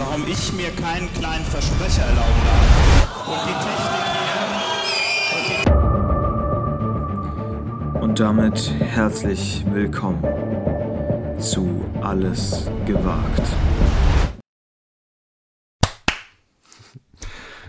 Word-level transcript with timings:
warum 0.00 0.26
ich 0.26 0.52
mir 0.54 0.70
keinen 0.70 1.12
kleinen 1.12 1.44
Versprecher 1.44 2.02
erlauben 2.02 2.42
darf. 2.46 3.28
Und 3.28 3.40
die 3.46 3.52
Technik 3.66 4.04
hier. 5.46 5.62
Und 8.00 8.18
damit 8.18 8.70
herzlich 8.80 9.62
willkommen 9.70 10.22
zu 11.38 11.84
Alles 12.00 12.70
gewagt. 12.86 13.42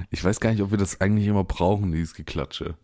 Ich 0.09 0.23
weiß 0.23 0.39
gar 0.39 0.51
nicht, 0.51 0.61
ob 0.61 0.71
wir 0.71 0.77
das 0.77 1.01
eigentlich 1.01 1.27
immer 1.27 1.43
brauchen, 1.43 1.91
dieses 1.91 2.13
Geklatsche. 2.13 2.75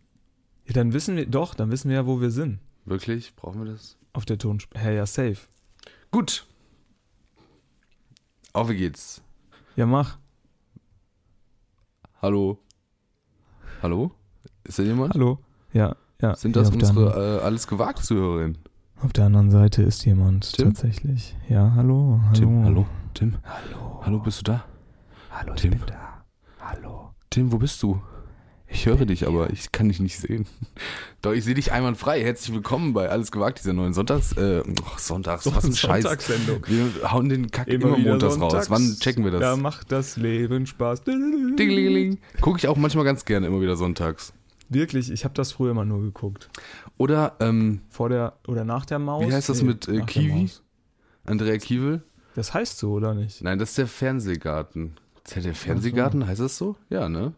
Ja, 0.66 0.74
dann 0.74 0.92
wissen 0.92 1.16
wir, 1.16 1.24
doch, 1.26 1.54
dann 1.54 1.70
wissen 1.70 1.88
wir 1.88 1.96
ja, 1.96 2.06
wo 2.06 2.20
wir 2.20 2.30
sind. 2.30 2.58
Wirklich? 2.84 3.34
Brauchen 3.34 3.64
wir 3.64 3.72
das? 3.72 3.96
Auf 4.12 4.26
der 4.26 4.36
Tonspur. 4.36 4.78
Hä, 4.80 4.94
ja, 4.96 5.06
safe. 5.06 5.38
Gut. 6.10 6.46
Auf 8.52 8.68
wie 8.68 8.76
geht's? 8.76 9.22
Ja, 9.78 9.86
mach. 9.86 10.18
Hallo? 12.20 12.58
Hallo? 13.80 14.10
Ist 14.64 14.80
da 14.80 14.82
jemand? 14.82 15.14
Hallo. 15.14 15.38
Ja, 15.72 15.94
ja. 16.20 16.34
Sind 16.34 16.56
das 16.56 16.70
unsere 16.70 17.38
äh, 17.38 17.44
alles 17.44 17.68
gewagt 17.68 18.04
Zuhörerinnen? 18.04 18.58
Auf 19.00 19.12
der 19.12 19.26
anderen 19.26 19.52
Seite 19.52 19.84
ist 19.84 20.04
jemand 20.04 20.52
Tim? 20.52 20.74
tatsächlich. 20.74 21.36
Ja, 21.48 21.74
hallo. 21.76 22.18
hallo. 22.24 22.34
Tim, 22.34 22.64
hallo? 22.64 22.86
Tim? 23.14 23.36
Hallo. 23.44 24.00
Hallo, 24.04 24.18
bist 24.18 24.40
du 24.40 24.50
da? 24.50 24.64
Hallo, 25.30 25.54
Tim? 25.54 25.74
ich 25.74 25.78
bin 25.78 25.86
da. 25.86 26.24
Hallo. 26.58 27.14
Tim, 27.30 27.52
wo 27.52 27.58
bist 27.58 27.80
du? 27.80 28.02
Ich 28.70 28.84
höre 28.86 29.06
dich, 29.06 29.26
aber 29.26 29.50
ich 29.50 29.72
kann 29.72 29.88
dich 29.88 29.98
nicht 29.98 30.18
sehen. 30.18 30.46
Doch, 31.22 31.32
ich 31.32 31.44
sehe 31.44 31.54
dich 31.54 31.72
einwandfrei. 31.72 32.22
Herzlich 32.22 32.54
willkommen 32.54 32.92
bei 32.92 33.08
Alles 33.08 33.32
gewagt, 33.32 33.58
dieser 33.58 33.72
neuen 33.72 33.94
Sonntags... 33.94 34.32
Äh, 34.32 34.62
oh, 34.66 34.98
Sonntags, 34.98 35.46
was 35.52 35.64
ein 35.64 35.74
Scheiß. 35.74 36.02
Sonntagssendung. 36.02 36.62
Wir 36.66 37.10
hauen 37.10 37.28
den 37.30 37.50
Kack 37.50 37.66
immer, 37.68 37.96
wieder 37.96 38.10
montags 38.10 38.34
raus. 38.34 38.52
sonntags. 38.52 38.70
Wann 38.70 38.96
checken 39.00 39.24
wir 39.24 39.32
das? 39.32 39.40
Da 39.40 39.56
macht 39.56 39.90
das 39.90 40.16
Leben 40.16 40.66
Spaß. 40.66 41.02
Dingelingeling. 41.04 42.18
Gucke 42.42 42.58
ich 42.58 42.68
auch 42.68 42.76
manchmal 42.76 43.04
ganz 43.04 43.24
gerne 43.24 43.46
immer 43.46 43.60
wieder 43.60 43.76
sonntags. 43.76 44.34
Wirklich, 44.68 45.10
ich 45.10 45.24
habe 45.24 45.34
das 45.34 45.52
früher 45.52 45.70
immer 45.70 45.86
nur 45.86 46.02
geguckt. 46.02 46.50
Oder, 46.98 47.36
ähm, 47.40 47.80
Vor 47.88 48.10
der 48.10 48.34
oder 48.46 48.64
nach 48.64 48.84
der 48.84 48.98
Maus. 48.98 49.26
Wie 49.26 49.32
heißt 49.32 49.48
das 49.48 49.62
mit, 49.62 49.88
äh, 49.88 49.94
der 49.94 50.04
Kiwi? 50.04 50.50
Andrea 51.24 51.56
Kiewel? 51.56 52.02
Das 52.34 52.52
heißt 52.52 52.78
so, 52.78 52.92
oder 52.92 53.14
nicht? 53.14 53.42
Nein, 53.42 53.58
das 53.58 53.70
ist 53.70 53.78
der 53.78 53.86
Fernsehgarten. 53.86 54.98
ZDF 55.24 55.58
Fernsehgarten, 55.58 56.26
heißt 56.26 56.40
das 56.40 56.58
so? 56.58 56.76
Ja, 56.90 57.08
ne? 57.08 57.32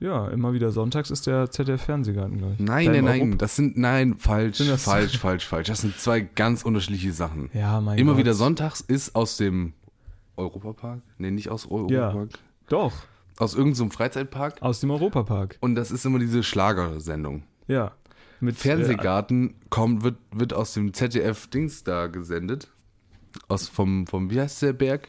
Ja, 0.00 0.28
immer 0.28 0.54
wieder 0.54 0.70
sonntags 0.72 1.10
ist 1.10 1.26
der 1.26 1.50
ZDF 1.50 1.82
Fernsehgarten 1.82 2.38
gleich. 2.38 2.58
Nein, 2.58 2.86
Da 2.86 2.92
nein, 2.92 3.04
nein, 3.04 3.20
Europa- 3.20 3.36
das 3.36 3.56
sind, 3.56 3.76
nein, 3.76 4.16
falsch, 4.16 4.56
Sind 4.56 4.70
das- 4.70 4.82
falsch, 4.84 5.18
falsch, 5.18 5.46
falsch. 5.46 5.68
Das 5.68 5.82
sind 5.82 5.98
zwei 5.98 6.20
ganz 6.20 6.62
unterschiedliche 6.62 7.12
Sachen. 7.12 7.50
Ja, 7.52 7.80
mein 7.82 7.98
Immer 7.98 8.12
Gott. 8.12 8.20
wieder 8.20 8.32
sonntags 8.34 8.80
ist 8.80 9.14
aus 9.14 9.36
dem 9.36 9.74
Europapark? 10.36 11.02
Nee, 11.18 11.30
nicht 11.30 11.50
aus 11.50 11.70
Europapark. 11.70 12.30
Doch, 12.68 12.92
Aus 13.36 13.54
irgendeinem 13.54 13.90
Freizeitpark. 13.90 14.62
aus 14.62 14.80
dem 14.80 14.90
Europapark. 14.90 15.58
Und 15.60 15.74
das 15.74 15.90
ist 15.90 16.06
immer 16.06 16.18
diese 16.18 16.42
Schlagersendung. 16.42 17.42
Ja. 17.68 17.92
Mit 18.40 18.56
Fernsehgarten 18.56 19.54
kommt, 19.68 20.02
wird, 20.02 20.16
wird 20.32 20.54
aus 20.54 20.72
dem 20.72 20.94
ZDF-Dings 20.94 21.84
da 21.84 22.06
gesendet. 22.06 22.68
Aus 23.48 23.68
vom, 23.68 24.06
vom, 24.06 24.30
wie 24.30 24.40
heißt 24.40 24.62
der 24.62 24.72
Berg? 24.72 25.08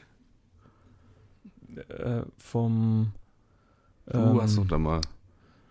Äh, 1.76 1.94
äh, 1.94 2.24
vom. 2.38 3.14
Du 4.08 4.18
ähm, 4.18 4.42
hast 4.42 4.58
doch 4.58 4.68
da 4.68 4.78
mal. 4.78 5.02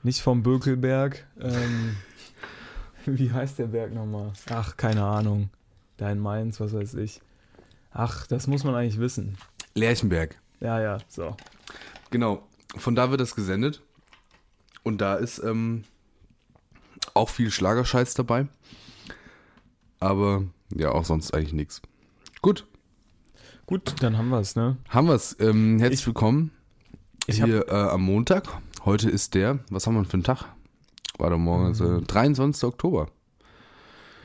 Nicht 0.02 0.20
vom 0.20 0.42
Bökelberg. 0.42 1.26
Ähm, 1.41 1.96
wie 3.06 3.32
heißt 3.32 3.58
der 3.58 3.66
Berg 3.66 3.92
nochmal? 3.92 4.32
Ach, 4.50 4.76
keine 4.76 5.04
Ahnung. 5.04 5.50
Da 5.96 6.10
in 6.10 6.18
Mainz, 6.18 6.60
was 6.60 6.72
weiß 6.72 6.94
ich. 6.94 7.20
Ach, 7.92 8.26
das 8.26 8.46
muss 8.46 8.64
man 8.64 8.74
eigentlich 8.74 8.98
wissen. 8.98 9.36
Lerchenberg. 9.74 10.40
Ja, 10.60 10.80
ja, 10.80 10.98
so. 11.08 11.36
Genau, 12.10 12.46
von 12.76 12.94
da 12.94 13.10
wird 13.10 13.20
das 13.20 13.34
gesendet. 13.34 13.82
Und 14.82 15.00
da 15.00 15.16
ist 15.16 15.38
ähm, 15.42 15.84
auch 17.14 17.28
viel 17.28 17.50
Schlagerscheiß 17.50 18.14
dabei. 18.14 18.48
Aber 19.98 20.44
ja, 20.74 20.92
auch 20.92 21.04
sonst 21.04 21.34
eigentlich 21.34 21.52
nichts. 21.52 21.82
Gut, 22.40 22.66
Gut, 23.66 23.94
dann 24.02 24.19
haben 24.19 24.30
wir 24.30 24.40
es, 24.40 24.56
ne? 24.56 24.78
haben 24.88 25.06
wir 25.06 25.14
es. 25.14 25.36
Ähm, 25.38 25.78
herzlich 25.78 26.00
Ich- 26.00 26.06
willkommen 26.06 26.50
ich 27.26 27.42
hier 27.42 27.69
äh, 27.69 27.72
am 27.72 28.03
Montag. 28.03 28.48
Heute 28.84 29.10
ist 29.10 29.34
der, 29.34 29.58
was 29.70 29.86
haben 29.86 29.94
wir 29.94 30.03
denn 30.03 30.08
für 30.10 30.14
einen 30.14 30.25
Tag? 30.25 30.44
Warte, 31.19 31.36
morgen 31.36 31.70
ist 31.72 31.81
äh, 31.81 32.00
23. 32.00 32.64
Oktober. 32.64 33.08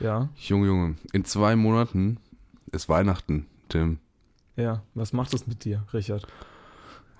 Ja, 0.00 0.28
Junge, 0.36 0.66
Junge, 0.66 0.94
in 1.12 1.24
zwei 1.24 1.56
Monaten 1.56 2.18
ist 2.72 2.88
Weihnachten, 2.88 3.46
Tim. 3.68 3.98
ja. 4.56 4.82
Was 4.94 5.12
macht 5.12 5.32
das 5.32 5.46
mit 5.46 5.64
dir, 5.64 5.84
Richard? 5.92 6.26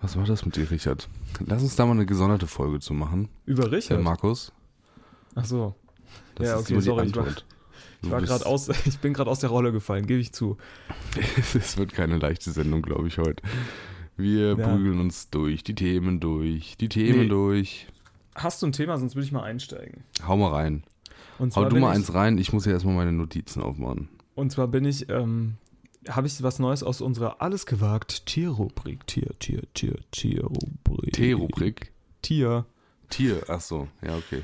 Was 0.03 0.17
war 0.17 0.25
das 0.25 0.45
mit 0.45 0.57
dir, 0.57 0.71
Richard? 0.71 1.09
Lass 1.47 1.63
uns 1.63 1.75
da 1.77 1.87
mal 1.87 1.93
eine 1.93 2.05
gesonderte 2.05 2.47
Folge 2.47 2.81
zu 2.81 2.93
machen. 2.93 3.29
Über 3.47 3.65
Der 3.65 3.73
Richard? 3.73 4.03
Markus. 4.03 4.53
Ach 5.35 5.45
so. 5.47 5.75
Das 6.35 6.47
Ja, 6.49 6.55
ist 6.57 6.71
okay, 6.71 6.81
sorry, 6.81 7.07
ich 7.07 7.17
war-. 7.17 7.27
Ich, 8.03 8.11
war 8.11 8.21
grad 8.21 8.45
aus, 8.45 8.69
ich 8.85 8.99
bin 8.99 9.15
gerade 9.15 9.31
aus 9.31 9.41
der 9.41 9.49
Rolle 9.51 9.73
gefallen, 9.73 10.07
gebe 10.07 10.21
ich 10.21 10.33
zu. 10.33 10.59
Es 11.55 11.79
wird 11.79 11.93
keine 11.95 12.19
leichte 12.19 12.51
Sendung, 12.51 12.83
glaube 12.83 13.09
ich, 13.09 13.17
heute. 13.19 13.43
Wir 14.17 14.57
Ja. 14.57 14.69
prügeln 14.69 14.99
uns 15.01 15.31
durch, 15.31 15.63
die 15.65 15.75
Themen 15.75 16.21
durch, 16.21 16.77
die 16.79 16.89
Themen 16.89 17.23
Nee. 17.23 17.29
durch. 17.29 17.87
Hast 18.35 18.63
du 18.63 18.67
ein 18.67 18.73
Thema, 18.73 18.99
sonst 18.99 19.15
würde 19.15 19.27
ich 19.27 19.33
mal 19.33 19.43
einsteigen. 19.43 20.05
Hau 20.27 20.37
mal 20.37 20.51
rein. 20.53 20.85
Hau 21.39 21.65
du 21.67 21.77
mal 21.77 21.91
ich, 21.91 21.97
eins 21.97 22.15
rein, 22.15 22.39
ich 22.39 22.53
muss 22.53 22.65
ja 22.65 22.73
erstmal 22.73 22.95
meine 22.95 23.13
Notizen 23.13 23.63
aufmachen. 23.63 24.09
Und 24.35 24.53
zwar 24.53 24.69
bin 24.69 24.85
ich, 24.85 25.09
ähm, 25.11 25.55
habe 26.09 26.27
ich 26.27 26.43
was 26.43 26.59
Neues 26.59 26.83
aus 26.83 27.01
unserer 27.01 27.43
Alles 27.43 27.67
gewagt 27.67 28.27
Tierrubrik. 28.27 29.07
Tier, 29.07 29.39
Tier, 29.39 29.63
Tier, 29.75 29.97
Tierrubrik. 30.13 31.13
T-Rubrik. 31.13 31.93
Tier. 32.23 32.65
Tier, 33.11 33.43
ach 33.49 33.61
so, 33.61 33.89
ja, 34.03 34.17
okay. 34.17 34.43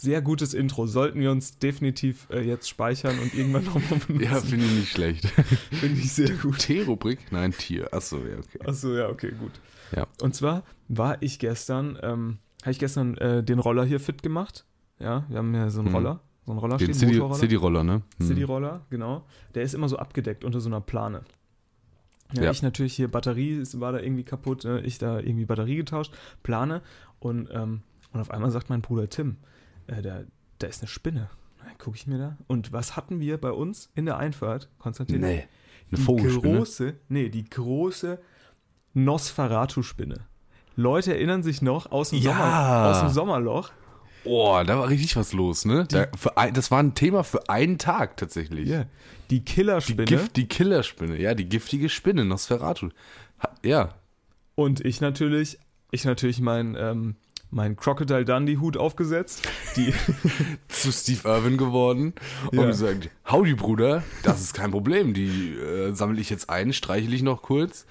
Sehr 0.00 0.22
gutes 0.22 0.54
Intro. 0.54 0.86
Sollten 0.86 1.18
wir 1.18 1.32
uns 1.32 1.58
definitiv 1.58 2.28
äh, 2.30 2.40
jetzt 2.40 2.68
speichern 2.68 3.18
und 3.18 3.34
irgendwann 3.34 3.64
nochmal 3.64 3.82
benutzen. 4.06 4.20
Ja, 4.20 4.40
finde 4.40 4.64
ich 4.66 4.72
nicht 4.72 4.90
schlecht. 4.92 5.24
finde 5.70 6.00
ich 6.00 6.12
sehr 6.12 6.30
gut. 6.36 6.58
T-Rubrik? 6.60 7.32
Nein, 7.32 7.50
Tier. 7.52 7.88
Ach 7.90 8.00
so, 8.00 8.18
ja, 8.18 8.38
okay. 8.38 8.60
Achso, 8.64 8.94
ja, 8.94 9.08
okay, 9.08 9.32
gut. 9.36 9.50
Ja. 9.96 10.06
Und 10.22 10.36
zwar 10.36 10.62
war 10.86 11.20
ich 11.20 11.40
gestern, 11.40 11.98
ähm, 12.00 12.38
habe 12.62 12.70
ich 12.70 12.78
gestern 12.78 13.16
äh, 13.16 13.42
den 13.42 13.58
Roller 13.58 13.84
hier 13.84 13.98
fit 13.98 14.22
gemacht. 14.22 14.64
Ja, 15.00 15.24
wir 15.28 15.38
haben 15.38 15.52
ja 15.52 15.68
so 15.68 15.80
einen 15.80 15.88
Mhm. 15.88 15.94
Roller. 15.96 16.20
So 16.46 16.52
einen 16.52 16.60
Roller 16.60 16.76
Den. 16.76 16.94
City-Roller, 16.94 17.82
ne? 17.82 18.02
Hm. 18.18 18.26
City-Roller, 18.26 18.86
genau. 18.90 19.24
Der 19.56 19.64
ist 19.64 19.74
immer 19.74 19.88
so 19.88 19.96
abgedeckt 19.96 20.44
unter 20.44 20.60
so 20.60 20.68
einer 20.68 20.80
Plane. 20.80 21.22
Ja, 22.34 22.44
Ja. 22.44 22.50
ich 22.52 22.62
natürlich 22.62 22.94
hier 22.94 23.08
Batterie 23.10 23.64
war 23.74 23.90
da 23.92 23.98
irgendwie 23.98 24.22
kaputt, 24.24 24.64
äh, 24.64 24.80
ich 24.80 24.98
da 24.98 25.18
irgendwie 25.18 25.44
Batterie 25.44 25.74
getauscht, 25.76 26.14
Plane 26.44 26.82
und, 27.18 27.48
ähm, 27.52 27.82
und 28.12 28.20
auf 28.20 28.30
einmal 28.30 28.50
sagt 28.52 28.70
mein 28.70 28.80
Bruder 28.80 29.08
Tim, 29.08 29.36
äh, 29.88 30.00
da, 30.02 30.22
da 30.58 30.66
ist 30.66 30.80
eine 30.82 30.88
Spinne. 30.88 31.28
Gucke 31.78 31.96
ich 31.96 32.06
mir 32.06 32.18
da. 32.18 32.36
Und 32.46 32.72
was 32.72 32.96
hatten 32.96 33.20
wir 33.20 33.38
bei 33.38 33.52
uns 33.52 33.90
in 33.94 34.06
der 34.06 34.16
Einfahrt, 34.16 34.68
Konstantin? 34.78 35.20
Nee, 35.20 35.46
eine 35.92 36.00
die 36.20 36.38
große, 36.40 36.94
nee, 37.08 37.28
die 37.28 37.44
große 37.48 38.18
Nosferatu-Spinne. 38.94 40.16
Leute 40.76 41.12
erinnern 41.14 41.42
sich 41.42 41.62
noch 41.62 41.90
aus 41.90 42.10
dem, 42.10 42.20
Ja. 42.20 42.32
Sommer, 42.32 42.86
aus 42.90 43.00
dem 43.00 43.08
Sommerloch. 43.10 43.70
Oh, 44.24 44.60
da 44.66 44.78
war 44.78 44.88
richtig 44.88 45.16
was 45.16 45.32
los, 45.32 45.64
ne? 45.64 45.86
Da, 45.88 46.06
für 46.16 46.36
ein, 46.36 46.52
das 46.52 46.70
war 46.70 46.80
ein 46.82 46.94
Thema 46.94 47.24
für 47.24 47.48
einen 47.48 47.78
Tag 47.78 48.16
tatsächlich. 48.16 48.68
Ja. 48.68 48.84
Die 49.30 49.40
Die, 49.40 49.44
Killerspinne. 49.44 50.04
Gift, 50.04 50.36
die 50.36 50.46
Killerspinne, 50.46 51.20
ja, 51.20 51.34
die 51.34 51.48
giftige 51.48 51.88
Spinne, 51.88 52.24
Nosferatu. 52.24 52.90
Ha, 53.42 53.50
ja, 53.64 53.94
Und 54.54 54.84
ich 54.84 55.00
natürlich, 55.00 55.58
ich 55.90 56.04
natürlich 56.04 56.40
mein, 56.40 56.76
ähm, 56.78 57.16
mein 57.50 57.76
Crocodile 57.76 58.24
Dundee 58.24 58.58
Hut 58.58 58.76
aufgesetzt. 58.76 59.48
Die, 59.76 59.92
zu 60.68 60.92
Steve 60.92 61.26
Irwin 61.28 61.56
geworden 61.56 62.12
und 62.52 62.58
Ja. 62.58 62.66
gesagt, 62.66 63.10
howdy 63.30 63.54
Bruder, 63.54 64.02
das 64.22 64.40
ist 64.40 64.54
kein 64.54 64.70
Problem, 64.70 65.14
die 65.14 65.54
äh, 65.54 65.92
sammle 65.94 66.20
ich 66.20 66.30
jetzt 66.30 66.50
ein, 66.50 66.72
streichel 66.72 67.12
ich 67.14 67.22
noch 67.22 67.42
kurz 67.42 67.86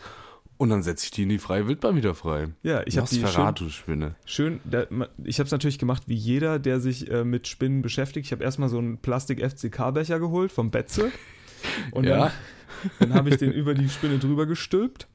und 0.58 0.70
dann 0.70 0.82
setze 0.84 1.06
ich 1.06 1.12
die 1.12 1.24
in 1.24 1.30
die 1.30 1.38
freie 1.40 1.68
Wildbahn 1.68 1.96
wieder 1.96 2.14
frei. 2.16 2.50
ja, 2.64 2.82
ich 2.86 2.98
habe 2.98 3.08
die 3.08 3.16
schön, 3.16 3.24
Nosferatu-Spinne. 3.26 4.16
schön 4.26 4.60
da, 4.64 4.86
ich 5.24 5.40
habe 5.40 5.46
es 5.48 5.52
natürlich 5.52 5.80
gemacht 5.80 6.04
wie 6.08 6.16
jeder, 6.16 6.60
der 6.60 6.80
sich 6.80 7.10
äh, 7.12 7.24
mit 7.24 7.48
Spinnen 7.48 7.82
beschäftigt. 7.82 8.26
Ich 8.28 8.32
habe 8.32 8.44
erstmal 8.44 8.70
so 8.70 8.78
einen 8.78 8.98
Plastik-FCK-Becher 9.00 10.20
geholt 10.20 10.52
vom 10.52 10.70
Betze. 10.72 11.12
Und 11.92 12.06
Ja. 12.06 12.32
dann, 13.00 13.10
dann 13.10 13.14
habe 13.16 13.30
ich 13.30 13.38
den 13.38 13.52
über 13.52 13.74
die 13.74 13.90
Spinne 13.90 14.20
drüber 14.20 14.46
gestülpt. 14.46 15.08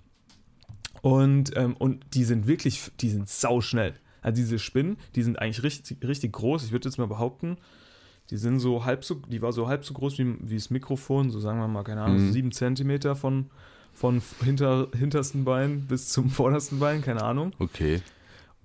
Und, 1.01 1.57
ähm, 1.57 1.75
und 1.77 2.05
die 2.15 2.23
sind 2.25 2.47
wirklich, 2.47 2.91
die 3.01 3.11
sind 3.11 3.29
sauschnell. 3.29 3.95
Also 4.23 4.37
diese 4.37 4.59
Spinnen, 4.59 4.97
die 5.15 5.23
sind 5.23 5.39
eigentlich 5.39 5.63
richtig, 5.63 6.03
richtig 6.07 6.33
groß. 6.33 6.65
Ich 6.65 6.73
würde 6.73 6.89
jetzt 6.89 6.97
mal 6.99 7.07
behaupten, 7.09 7.59
die 8.31 8.37
sind 8.37 8.61
so 8.61 8.85
halb 8.85 9.05
so, 9.05 9.17
die 9.29 9.43
war 9.43 9.53
so 9.53 9.69
halb 9.69 9.85
so 9.85 9.93
groß 9.95 10.19
wie, 10.19 10.37
wie 10.41 10.55
das 10.55 10.71
Mikrofon, 10.71 11.31
so 11.31 11.41
sagen 11.41 11.59
wir 11.59 11.69
mal, 11.69 11.83
keine 11.85 12.03
Ahnung, 12.03 12.19
Mhm. 12.23 12.27
so 12.29 12.33
sieben 12.33 12.53
Zentimeter 12.53 13.17
von, 13.17 13.51
von 13.93 14.23
hinter, 14.43 14.89
hintersten 14.97 15.45
Bein 15.45 15.83
bis 15.83 16.09
zum 16.09 16.31
vordersten 16.31 16.79
Bein, 16.79 17.03
keine 17.03 17.23
Ahnung. 17.23 17.53
Okay. 17.59 18.01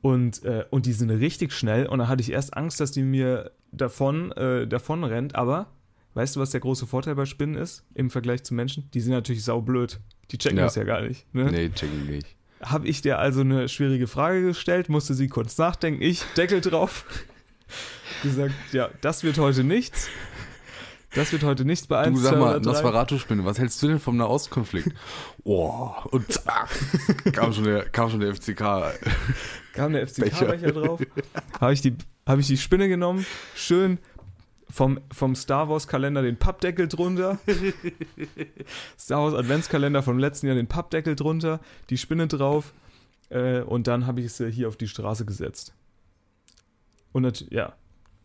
Und, 0.01 0.43
äh, 0.45 0.63
und 0.69 0.85
die 0.85 0.93
sind 0.93 1.09
richtig 1.09 1.51
schnell. 1.51 1.87
Und 1.87 1.99
da 1.99 2.07
hatte 2.07 2.21
ich 2.21 2.31
erst 2.31 2.55
Angst, 2.55 2.79
dass 2.79 2.91
die 2.91 3.01
mir 3.01 3.51
davon, 3.71 4.31
äh, 4.33 4.67
davon 4.67 5.03
rennt. 5.03 5.35
Aber 5.35 5.67
weißt 6.13 6.35
du, 6.35 6.39
was 6.39 6.51
der 6.51 6.59
große 6.61 6.85
Vorteil 6.85 7.15
bei 7.15 7.25
Spinnen 7.25 7.55
ist 7.55 7.83
im 7.95 8.09
Vergleich 8.11 8.43
zu 8.43 8.53
Menschen? 8.53 8.89
Die 8.93 9.01
sind 9.01 9.11
natürlich 9.11 9.43
saublöd. 9.43 9.99
Die 10.31 10.37
checken 10.37 10.59
Ja. 10.59 10.65
das 10.65 10.75
ja 10.75 10.83
gar 10.83 11.01
nicht. 11.01 11.25
Ne? 11.33 11.51
Nee, 11.51 11.69
check 11.71 11.89
ich 12.03 12.09
nicht. 12.09 12.35
Habe 12.61 12.87
ich 12.87 13.01
dir 13.01 13.19
also 13.19 13.41
eine 13.41 13.69
schwierige 13.69 14.07
Frage 14.07 14.41
gestellt, 14.43 14.89
musste 14.89 15.13
sie 15.13 15.27
kurz 15.27 15.57
nachdenken, 15.57 16.01
ich, 16.01 16.23
Deckel 16.35 16.61
drauf, 16.61 17.05
gesagt, 18.23 18.53
ja, 18.71 18.89
das 19.01 19.23
wird 19.23 19.37
heute 19.37 19.63
nichts. 19.63 20.09
Das 21.15 21.31
wird 21.31 21.43
heute 21.43 21.65
nichts 21.65 21.87
bei 21.87 21.99
1, 21.99 22.15
Du 22.17 22.21
sag 22.21 22.33
2 22.33 22.39
mal, 22.39 22.49
oder 22.55 22.59
3. 22.59 22.71
Nosferatu-Spinne, 22.71 23.45
was 23.45 23.57
hältst 23.59 23.81
du 23.81 23.87
denn 23.87 23.99
vom 23.99 24.17
Nahostkonflikt? 24.17 24.89
Oh, 25.43 25.89
und 26.11 26.31
zack, 26.31 26.69
kam 27.31 27.53
schon 27.53 27.63
der, 27.63 27.85
kam 27.89 28.09
schon 28.09 28.19
der 28.19 28.35
FCK. 28.35 28.59
Kam 29.73 29.93
der 29.93 30.05
Becher. 30.05 30.25
FCK-Becher 30.35 30.71
drauf. 30.73 30.99
Habe 31.61 31.73
ich, 31.73 31.81
die- 31.81 31.95
hab 32.25 32.39
ich 32.39 32.47
die 32.47 32.57
Spinne 32.57 32.89
genommen, 32.89 33.25
schön 33.55 33.99
vom, 34.69 34.99
vom 35.11 35.35
Star 35.35 35.69
Wars-Kalender 35.69 36.21
den 36.21 36.37
Pappdeckel 36.37 36.87
drunter. 36.87 37.39
Star 38.99 39.23
Wars 39.23 39.33
Adventskalender 39.33 40.03
vom 40.03 40.19
letzten 40.19 40.47
Jahr 40.47 40.55
den 40.55 40.67
Pappdeckel 40.67 41.15
drunter, 41.15 41.59
die 41.89 41.97
Spinne 41.97 42.27
drauf. 42.27 42.73
Äh, 43.29 43.61
und 43.61 43.87
dann 43.87 44.07
habe 44.07 44.21
ich 44.21 44.33
sie 44.33 44.49
hier 44.51 44.67
auf 44.67 44.77
die 44.77 44.87
Straße 44.87 45.25
gesetzt. 45.25 45.73
Und 47.11 47.49
ja. 47.51 47.73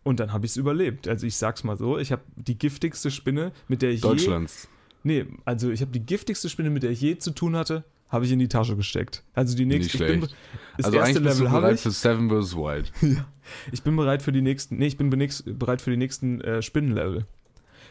Und 0.05 0.19
dann 0.19 0.33
habe 0.33 0.47
ich 0.47 0.53
es 0.53 0.57
überlebt. 0.57 1.07
Also 1.07 1.27
ich 1.27 1.37
sag's 1.37 1.63
mal 1.63 1.77
so, 1.77 1.97
ich 1.97 2.11
habe 2.11 2.23
die 2.35 2.59
giftigste 2.59 3.11
Spinne, 3.11 3.53
mit 3.69 3.83
der 3.83 3.91
ich 3.91 4.03
je 4.03 4.09
Deutschlands. 4.09 4.69
Nee, 5.05 5.27
also 5.45 5.71
ich 5.71 5.81
habe 5.81 5.93
die 5.93 6.05
giftigste 6.05 6.49
Spinne, 6.49 6.71
mit 6.71 6.83
der 6.83 6.91
ich 6.91 7.01
je 7.01 7.19
zu 7.19 7.31
tun 7.31 7.57
hatte, 7.57 7.85
habe 8.13 8.25
ich 8.27 8.31
in 8.31 8.39
die 8.39 8.47
Tasche 8.49 8.77
gesteckt. 8.77 9.25
Also 9.35 9.57
die 9.57 9.65
nächste. 9.65 9.85
Nicht 9.85 9.95
Ich 9.95 10.01
bin, 10.01 10.19
schlecht. 10.21 10.37
das 10.77 10.87
Also 10.87 10.99
eigentlich 11.01 11.23
bist 11.23 11.39
Level 11.41 11.47
du 11.53 11.53
bereit 11.61 11.75
ich. 11.77 11.81
für 11.81 11.91
Seven 11.91 12.29
vs. 12.31 12.55
Wild. 12.57 12.93
Ich 13.73 13.83
bin 13.83 13.97
bereit 13.97 14.23
für 14.23 14.31
die 14.31 14.41
nächsten. 14.41 14.77
Nee, 14.77 14.87
ich 14.87 14.97
bin 14.97 15.11
bereit 15.11 15.83
für 15.83 15.91
die 15.91 15.97
nächsten 15.97 16.41
äh, 16.43 16.63
Spinnenlevel. 16.63 17.27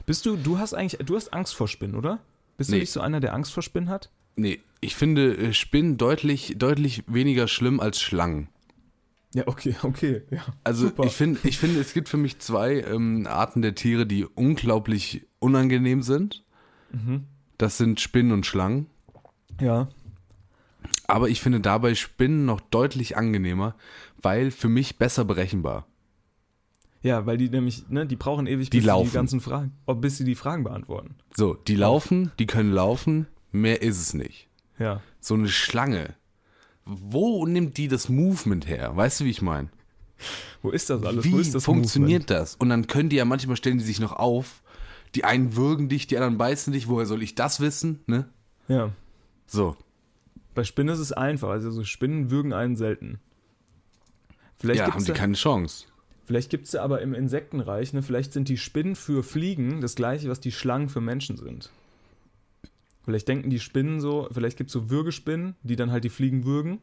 Bist 0.06 0.25
du? 0.25 0.38
Du 0.38 0.59
hast 0.59 0.73
eigentlich. 0.73 1.06
Du 1.06 1.15
hast 1.18 1.33
Angst 1.33 1.53
vor 1.56 1.68
Spinnen, 1.68 1.95
oder? 1.95 2.19
Bist 2.56 2.69
du 2.69 2.75
Nee. 2.75 2.79
nicht 2.81 2.91
so 2.91 3.01
einer, 3.01 3.19
der 3.19 3.33
Angst 3.33 3.51
vor 3.51 3.62
Spinnen 3.62 3.89
hat? 3.89 4.12
Nee, 4.38 4.62
ich 4.79 4.95
finde 4.95 5.35
äh, 5.35 5.53
Spinnen 5.53 5.97
deutlich, 5.97 6.56
deutlich 6.57 7.03
weniger 7.07 7.50
schlimm 7.50 7.81
als 7.81 8.00
Schlangen. 8.00 8.47
Ja, 9.33 9.44
okay, 9.47 9.75
okay. 9.83 10.21
Ja. 10.31 10.45
Also 10.63 10.88
Super. 10.88 11.03
ich 11.06 11.12
finde, 11.13 11.39
ich 11.44 11.57
finde, 11.57 11.81
es 11.81 11.94
gibt 11.94 12.07
für 12.07 12.17
mich 12.17 12.39
zwei 12.39 12.79
ähm, 12.81 13.27
Arten 13.29 13.62
der 13.62 13.75
Tiere, 13.75 14.06
die 14.06 14.24
unglaublich 14.25 15.25
unangenehm 15.39 16.01
sind. 16.01 16.44
Mhm. 16.94 17.25
Das 17.57 17.77
sind 17.77 18.00
Spinnen 18.00 18.31
und 18.31 18.45
Schlangen. 18.45 18.88
Ja. 19.59 19.89
Aber 21.11 21.27
ich 21.27 21.41
finde 21.41 21.59
dabei 21.59 21.93
Spinnen 21.93 22.45
noch 22.45 22.61
deutlich 22.61 23.17
angenehmer, 23.17 23.75
weil 24.21 24.49
für 24.49 24.69
mich 24.69 24.97
besser 24.97 25.25
berechenbar. 25.25 25.85
Ja, 27.01 27.25
weil 27.25 27.37
die 27.37 27.49
nämlich, 27.49 27.89
ne, 27.89 28.05
die 28.05 28.15
brauchen 28.15 28.47
ewig, 28.47 28.69
Die 28.69 28.77
bis 28.77 28.83
sie 28.83 28.87
laufen. 28.87 29.09
die 29.09 29.13
ganzen 29.13 29.41
Fragen, 29.41 29.73
bis 29.95 30.17
sie 30.17 30.23
die 30.23 30.35
Fragen 30.35 30.63
beantworten. 30.63 31.15
So, 31.35 31.55
die 31.55 31.75
laufen, 31.75 32.31
die 32.39 32.45
können 32.45 32.71
laufen, 32.71 33.27
mehr 33.51 33.81
ist 33.81 33.99
es 33.99 34.13
nicht. 34.13 34.47
Ja. 34.79 35.01
So 35.19 35.33
eine 35.33 35.49
Schlange. 35.49 36.15
Wo 36.85 37.45
nimmt 37.45 37.75
die 37.77 37.89
das 37.89 38.07
Movement 38.07 38.67
her? 38.67 38.95
Weißt 38.95 39.19
du, 39.19 39.25
wie 39.25 39.31
ich 39.31 39.41
meine? 39.41 39.67
Wo 40.61 40.69
ist 40.69 40.89
das 40.89 41.03
alles? 41.03 41.25
Wo 41.25 41.37
Wie 41.39 41.51
das 41.51 41.65
funktioniert 41.65 42.29
das? 42.29 42.55
Und 42.55 42.69
dann 42.69 42.87
können 42.87 43.09
die 43.09 43.17
ja 43.17 43.25
manchmal 43.25 43.57
stellen 43.57 43.79
die 43.79 43.83
sich 43.83 43.99
noch 43.99 44.13
auf. 44.13 44.61
Die 45.15 45.25
einen 45.25 45.57
würgen 45.57 45.89
dich, 45.89 46.07
die 46.07 46.15
anderen 46.15 46.37
beißen 46.37 46.71
dich. 46.71 46.87
Woher 46.87 47.05
soll 47.05 47.21
ich 47.21 47.35
das 47.35 47.59
wissen? 47.59 47.99
Ne? 48.07 48.29
Movement? 48.69 48.75
Ja. 48.77 48.91
So. 49.45 49.75
Bei 50.53 50.63
Spinnen 50.63 50.94
ist 50.94 51.00
es 51.00 51.12
einfach. 51.12 51.50
Also 51.50 51.71
so 51.71 51.83
Spinnen 51.83 52.31
würgen 52.31 52.53
einen 52.53 52.75
selten. 52.75 53.19
Vielleicht 54.59 54.80
ja, 54.80 54.94
haben 54.94 55.03
die 55.03 55.12
da- 55.12 55.18
keine 55.18 55.33
Chance. 55.33 55.86
Vielleicht 56.25 56.50
gibt 56.50 56.68
es 56.68 56.74
ja 56.74 56.83
aber 56.83 57.01
im 57.01 57.13
Insektenreich, 57.13 57.92
ne, 57.94 58.03
vielleicht 58.03 58.31
sind 58.31 58.48
die 58.48 58.57
Spinnen 58.57 58.95
für 58.95 59.21
Fliegen 59.24 59.81
das 59.81 59.95
gleiche, 59.95 60.30
was 60.30 60.39
die 60.39 60.51
Schlangen 60.51 60.88
für 60.88 61.01
Menschen 61.01 61.36
sind. 61.36 61.71
Vielleicht 63.03 63.27
denken 63.27 63.50
die 63.50 63.59
Spinnen 63.59 64.00
so, 64.00 64.30
vielleicht 64.31 64.56
gibt 64.56 64.69
es 64.69 64.74
so 64.74 64.89
Würgespinnen, 64.89 65.56
die 65.63 65.75
dann 65.75 65.92
halt 65.92 66.03
die 66.03 66.09
Fliegen 66.09 66.45
würgen. 66.45 66.80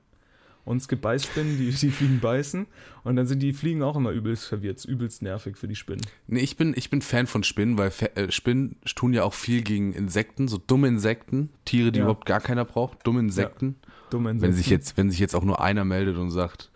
Und 0.69 0.77
es 0.79 0.89
gibt 0.89 1.01
Beißspinnen, 1.01 1.57
die 1.57 1.71
die 1.71 1.91
Fliegen 1.91 2.21
beißen. 2.21 2.67
Und 3.03 3.17
dann 3.17 3.27
sind 3.27 3.41
die 3.41 3.55
Fliegen 3.55 3.83
auch 3.83 3.97
immer 3.97 4.11
übelst 4.11 4.45
verwirrt, 4.45 4.85
übelst 4.85 5.23
nervig 5.23 5.57
für 5.57 5.67
die 5.67 5.75
Spinnen. 5.75 6.05
Nee, 6.27 6.41
ich 6.41 6.59
bin, 6.59 6.75
ich 6.77 6.91
bin 6.91 7.01
Fan 7.01 7.27
von 7.27 7.43
Spinnen, 7.43 7.79
weil 7.79 7.91
äh, 8.17 8.31
Spinnen 8.31 8.77
tun 8.95 9.15
ja 9.15 9.25
auch 9.25 9.33
viel 9.33 9.63
gegen 9.63 9.95
Insekten, 9.95 10.47
so 10.47 10.59
dumme 10.59 10.89
Insekten, 10.89 11.49
Tiere, 11.65 11.91
die 11.91 12.01
Ja. 12.01 12.05
überhaupt 12.05 12.27
gar 12.27 12.41
keiner 12.41 12.67
braucht, 12.67 13.07
dumme 13.07 13.21
Insekten. 13.21 13.77
Dumme 14.11 14.29
Wenn 14.29 14.37
Insekten. 14.37 14.57
sich 14.57 14.67
jetzt, 14.69 14.97
wenn 14.99 15.11
sich 15.11 15.21
jetzt 15.21 15.35
auch 15.35 15.45
nur 15.45 15.61
einer 15.63 15.87
meldet 15.87 16.19
und 16.19 16.31
sagt, 16.31 16.71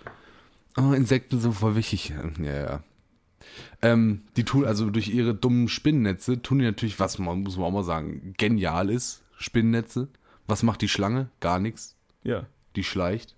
oh, 0.78 0.92
Insekten 0.92 1.38
sind 1.38 1.52
voll 1.52 1.76
wichtig. 1.76 2.14
Ja, 2.42 2.54
ja. 2.54 2.82
Ähm, 3.82 4.22
die 4.36 4.44
tun 4.44 4.64
also 4.64 4.88
durch 4.88 5.08
ihre 5.08 5.34
dummen 5.34 5.68
Spinnennetze, 5.68 6.40
tun 6.40 6.60
die 6.60 6.64
natürlich, 6.64 6.98
was 6.98 7.18
man, 7.18 7.42
muss 7.42 7.56
man 7.58 7.66
auch 7.66 7.72
mal 7.72 7.84
sagen, 7.84 8.32
genial 8.38 8.88
ist, 8.88 9.22
Spinnennetze. 9.36 10.08
Was 10.46 10.62
macht 10.62 10.80
die 10.80 10.88
Schlange? 10.88 11.28
Gar 11.40 11.58
nichts. 11.58 11.96
Ja. 12.24 12.46
Die 12.76 12.84
schleicht. 12.84 13.34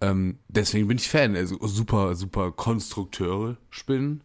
Ähm, 0.00 0.38
deswegen 0.48 0.88
bin 0.88 0.98
ich 0.98 1.08
Fan. 1.08 1.36
Also 1.36 1.58
super, 1.66 2.14
super 2.14 2.52
Konstrukteure, 2.52 3.56
Spinnen. 3.70 4.22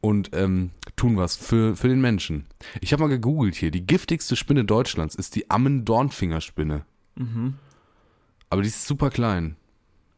Und 0.00 0.30
ähm, 0.32 0.70
tun 0.94 1.16
was 1.16 1.34
für, 1.34 1.74
für 1.74 1.88
den 1.88 2.00
Menschen. 2.00 2.46
Ich 2.80 2.92
habe 2.92 3.02
mal 3.02 3.08
gegoogelt 3.08 3.56
hier. 3.56 3.72
Die 3.72 3.84
giftigste 3.84 4.36
Spinne 4.36 4.64
Deutschlands 4.64 5.16
ist 5.16 5.34
die 5.34 5.50
Ammen-Dornfingerspinne. 5.50 6.84
Mhm. 7.16 7.54
Aber 8.48 8.62
die 8.62 8.68
ist 8.68 8.86
super 8.86 9.10
klein. 9.10 9.56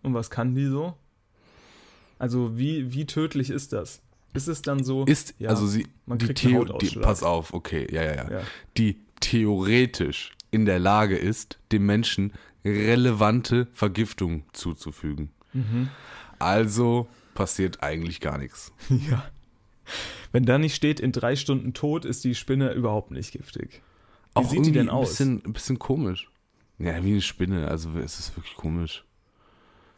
Und 0.03 0.15
was 0.15 0.31
kann 0.31 0.55
die 0.55 0.67
so? 0.67 0.95
Also 2.19 2.59
wie, 2.59 2.93
wie 2.93 3.07
tödlich 3.07 3.49
ist 3.49 3.73
das? 3.73 4.03
Ist 4.35 4.49
es 4.49 4.63
dann 4.63 4.85
so, 4.85 5.05
Ist, 5.07 5.35
Ja, 5.39 5.49
also 5.49 5.67
sie, 5.67 5.89
man 6.07 6.19
die, 6.19 6.33
Theo, 6.35 6.65
die 6.79 6.99
pass 6.99 7.23
auf, 7.23 7.53
okay, 7.53 7.87
ja, 7.91 8.03
ja, 8.03 8.15
ja, 8.15 8.31
Ja. 8.31 8.43
Die 8.77 9.01
theoretisch 9.21 10.33
in 10.51 10.67
der 10.67 10.79
Lage 10.79 11.17
ist, 11.17 11.59
dem 11.73 11.87
Menschen 11.87 12.33
relevante 12.65 13.67
Vergiftung 13.73 14.45
zuzufügen. 14.53 15.31
Mhm. 15.53 15.89
Also 16.39 17.09
passiert 17.35 17.83
eigentlich 17.83 18.21
gar 18.21 18.39
nichts. 18.39 18.73
ja. 19.11 19.25
Wenn 20.33 20.45
da 20.45 20.59
nicht 20.59 20.75
steht, 20.75 21.01
in 21.01 21.13
drei 21.13 21.37
Stunden 21.37 21.73
tot, 21.75 22.05
ist 22.05 22.25
die 22.25 22.35
Spinne 22.35 22.73
überhaupt 22.73 23.11
nicht 23.11 23.33
giftig. 23.33 23.83
Wie 24.39 24.45
sieht 24.45 24.67
die 24.67 24.73
denn 24.73 24.89
ein 24.89 24.95
aus? 24.95 25.11
bisschen, 25.11 25.43
ein 25.45 25.53
bisschen 25.53 25.79
komisch. 25.79 26.31
Ja, 26.79 27.03
wie 27.05 27.11
eine 27.13 27.21
Spinne, 27.21 27.69
also 27.69 27.91
es 27.99 28.19
ist 28.21 28.37
wirklich 28.37 28.55
komisch. 28.55 29.05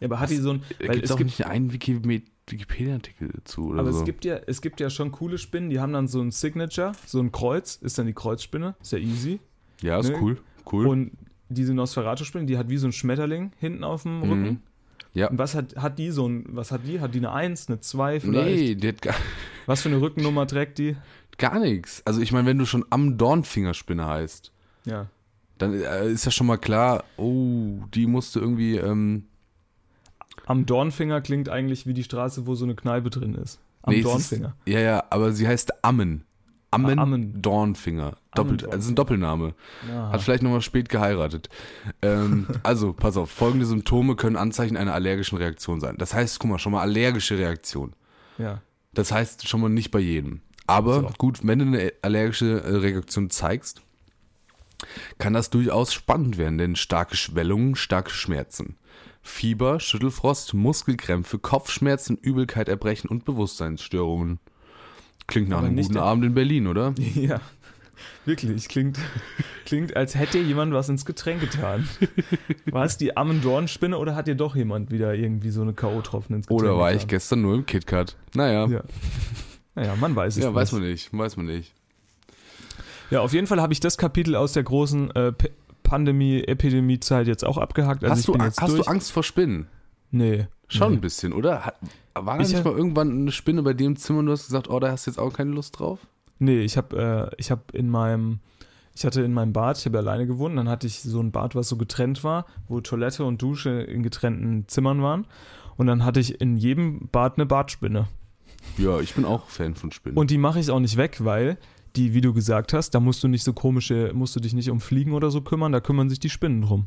Ja, 0.01 0.09
aber 0.09 0.19
hat 0.21 0.31
die 0.31 0.37
so 0.37 0.55
ein. 0.55 0.63
Weil 0.81 0.89
gibt 0.91 1.05
es 1.05 1.11
auch 1.13 1.17
gibt, 1.19 1.29
nicht 1.29 1.47
einen 1.47 1.73
Wiki- 1.73 2.23
Wikipedia-Artikel 2.49 3.29
dazu 3.35 3.69
oder 3.69 3.81
aber 3.81 3.93
so. 3.93 4.01
es 4.01 4.05
gibt 4.05 4.25
ja, 4.25 4.37
es 4.47 4.61
gibt 4.63 4.81
ja 4.81 4.91
schon 4.91 5.13
coole 5.13 5.39
Spinnen, 5.39 5.71
die 5.71 5.79
haben 5.79 5.93
dann 5.93 6.09
so 6.09 6.21
ein 6.21 6.33
Signature, 6.33 6.93
so 7.07 7.21
ein 7.21 7.31
Kreuz, 7.31 7.77
ist 7.77 7.99
dann 7.99 8.07
die 8.07 8.15
Kreuzspinne, 8.15 8.75
ist 8.81 8.93
ja 8.93 8.99
easy. 8.99 9.39
ja, 9.81 10.01
ist 10.01 10.09
ne? 10.09 10.19
cool. 10.21 10.39
Cool. 10.71 10.87
Und 10.89 11.13
diese 11.49 11.75
Nosferatu-Spinne, 11.75 12.47
die 12.47 12.59
hat 12.59 12.69
wie 12.69 12.77
so 12.79 12.87
ein 12.89 12.93
Schmetterling 12.93 13.53
hinten 13.59 13.85
auf 13.85 14.03
dem 14.05 14.23
Rücken. 14.23 14.43
Mhm. 14.43 14.61
Ja. 15.15 15.29
Und 15.29 15.39
was 15.39 15.55
hat, 15.55 15.77
hat 15.77 15.99
die 15.99 16.11
so 16.11 16.27
ein, 16.27 16.45
was 16.49 16.73
hat 16.73 16.83
die? 16.87 17.01
Hat 17.01 17.15
die 17.15 17.19
eine 17.19 17.33
1, 17.33 17.69
eine 17.69 17.81
2 17.81 18.21
vielleicht? 18.21 18.57
Nee, 18.57 18.75
die 18.75 18.89
hat 18.89 19.03
gar, 19.03 19.15
Was 19.67 19.83
für 19.83 19.91
eine 19.91 20.01
Rückennummer 20.01 20.47
trägt 20.47 20.79
die? 20.79 20.97
gar 21.39 21.59
nichts. 21.59 22.03
Also 22.07 22.21
ich 22.21 22.31
meine, 22.33 22.47
wenn 22.47 22.59
du 22.59 22.67
schon 22.67 22.85
am 22.91 23.17
Dornfingerspinne 23.19 24.07
heißt, 24.07 24.53
Ja. 24.85 25.07
dann 25.59 25.75
äh, 25.75 26.11
ist 26.11 26.25
ja 26.25 26.31
schon 26.31 26.47
mal 26.47 26.57
klar, 26.59 27.05
oh, 27.17 27.81
die 27.95 28.07
musste 28.07 28.39
irgendwie, 28.39 28.77
ähm, 28.77 29.25
Am 30.47 30.67
Dornfinger 30.67 31.21
klingt 31.21 31.49
eigentlich 31.49 31.87
wie 31.87 31.95
die 31.95 32.05
Straße, 32.05 32.47
wo 32.47 32.55
so 32.55 32.65
eine 32.65 32.75
Kneipe 32.75 33.11
drin 33.11 33.35
ist. 33.35 33.61
Am 33.83 33.93
nee, 33.95 34.03
Dornfinger. 34.03 34.55
Ist, 34.65 34.73
ja, 34.73 34.81
ja, 34.81 35.05
aber 35.11 35.33
sie 35.33 35.47
heißt 35.49 35.85
Ammen. 35.85 36.25
Ammen, 36.73 36.99
Ammen. 36.99 37.41
Dornfinger. 37.43 38.17
Doppelt, 38.35 38.65
Ammen 38.65 38.73
also 38.73 38.91
ein 38.91 38.95
Doppelname. 38.95 39.55
Aha. 39.91 40.13
Hat 40.13 40.23
vielleicht 40.23 40.43
nochmal 40.43 40.63
spät 40.63 40.89
geheiratet. 40.89 41.49
Ähm, 42.01 42.47
also, 42.63 42.93
pass 42.93 43.17
auf, 43.17 43.31
folgende 43.31 43.67
Symptome 43.67 44.17
können 44.17 44.37
Anzeichen 44.37 44.77
einer 44.77 44.95
allergischen 44.95 45.39
Reaktion 45.39 45.81
sein. 45.81 45.97
Das 45.99 46.15
heißt, 46.15 46.41
guck 46.41 46.51
mal, 46.51 46.59
schon 46.59 46.73
mal 46.73 46.81
allergische 46.81 47.39
Reaktion. 47.39 47.95
ja. 48.39 48.61
Das 48.95 49.11
heißt 49.11 49.49
schon 49.49 49.63
mal 49.63 49.71
nicht 49.71 49.91
bei 49.91 50.01
jedem. 50.01 50.43
Aber 50.67 51.01
So. 51.01 51.11
gut, 51.17 51.47
wenn 51.47 51.59
du 51.61 51.65
eine 51.65 51.93
allergische 52.03 52.63
äh, 52.63 52.77
Reaktion 52.77 53.31
zeigst, 53.31 53.81
kann 55.19 55.33
das 55.33 55.49
durchaus 55.49 55.95
spannend 55.95 56.37
werden, 56.37 56.59
denn 56.59 56.77
starke 56.77 57.17
Schwellungen, 57.17 57.75
starke 57.75 58.11
Schmerzen. 58.11 58.77
Fieber, 59.23 59.81
Schüttelfrost, 59.81 60.53
Muskelkrämpfe, 60.53 61.39
Kopfschmerzen, 61.39 62.19
Übelkeit, 62.19 62.69
Erbrechen 62.69 63.09
und 63.09 63.25
Bewusstseinsstörungen. 63.25 64.41
Klingt 65.27 65.49
nach 65.49 65.59
Aber 65.59 65.67
einem 65.69 65.77
guten 65.77 65.97
Abend 65.99 66.25
in 66.25 66.35
Berlin, 66.35 66.67
oder? 66.67 66.95
Ja. 67.15 67.41
Wirklich, 68.25 68.69
klingt, 68.69 68.99
klingt, 69.67 69.97
als 69.97 70.15
hätte 70.17 70.39
jemand 70.39 70.73
was 70.73 70.89
ins 70.89 71.05
Getränk 71.05 71.41
getan. 71.41 71.89
War 72.71 72.85
es 72.85 72.97
die 72.97 73.17
Ammendornspinne 73.17 73.97
oder 73.99 74.15
hat 74.17 74.27
dir 74.29 74.35
doch 74.35 74.55
jemand 74.57 74.91
wieder 74.91 75.15
irgendwie 75.15 75.51
so 75.51 75.63
eine 75.63 75.73
K.O.-Tropfen 75.73 76.35
ins 76.37 76.47
Getränk 76.47 76.51
Oder 76.63 76.79
war 76.79 76.91
ich 76.91 76.99
getan? 77.03 77.09
gestern 77.09 77.43
nur 77.43 77.55
im 77.55 77.67
KitKat? 77.67 78.17
Naja, 78.35 78.67
ja, 78.67 78.71
Ja. 78.77 78.83
Naja, 79.75 79.97
man 80.01 80.15
weiß 80.17 80.37
es 80.37 80.45
weiß 80.55 80.73
nicht. 80.73 80.81
man 80.81 80.91
nicht, 80.91 81.13
weiß 81.13 81.37
man 81.37 81.47
nicht. 81.47 81.73
Ja, 83.11 83.21
auf 83.21 83.33
jeden 83.33 83.47
Fall 83.47 83.61
habe 83.61 83.73
ich 83.73 83.81
das 83.81 83.99
Kapitel 83.99 84.37
aus 84.37 84.53
der 84.53 84.63
großen 84.65 85.11
äh, 85.13 85.33
P- 85.33 85.51
Pandemie, 85.83 86.43
Epidemie-Zeit 86.45 87.27
jetzt 87.27 87.45
auch 87.45 87.59
abgehakt. 87.59 88.03
Also 88.05 88.13
hast 88.13 88.21
ich 88.21 88.27
du, 88.27 88.39
hast 88.39 88.61
durch. 88.69 88.85
du 88.85 88.91
Angst 88.91 89.13
vor 89.13 89.23
Spinnen? 89.23 89.67
Nee. 90.13 90.47
Schon 90.69 90.91
nee. 90.93 90.99
ein 90.99 91.01
bisschen, 91.01 91.33
oder? 91.33 91.75
War 92.15 92.39
da 92.39 92.43
Ich 92.43 92.53
nicht 92.53 92.65
mal 92.65 92.75
irgendwann 92.75 93.11
eine 93.11 93.33
Spinne 93.33 93.63
bei 93.63 93.73
im 93.73 93.97
Zimmer 93.97 94.21
und 94.21 94.27
du 94.27 94.33
hast 94.33 94.47
gesagt, 94.47 94.71
oh, 94.71 94.79
da 94.79 94.91
hast 94.91 95.07
du 95.07 95.11
jetzt 95.11 95.19
auch 95.19 95.33
keine 95.33 95.51
Lust 95.51 95.79
drauf? 95.79 95.99
Nee, 96.39 96.61
ich 96.61 96.77
habe 96.77 97.31
äh, 97.31 97.35
ich 97.39 97.51
hab 97.51 97.75
in 97.75 97.89
meinem 97.89 98.41
Ich 98.95 99.05
hatte 99.05 99.23
in 99.23 99.33
meinem 99.33 99.53
Bad, 99.53 99.79
ich 99.79 99.87
habe 99.87 99.99
alleine 99.99 100.27
gewohnt, 100.27 100.57
dann 100.57 100.69
hatte 100.69 100.87
ich 100.87 101.01
so 101.01 101.21
ein 101.21 101.33
Bad, 101.33 101.55
was 101.55 101.69
so 101.69 101.77
getrennt 101.77 102.23
war, 102.25 102.47
wo 102.69 102.81
Toilette 102.81 103.25
und 103.25 103.41
Dusche 103.41 103.71
in 103.71 104.03
getrennten 104.03 104.69
Zimmern 104.69 105.03
waren. 105.03 105.27
Und 105.77 105.87
dann 105.87 106.05
hatte 106.05 106.21
ich 106.21 106.41
in 106.41 106.57
jedem 106.57 107.09
Bad 107.11 107.39
eine 107.39 107.47
Badspinne. 107.47 108.09
Ja, 108.77 109.01
ich 109.01 109.15
bin 109.15 109.25
auch 109.25 109.49
Fan 109.49 109.75
von 109.75 109.91
Spinnen. 109.91 110.19
Und 110.19 110.31
die 110.31 110.39
mache 110.39 110.61
ich 110.61 110.71
auch 110.71 110.81
nicht 110.81 110.97
weg, 110.97 111.25
weil 111.25 111.59
die, 111.97 112.15
wie 112.15 112.21
du 112.21 112.33
gesagt 112.33 112.73
hast, 112.73 112.91
da 112.91 113.01
musst 113.01 113.23
du 113.25 113.29
nicht 113.29 113.45
so 113.45 113.53
komische, 113.53 114.13
musst 114.15 114.37
du 114.37 114.41
dich 114.41 114.55
nicht 114.55 114.71
um 114.71 114.81
Fliegen 114.81 115.13
oder 115.13 115.31
so 115.31 115.41
kümmern, 115.41 115.73
da 115.73 115.81
kümmern 115.81 116.09
sich 116.09 116.21
die 116.21 116.31
Spinnen 116.31 116.63
drum. 116.63 116.87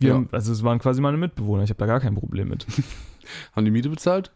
Wir 0.00 0.08
Ja. 0.10 0.14
haben, 0.16 0.28
also 0.32 0.52
es 0.52 0.62
waren 0.64 0.78
quasi 0.80 1.00
meine 1.00 1.16
Mitbewohner, 1.18 1.62
ich 1.62 1.70
habe 1.70 1.78
da 1.78 1.86
gar 1.86 2.00
kein 2.00 2.14
Problem 2.14 2.48
mit. 2.48 2.66
Haben 3.54 3.64
die 3.64 3.70
Miete 3.70 3.88
bezahlt? 3.90 4.32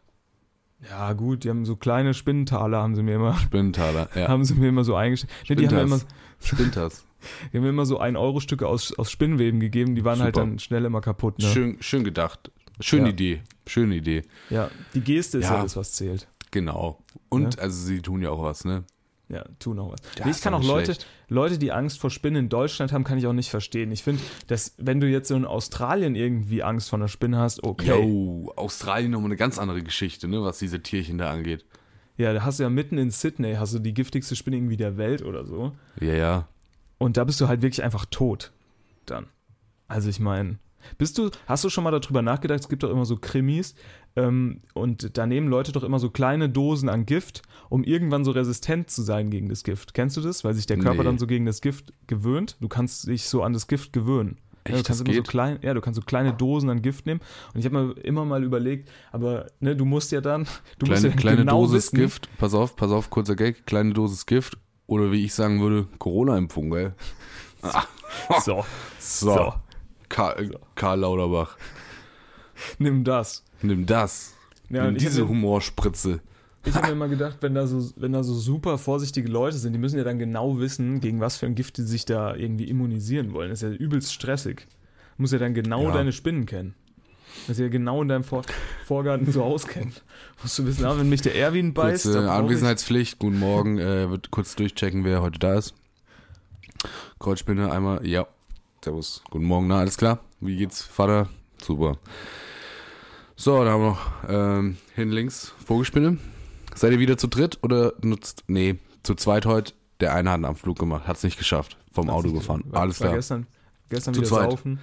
Ja, 0.89 1.13
gut, 1.15 1.43
die 1.45 1.51
haben 1.51 1.65
so 1.65 1.75
kleine 1.77 2.13
Spinnentaler, 2.15 2.83
haben 2.83 2.95
sie 2.95 3.03
mir 3.03 3.15
immer, 3.17 3.35
Spinnentaler, 3.39 4.09
ja. 4.15 4.29
haben 4.29 4.45
sie 4.45 4.55
mir 4.55 4.69
immer 4.69 4.85
so 4.85 4.95
eingestellt. 4.95 5.33
Nee, 5.49 5.55
die 5.57 5.67
haben 5.69 5.75
mir 5.77 5.83
immer, 5.83 6.01
Spinters. 6.41 7.05
die 7.53 7.57
haben 7.57 7.65
mir 7.65 7.71
immer 7.71 7.87
so 7.87 8.01
1-Euro-Stücke 8.01 8.69
aus, 8.69 8.93
aus 8.99 9.11
Spinnweben 9.11 9.59
gegeben, 9.59 9.95
die 9.95 10.05
waren 10.05 10.21
halt 10.21 10.35
Super. 10.37 10.47
dann 10.47 10.59
schnell 10.59 10.85
immer 10.85 11.01
kaputt. 11.01 11.39
Ne? 11.39 11.47
Schön, 11.47 11.77
schön 11.81 12.05
gedacht. 12.05 12.51
Schöne 12.81 13.05
Ja. 13.07 13.13
Idee. 13.13 13.43
Schöne 13.67 13.95
Idee. 13.97 14.23
Ja, 14.51 14.71
die 14.93 15.01
Geste 15.01 15.39
ist 15.39 15.45
Ja. 15.47 15.57
ja 15.57 15.63
das, 15.63 15.77
was 15.77 15.93
zählt. 15.93 16.29
Genau. 16.51 16.99
Und 17.31 17.55
Ja. 17.57 17.63
also 17.63 17.87
sie 17.87 18.03
tun 18.03 18.21
ja 18.21 18.31
auch 18.31 18.43
was, 18.43 18.65
ne? 18.67 18.85
Ja, 19.29 19.45
tun 19.59 19.79
auch 19.79 19.93
was. 19.93 20.01
Nee, 20.23 20.31
ich 20.31 20.41
kann 20.43 20.53
auch 20.53 20.63
Leute, 20.63 20.95
schlecht. 20.95 21.07
Leute, 21.29 21.59
die 21.59 21.73
Angst 21.73 21.99
vor 21.99 22.11
Spinnen 22.11 22.45
in 22.45 22.49
Deutschland 22.51 22.93
haben, 22.93 23.05
kann 23.05 23.17
ich 23.17 23.27
auch 23.27 23.33
nicht 23.33 23.51
verstehen. 23.51 23.91
Ich 23.91 24.03
finde, 24.03 24.23
dass 24.49 24.75
wenn 24.77 25.01
du 25.01 25.09
jetzt 25.09 25.29
so 25.29 25.35
in 25.35 25.47
Australien 25.47 26.15
irgendwie 26.15 26.63
Angst 26.63 26.91
vor 26.91 26.99
einer 26.99 27.09
Spinne 27.09 27.39
hast, 27.39 27.65
okay. 27.65 27.89
Yo, 27.89 28.53
Australien 28.57 29.11
nochmal 29.11 29.29
eine 29.29 29.37
ganz 29.37 29.59
andere 29.59 29.83
Geschichte, 29.83 30.29
ne, 30.29 30.43
was 30.43 30.59
diese 30.59 30.83
Tierchen 30.83 31.17
da 31.17 31.31
angeht. 31.31 31.65
Ja, 32.17 32.33
da 32.33 32.45
hast 32.45 32.59
du 32.59 32.65
ja 32.65 32.71
mitten 32.71 32.99
in 32.99 33.11
Sydney, 33.11 33.55
hast 33.55 33.75
du 33.75 33.79
die 33.79 33.95
giftigste 33.95 34.37
Spinne 34.37 34.57
irgendwie 34.57 34.77
der 34.77 34.97
Welt 34.99 35.23
oder 35.23 35.45
so. 35.45 35.73
Ja, 36.01 36.15
ja. 36.15 36.49
Und 36.99 37.17
da 37.17 37.25
bist 37.25 37.41
du 37.41 37.49
halt 37.49 37.63
wirklich 37.63 37.83
einfach 37.83 38.07
tot. 38.07 38.53
Dann. 39.07 39.27
Also 39.89 40.09
ich 40.11 40.21
meine, 40.21 40.59
bist 40.99 41.19
du, 41.19 41.31
hast 41.47 41.65
du 41.65 41.71
schon 41.71 41.85
mal 41.85 41.91
darüber 41.91 42.23
nachgedacht, 42.23 42.61
es 42.61 42.69
gibt 42.69 42.83
doch 42.83 42.91
immer 42.91 43.05
so 43.05 43.17
Krimis 43.17 43.75
ähm, 44.17 44.61
und 44.75 45.17
da 45.19 45.27
nehmen 45.27 45.49
Leute 45.49 45.73
doch 45.73 45.83
immer 45.83 45.99
so 45.99 46.11
kleine 46.11 46.49
Dosen 46.49 46.89
an 46.89 47.07
Gift, 47.07 47.43
um 47.69 47.83
irgendwann 47.85 48.25
so 48.25 48.31
resistent 48.31 48.91
zu 48.91 49.03
sein 49.03 49.31
gegen 49.31 49.49
das 49.49 49.65
Gift. 49.65 49.95
Kennst 49.95 50.17
du 50.17 50.21
das? 50.21 50.45
Weil 50.45 50.55
sich 50.55 50.67
der 50.67 50.79
Körper 50.79 50.99
Nee. 50.99 51.05
dann 51.05 51.19
so 51.19 51.27
gegen 51.27 51.47
das 51.47 51.61
Gift 51.61 51.93
gewöhnt. 52.07 52.57
Du 52.61 52.69
kannst 52.69 53.07
dich 53.09 53.25
so 53.29 53.43
an 53.43 53.53
das 53.53 53.67
Gift 53.67 53.93
gewöhnen. 53.93 54.37
ja, 54.67 54.73
du 54.73 54.79
Echt, 54.79 54.87
kannst 54.87 55.01
immer 55.03 55.13
so 55.13 55.21
geht? 55.23 55.29
klein, 55.29 55.59
ja, 55.63 55.75
du 55.75 55.81
kannst 55.81 56.01
so 56.01 56.05
kleine 56.07 56.33
Dosen 56.33 56.71
an 56.71 56.81
Gift 56.83 57.07
nehmen. 57.07 57.21
Und 57.53 57.61
ich 57.61 57.67
habe 57.67 57.77
mir 57.83 57.93
immer 58.03 58.25
mal 58.25 58.43
überlegt, 58.45 58.89
aber 59.13 59.47
ne, 59.61 59.75
du 59.77 59.85
musst 59.85 60.13
ja 60.13 60.21
dann, 60.21 60.47
du 60.79 60.87
musst 60.87 61.01
Kleine, 61.01 61.15
ja 61.15 61.21
kleine 61.21 61.37
genau 61.39 61.61
Dosis 61.63 61.75
wissen, 61.93 61.97
Gift. 61.99 62.29
Pass 62.39 62.55
auf, 62.55 62.77
pass 62.77 62.91
auf, 62.91 63.11
kurzer 63.11 63.37
Gag. 63.37 63.67
Kleine 63.67 63.93
Dosis 63.93 64.27
Gift. 64.27 64.57
Oder 64.87 65.11
wie 65.13 65.25
ich 65.25 65.35
sagen 65.35 65.61
würde, 65.61 65.87
Corona-Impfung, 65.99 66.71
gell? 66.71 66.95
So, 68.45 68.65
So. 68.99 69.35
So. 69.35 69.55
Karl, 70.15 70.59
Karl 70.77 71.01
Lauterbach. 71.01 71.57
nimm 72.79 73.03
das. 73.03 73.43
Nimm 73.63 73.85
das. 73.85 74.33
Ja, 74.71 74.85
Nimm 74.87 74.97
diese 74.97 75.23
mir- 75.23 75.29
Humorspritze. 75.29 76.21
Ich 76.65 76.75
habe 76.75 76.87
mir 76.87 76.93
immer 76.93 77.09
gedacht, 77.09 77.39
wenn 77.41 77.55
da, 77.55 77.67
so, 77.67 77.91
wenn 77.97 78.13
da 78.13 78.23
so 78.23 78.33
super 78.35 78.79
vorsichtige 78.79 79.29
Leute 79.29 79.57
sind, 79.57 79.73
die 79.73 79.79
müssen 79.79 79.99
ja 79.99 80.05
dann 80.05 80.21
genau 80.21 80.59
wissen, 80.61 81.01
gegen 81.01 81.21
was 81.21 81.37
für 81.37 81.47
ein 81.47 81.57
Gift 81.57 81.79
die 81.79 81.83
sich 81.83 82.05
da 82.05 82.35
irgendwie 82.37 82.69
immunisieren 82.69 83.33
wollen. 83.33 83.51
Das 83.51 83.61
ist 83.63 83.69
ja 83.73 83.77
übelst 83.77 84.13
stressig. 84.13 84.67
Du 85.17 85.23
musst 85.23 85.33
ja 85.33 85.39
dann 85.41 85.53
genau 85.53 85.83
Ja. 85.85 85.93
deine 85.93 86.13
Spinnen 86.13 86.47
kennen. 86.47 86.75
Das 87.49 87.59
ja 87.59 87.67
genau 87.67 88.01
in 88.01 88.07
deinem 88.09 88.23
Vor 88.23 88.43
Vorgarten 88.87 89.31
so 89.33 89.43
auskennen. 89.43 89.93
Musst 90.43 90.57
du 90.61 90.67
wissen, 90.67 90.85
ah, 90.85 90.97
wenn 90.97 91.09
mich 91.09 91.21
der 91.23 91.35
Erwin 91.35 91.75
beißt, 91.75 92.05
Kurze 92.05 92.31
Anwesenheitspflicht. 92.31 93.19
Guten 93.19 93.41
Morgen. 93.41 93.79
Äh, 93.79 94.09
wird 94.09 94.31
kurz 94.31 94.55
durchchecken, 94.55 95.05
wer 95.05 95.21
heute 95.21 95.41
da 95.41 95.55
ist. 95.55 95.75
Kreuzspinne 97.19 97.73
einmal. 97.73 98.07
Ja. 98.07 98.29
Servus. 98.85 99.23
Guten 99.31 99.47
Morgen. 99.47 99.67
Na, 99.67 99.79
alles 99.79 99.97
klar? 99.97 100.19
Wie 100.41 100.57
geht's, 100.57 100.83
Vater? 100.83 101.31
Super. 101.57 101.97
So, 103.35 103.65
da 103.65 103.71
haben 103.71 103.81
wir 103.81 103.89
noch 103.89 104.11
ähm, 104.29 104.77
hin 104.95 105.11
links 105.11 105.55
Vogelspinne. 105.65 106.19
Seid 106.75 106.93
ihr 106.93 106.99
wieder 106.99 107.17
zu 107.17 107.27
dritt 107.27 107.61
oder 107.63 107.95
nutzt. 108.03 108.45
Nee, 108.47 108.79
zu 109.03 109.15
zweit 109.15 109.47
heute. 109.47 109.73
Der 110.01 110.15
eine 110.15 110.29
hat 110.29 110.35
einen 110.35 110.45
Anflug 110.45 110.79
gemacht. 110.79 111.09
Hat's 111.09 111.23
nicht 111.23 111.39
geschafft. 111.39 111.79
Vom 111.93 112.11
Auto 112.11 112.31
gefahren. 112.31 112.63
War, 112.67 112.83
Alles 112.83 113.01
war 113.01 113.07
klar. 113.07 113.17
Gestern, 113.17 113.47
gestern 113.89 114.13
Zu 114.13 114.21
wieder 114.21 114.29
zweit. 114.29 114.51
saufen. 114.51 114.81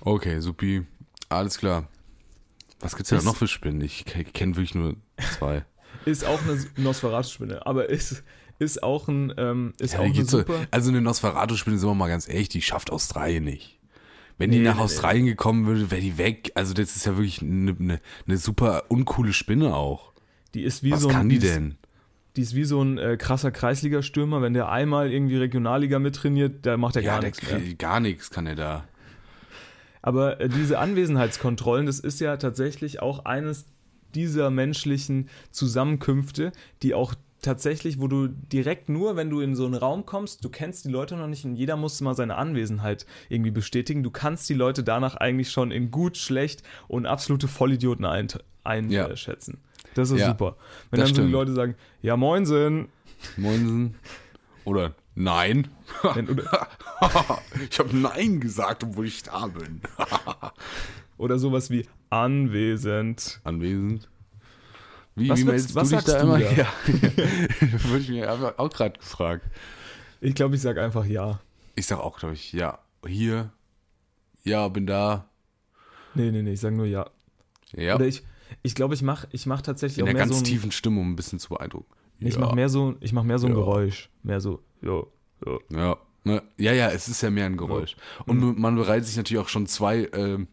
Okay, 0.00 0.40
supi. 0.40 0.84
Alles 1.28 1.56
klar. 1.56 1.86
Was 2.80 2.96
gibt's 2.96 3.10
denn 3.10 3.22
noch 3.22 3.36
für 3.36 3.46
Spinnen? 3.46 3.80
Ich 3.82 4.06
kenne 4.06 4.56
wirklich 4.56 4.74
nur 4.74 4.96
zwei. 5.38 5.64
Ist 6.04 6.24
auch 6.24 6.42
eine 6.42 6.64
Nosferatu-Spinne, 6.78 7.64
aber 7.64 7.90
ist, 7.90 8.24
ist 8.60 8.82
auch 8.82 9.08
ein, 9.08 9.32
ähm, 9.36 9.72
ist 9.80 9.94
Ja, 9.94 9.98
auch 9.98 10.02
die 10.02 10.06
eine 10.10 10.14
gibt's 10.14 10.30
so, 10.30 10.38
super... 10.38 10.54
also 10.70 10.90
eine 10.90 11.00
Nosferatu-Spinne, 11.00 11.78
sind 11.78 11.88
wir 11.88 11.94
mal 11.94 12.08
ganz 12.08 12.28
ehrlich, 12.28 12.48
die 12.48 12.62
schafft 12.62 12.92
Australien 12.92 13.42
nicht. 13.44 13.78
Wenn 14.38 14.50
die 14.52 14.58
Nee, 14.58 14.64
nach 14.64 14.76
nee, 14.76 14.82
Australien 14.82 15.26
gekommen 15.26 15.66
würde, 15.66 15.90
wäre 15.90 16.00
die 16.00 16.16
weg. 16.16 16.52
Also 16.54 16.72
das 16.72 16.96
ist 16.96 17.04
ja 17.06 17.12
wirklich 17.16 17.42
eine, 17.42 17.76
eine, 17.78 18.00
eine 18.26 18.36
super 18.38 18.84
uncoole 18.88 19.32
Spinne 19.32 19.74
auch. 19.74 20.12
Die 20.54 20.62
ist 20.62 20.82
wie 20.82 20.92
Was 20.92 21.00
so 21.02 21.08
ein, 21.08 21.14
kann 21.14 21.28
die 21.28 21.36
ist- 21.36 21.44
denn? 21.46 21.76
Die 22.36 22.42
ist 22.42 22.54
wie 22.54 22.64
so 22.64 22.80
ein 22.80 22.96
äh, 22.96 23.16
krasser 23.16 23.50
Kreisliga-Stürmer. 23.50 24.40
Wenn 24.40 24.54
der 24.54 24.70
einmal 24.70 25.10
irgendwie 25.12 25.36
Regionalliga 25.36 25.98
mittrainiert, 25.98 26.64
da 26.64 26.76
macht 26.76 26.94
er 26.96 27.02
Ja, 27.02 27.14
gar 27.18 27.22
nichts 27.24 27.40
gar 27.78 27.98
nichts 28.00 28.30
kann 28.30 28.46
er 28.46 28.54
da. 28.54 28.84
Aber 30.00 30.40
äh, 30.40 30.48
diese 30.48 30.78
Anwesenheitskontrollen, 30.78 31.86
das 31.86 31.98
ist 32.00 32.20
ja 32.20 32.36
tatsächlich 32.36 33.02
auch 33.02 33.24
eines 33.24 33.66
dieser 34.14 34.50
menschlichen 34.50 35.28
Zusammenkünfte, 35.50 36.52
die 36.82 36.94
auch 36.94 37.14
tatsächlich, 37.42 38.00
wo 38.00 38.08
du 38.08 38.28
direkt 38.28 38.88
nur, 38.88 39.16
wenn 39.16 39.30
du 39.30 39.40
in 39.40 39.54
so 39.54 39.64
einen 39.66 39.74
Raum 39.74 40.06
kommst, 40.06 40.44
du 40.44 40.48
kennst 40.48 40.84
die 40.84 40.90
Leute 40.90 41.16
noch 41.16 41.26
nicht 41.26 41.44
und 41.44 41.56
jeder 41.56 41.76
muss 41.76 42.00
mal 42.00 42.14
seine 42.14 42.36
Anwesenheit 42.36 43.06
irgendwie 43.28 43.50
bestätigen. 43.50 44.02
Du 44.02 44.10
kannst 44.10 44.48
die 44.48 44.54
Leute 44.54 44.82
danach 44.82 45.14
eigentlich 45.16 45.50
schon 45.50 45.70
in 45.70 45.90
gut, 45.90 46.16
schlecht 46.16 46.62
und 46.88 47.06
absolute 47.06 47.48
Vollidioten 47.48 48.04
eint- 48.04 48.40
Ja. 48.90 49.06
einschätzen. 49.06 49.58
Das 49.94 50.10
ist 50.10 50.20
Ja, 50.20 50.28
super. 50.28 50.56
Wenn 50.90 50.98
dann 51.00 51.06
so 51.08 51.14
die 51.14 51.18
stimmt. 51.20 51.32
Leute 51.32 51.52
sagen, 51.54 51.74
ja 52.02 52.16
moinsen, 52.16 52.88
Moinsen. 53.36 53.94
Oder 54.64 54.94
nein. 55.14 55.68
oder, 56.04 56.68
ich 57.70 57.78
habe 57.78 57.96
nein 57.96 58.40
gesagt, 58.40 58.84
obwohl 58.84 59.06
ich 59.06 59.22
da 59.22 59.46
bin. 59.46 59.80
oder 61.18 61.38
sowas 61.38 61.70
wie 61.70 61.86
anwesend. 62.10 63.40
Anwesend. 63.44 64.08
Wie, 65.20 65.28
Was 65.28 65.38
wie 65.40 65.44
meldest 65.44 65.74
was 65.74 65.88
sagst 65.90 66.08
da 66.08 66.18
du 66.18 66.24
immer? 66.24 66.38
da? 66.38 66.50
Ja. 66.56 66.66
Würde 66.86 67.98
ich 67.98 68.08
mir 68.08 68.32
auch 68.58 68.70
gerade 68.70 68.98
gefragt. 68.98 69.46
Ich 70.20 70.34
glaube, 70.34 70.54
ich 70.56 70.62
sage 70.62 70.82
einfach 70.82 71.04
ja. 71.04 71.40
Ich 71.74 71.86
sag 71.86 71.98
auch, 72.00 72.18
glaube 72.18 72.34
ich, 72.34 72.52
ja. 72.52 72.78
Hier. 73.06 73.50
Ja, 74.44 74.68
bin 74.68 74.86
da. 74.86 75.28
Nee, 76.14 76.30
nee, 76.30 76.42
nee, 76.42 76.52
ich 76.54 76.60
sage 76.60 76.74
nur 76.76 76.86
ja. 76.86 77.08
Ja. 77.72 77.94
Oder 77.94 78.06
ich, 78.06 78.22
ich 78.62 78.74
glaube, 78.74 78.94
ich 78.94 79.02
mache 79.02 79.28
ich 79.32 79.46
mach 79.46 79.62
tatsächlich 79.62 79.98
in 79.98 80.04
auch 80.04 80.06
der 80.06 80.14
mehr 80.14 80.22
ganz 80.24 80.34
so 80.34 80.40
ein, 80.40 80.44
tiefen 80.44 80.72
Stimme, 80.72 81.00
um 81.00 81.12
ein 81.12 81.16
bisschen 81.16 81.38
zu 81.38 81.50
beeindrucken. 81.50 81.92
ich 82.18 82.34
ja. 82.34 82.40
mache 82.40 82.54
mehr 82.56 82.68
so, 82.68 82.96
ich 83.00 83.12
mach 83.12 83.22
mehr 83.22 83.38
so 83.38 83.46
ein 83.46 83.52
Ja. 83.52 83.58
Geräusch. 83.58 84.10
Mehr 84.22 84.40
so, 84.40 84.62
ja, 84.82 85.02
ja. 85.46 85.58
Ja. 85.70 85.96
Ne? 86.24 86.42
ja, 86.58 86.72
ja, 86.72 86.90
es 86.90 87.08
ist 87.08 87.22
ja 87.22 87.30
mehr 87.30 87.46
ein 87.46 87.56
Geräusch. 87.56 87.96
Und 88.26 88.40
Mhm. 88.40 88.60
man 88.60 88.76
bereitet 88.76 89.06
sich 89.06 89.16
natürlich 89.16 89.42
auch 89.42 89.48
schon 89.48 89.66
zwei, 89.66 90.08
ähm, 90.12 90.48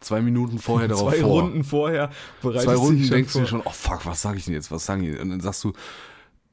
zwei 0.00 0.20
Minuten 0.22 0.58
vorher 0.58 0.88
darauf 0.88 1.10
Zwei 1.12 1.20
vor. 1.22 1.42
Runden 1.42 1.64
vorher 1.64 2.10
bereitest 2.42 2.64
zwei 2.66 2.74
du 2.74 2.78
Runden 2.80 3.08
denkst 3.10 3.32
du 3.32 3.38
vor. 3.38 3.42
dir 3.42 3.48
schon, 3.48 3.62
oh 3.64 3.70
fuck, 3.70 4.06
was 4.06 4.22
sage 4.22 4.38
ich 4.38 4.44
denn 4.44 4.54
jetzt? 4.54 4.70
Was 4.70 4.86
sagen 4.86 5.02
die? 5.02 5.16
Und 5.16 5.30
dann 5.30 5.40
sagst 5.40 5.64
du, 5.64 5.72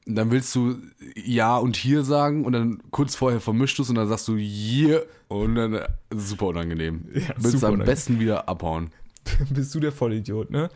dann 0.06 0.30
willst 0.30 0.54
du 0.54 0.76
ja 1.16 1.56
und 1.56 1.76
hier 1.76 2.04
sagen 2.04 2.44
und 2.44 2.52
dann 2.52 2.82
kurz 2.90 3.16
vorher 3.16 3.40
vermischst 3.40 3.78
du 3.78 3.82
es 3.82 3.88
und 3.88 3.94
dann 3.94 4.08
sagst 4.08 4.28
du 4.28 4.36
hier 4.36 5.06
und 5.28 5.54
dann 5.54 5.74
äh, 5.74 5.86
super 6.14 6.46
unangenehm. 6.48 7.06
Ja, 7.14 7.20
willst 7.36 7.52
super 7.52 7.60
du 7.60 7.66
am 7.66 7.72
unangenehm. 7.74 7.86
besten 7.86 8.20
wieder 8.20 8.48
abhauen. 8.48 8.90
Bist 9.50 9.74
du 9.74 9.80
der 9.80 9.92
Vollidiot, 9.92 10.50
ne? 10.50 10.68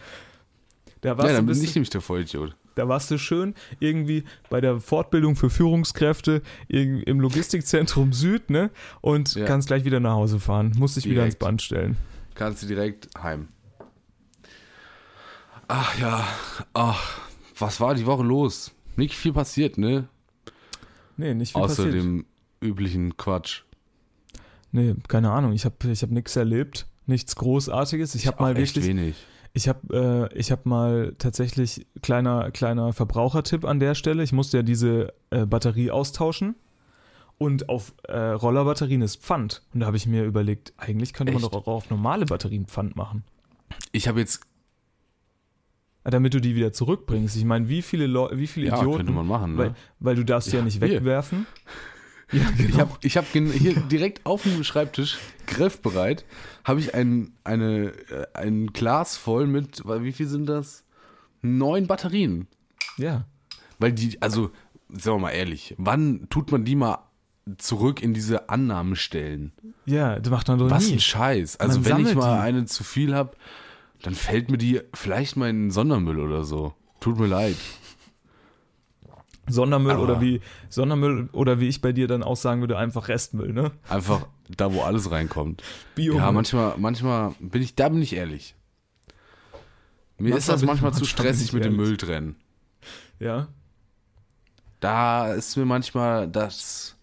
Da 1.02 1.16
warst, 1.18 1.28
ja, 1.28 1.34
dann 1.36 1.44
du, 1.46 1.52
bin 1.52 1.60
bist 1.60 1.62
ich 1.68 1.74
nämlich 1.74 1.90
der 1.90 2.00
Vollidiot. 2.00 2.56
da 2.74 2.88
warst 2.88 3.10
du 3.10 3.18
schön 3.18 3.54
irgendwie 3.78 4.24
bei 4.50 4.60
der 4.62 4.80
Fortbildung 4.80 5.36
für 5.36 5.50
Führungskräfte 5.50 6.40
im 6.68 7.20
Logistikzentrum 7.20 8.12
Süd, 8.14 8.48
ne? 8.50 8.70
Und 9.02 9.34
Ja. 9.34 9.44
kannst 9.44 9.68
gleich 9.68 9.84
wieder 9.84 10.00
nach 10.00 10.14
Hause 10.14 10.40
fahren. 10.40 10.72
Musst 10.78 10.96
dich 10.96 11.04
wieder 11.04 11.24
ins 11.26 11.34
Direkt. 11.34 11.38
Band 11.40 11.62
stellen. 11.62 11.96
Kannst 12.38 12.62
du 12.62 12.68
direkt 12.68 13.08
heim. 13.20 13.48
Ach 15.66 15.98
ja, 15.98 16.24
ach, 16.72 17.20
was 17.58 17.80
war 17.80 17.96
die 17.96 18.06
Woche 18.06 18.22
los? 18.22 18.70
Nicht 18.94 19.14
viel 19.14 19.32
passiert, 19.32 19.76
ne? 19.76 20.06
Nee, 21.16 21.34
nicht 21.34 21.54
viel 21.54 21.62
Außer 21.62 21.82
passiert. 21.82 21.96
dem 21.96 22.26
üblichen 22.60 23.16
Quatsch. 23.16 23.64
Nee, 24.70 24.94
keine 25.08 25.32
Ahnung. 25.32 25.52
Ich 25.52 25.64
habe 25.64 25.74
ich 25.90 26.02
hab 26.02 26.10
nichts 26.10 26.36
erlebt. 26.36 26.86
Nichts 27.06 27.34
Großartiges. 27.34 28.14
Ich 28.14 28.28
habe 28.28 28.40
mal 28.40 28.56
wirklich. 28.56 28.86
wenig. 28.86 29.16
Ich 29.52 29.66
habe 29.66 30.30
äh, 30.32 30.38
ich 30.38 30.52
hab 30.52 30.64
mal 30.64 31.16
tatsächlich 31.18 31.88
kleiner 32.02 32.52
kleiner 32.52 32.92
Verbrauchertipp 32.92 33.64
an 33.64 33.80
der 33.80 33.96
Stelle. 33.96 34.22
Ich 34.22 34.32
musste 34.32 34.58
ja 34.58 34.62
diese 34.62 35.12
äh, 35.30 35.44
Batterie 35.44 35.90
austauschen 35.90 36.54
und 37.38 37.68
auf 37.68 37.94
äh, 38.04 38.16
Rollerbatterien 38.18 39.00
ist 39.02 39.22
Pfand. 39.22 39.62
Und 39.72 39.80
da 39.80 39.86
habe 39.86 39.96
ich 39.96 40.06
mir 40.06 40.24
überlegt, 40.24 40.72
eigentlich 40.76 41.12
könnte 41.12 41.32
man 41.32 41.42
Echt? 41.42 41.52
doch 41.52 41.66
auch 41.66 41.66
auf 41.68 41.90
normale 41.90 42.26
Batterien 42.26 42.66
Pfand 42.66 42.96
machen, 42.96 43.24
Ich 43.92 44.08
habe 44.08 44.20
jetzt, 44.20 44.40
Äh, 46.04 46.10
damit 46.10 46.34
du 46.34 46.40
die 46.40 46.54
wieder 46.56 46.72
zurückbringst. 46.72 47.36
Ich 47.36 47.44
meine, 47.44 47.68
wie 47.68 47.82
viele 47.82 48.06
Leu 48.06 48.28
wie 48.32 48.46
viele 48.46 48.68
ja, 48.68 48.76
Idioten, 48.78 48.98
könnte 48.98 49.12
man 49.12 49.26
machen, 49.26 49.56
weil, 49.56 49.70
ne? 49.70 49.74
weil 50.00 50.16
du 50.16 50.24
darfst 50.24 50.48
die 50.48 50.52
ja, 50.52 50.58
Ja, 50.58 50.64
nicht 50.64 50.78
hier. 50.82 50.90
wegwerfen. 50.90 51.46
Ja, 52.30 52.42
genau. 52.58 52.68
Ich 52.68 52.78
habe 52.78 52.92
ich 53.00 53.16
hab 53.16 53.26
hier 53.58 53.80
direkt 53.88 54.26
auf 54.26 54.42
dem 54.42 54.62
Schreibtisch, 54.62 55.16
griffbereit, 55.46 56.26
habe 56.62 56.78
ich 56.78 56.92
ein, 56.94 57.32
eine, 57.42 57.92
äh, 58.10 58.26
ein 58.34 58.66
Glas 58.74 59.16
voll 59.16 59.46
mit, 59.46 59.82
wie 59.86 60.12
viel 60.12 60.26
sind 60.26 60.44
das? 60.46 60.84
Neun 61.40 61.86
Batterien. 61.86 62.46
Ja. 62.98 63.24
Weil 63.78 63.92
die, 63.92 64.20
also, 64.20 64.50
sagen 64.90 65.16
wir 65.16 65.20
mal 65.20 65.30
ehrlich, 65.30 65.74
wann 65.78 66.26
tut 66.28 66.52
man 66.52 66.66
die 66.66 66.76
mal 66.76 66.98
zurück 67.56 68.02
in 68.02 68.12
diese 68.14 68.48
Annahmen 68.50 68.94
stellen? 68.96 69.52
Ja, 69.86 70.18
das 70.18 70.30
macht 70.30 70.48
man 70.48 70.58
doch 70.58 70.70
Was 70.70 70.86
nie. 70.88 70.94
ein 70.94 71.00
Scheiß. 71.00 71.58
Also 71.60 71.80
Man 71.80 71.88
wenn 71.98 72.06
ich 72.06 72.14
mal 72.14 72.36
die. 72.36 72.42
eine 72.42 72.64
zu 72.66 72.84
viel 72.84 73.14
habe, 73.14 73.36
dann 74.02 74.14
fällt 74.14 74.50
mir 74.50 74.58
die 74.58 74.80
vielleicht 74.94 75.36
mal 75.36 75.48
in 75.48 75.64
den 75.64 75.70
Sondermüll 75.70 76.18
oder 76.20 76.44
so. 76.44 76.74
Tut 77.00 77.18
mir 77.18 77.26
leid. 77.26 77.56
Sondermüll 79.50 79.92
Aber- 79.92 80.02
oder 80.02 80.20
wie 80.20 80.40
Sondermüll 80.68 81.30
oder 81.32 81.58
wie 81.58 81.68
ich 81.68 81.80
bei 81.80 81.92
dir 81.92 82.06
dann 82.06 82.22
auch 82.22 82.36
sagen 82.36 82.60
würde, 82.60 82.76
einfach 82.76 83.08
Restmüll, 83.08 83.52
ne? 83.52 83.70
Einfach 83.88 84.26
da, 84.56 84.72
wo 84.74 84.82
alles 84.82 85.10
reinkommt. 85.10 85.62
Bio. 85.94 86.16
Ja, 86.16 86.30
manchmal, 86.32 86.74
manchmal 86.76 87.34
bin 87.40 87.62
ich, 87.62 87.74
da 87.74 87.88
bin 87.88 88.02
ich 88.02 88.14
ehrlich. 88.14 88.54
Mir 90.18 90.30
Manchmal 90.30 90.38
ist 90.38 90.48
das 90.48 90.62
manchmal 90.64 90.92
zu 90.92 91.04
stressig 91.06 91.52
mit 91.52 91.64
dem. 91.64 91.76
Müll 91.76 91.96
trennen. 91.96 92.36
Ja. 93.20 93.48
Da 94.80 95.32
ist 95.32 95.56
mir 95.56 95.64
manchmal 95.64 96.28
das, 96.28 96.96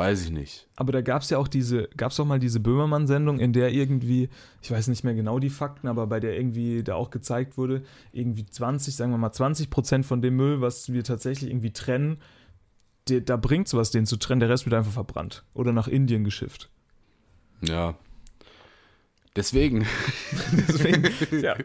weiß 0.00 0.24
ich 0.24 0.30
nicht. 0.30 0.66
Aber 0.76 0.92
da 0.92 1.02
gab 1.02 1.20
es 1.20 1.28
ja 1.28 1.36
auch 1.36 1.46
diese, 1.46 1.90
gab 1.94 2.10
es 2.10 2.16
doch 2.16 2.24
mal 2.24 2.38
diese 2.38 2.58
Böhmermann-Sendung, 2.58 3.38
in 3.38 3.52
der 3.52 3.70
irgendwie, 3.70 4.30
ich 4.62 4.70
weiß 4.70 4.88
nicht 4.88 5.04
mehr 5.04 5.12
genau 5.12 5.38
die 5.38 5.50
Fakten, 5.50 5.88
aber 5.88 6.06
bei 6.06 6.20
der 6.20 6.38
irgendwie 6.38 6.82
da 6.82 6.94
auch 6.94 7.10
gezeigt 7.10 7.58
wurde, 7.58 7.82
irgendwie 8.10 8.46
20, 8.46 8.96
sagen 8.96 9.10
wir 9.10 9.18
mal 9.18 9.30
20 9.30 9.68
Prozent 9.68 10.06
von 10.06 10.22
dem 10.22 10.36
Müll, 10.36 10.62
was 10.62 10.90
wir 10.90 11.04
tatsächlich 11.04 11.50
irgendwie 11.50 11.74
trennen, 11.74 12.16
der, 13.10 13.20
da 13.20 13.36
bringt 13.36 13.68
sowas, 13.68 13.90
den 13.90 14.06
zu 14.06 14.16
trennen, 14.16 14.40
der 14.40 14.48
Rest 14.48 14.64
wird 14.64 14.72
einfach 14.72 14.90
verbrannt 14.90 15.44
oder 15.52 15.72
nach 15.72 15.86
Indien 15.86 16.24
geschifft. 16.24 16.70
Ja. 17.60 17.94
Deswegen, 19.36 19.86
Deswegen, 20.66 21.10
ja, 21.42 21.56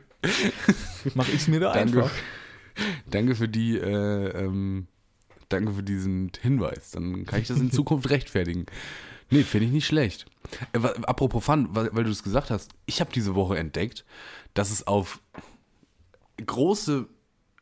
mache 1.16 1.32
ich 1.32 1.38
es 1.38 1.48
mir 1.48 1.62
da 1.62 1.72
danke, 1.72 2.04
einfach. 2.04 2.12
danke 3.10 3.36
für 3.36 3.48
die, 3.48 3.78
äh, 3.78 4.44
ähm, 4.44 4.88
danke 5.56 5.74
für 5.74 5.84
diesen 5.84 6.32
Hinweis. 6.42 6.92
Dann 6.92 7.26
kann 7.26 7.42
ich 7.42 7.48
das 7.48 7.60
in 7.60 7.72
Zukunft 7.72 8.10
rechtfertigen. 8.10 8.66
Nee, 9.30 9.44
finde 9.44 9.68
ich 9.68 9.72
nicht 9.72 9.88
schlecht. 9.88 10.26
Äh, 10.74 10.80
apropos 11.04 11.44
Fun, 11.44 11.70
weil, 11.72 11.90
weil 11.94 12.04
du 12.04 12.12
es 12.12 12.22
gesagt 12.24 12.52
hast, 12.52 12.72
ich 12.86 13.00
habe 13.02 13.12
diese 13.12 13.34
Woche 13.36 13.58
entdeckt, 13.58 14.06
dass 14.54 14.72
es 14.72 14.86
auf 14.86 15.20
große 16.46 17.08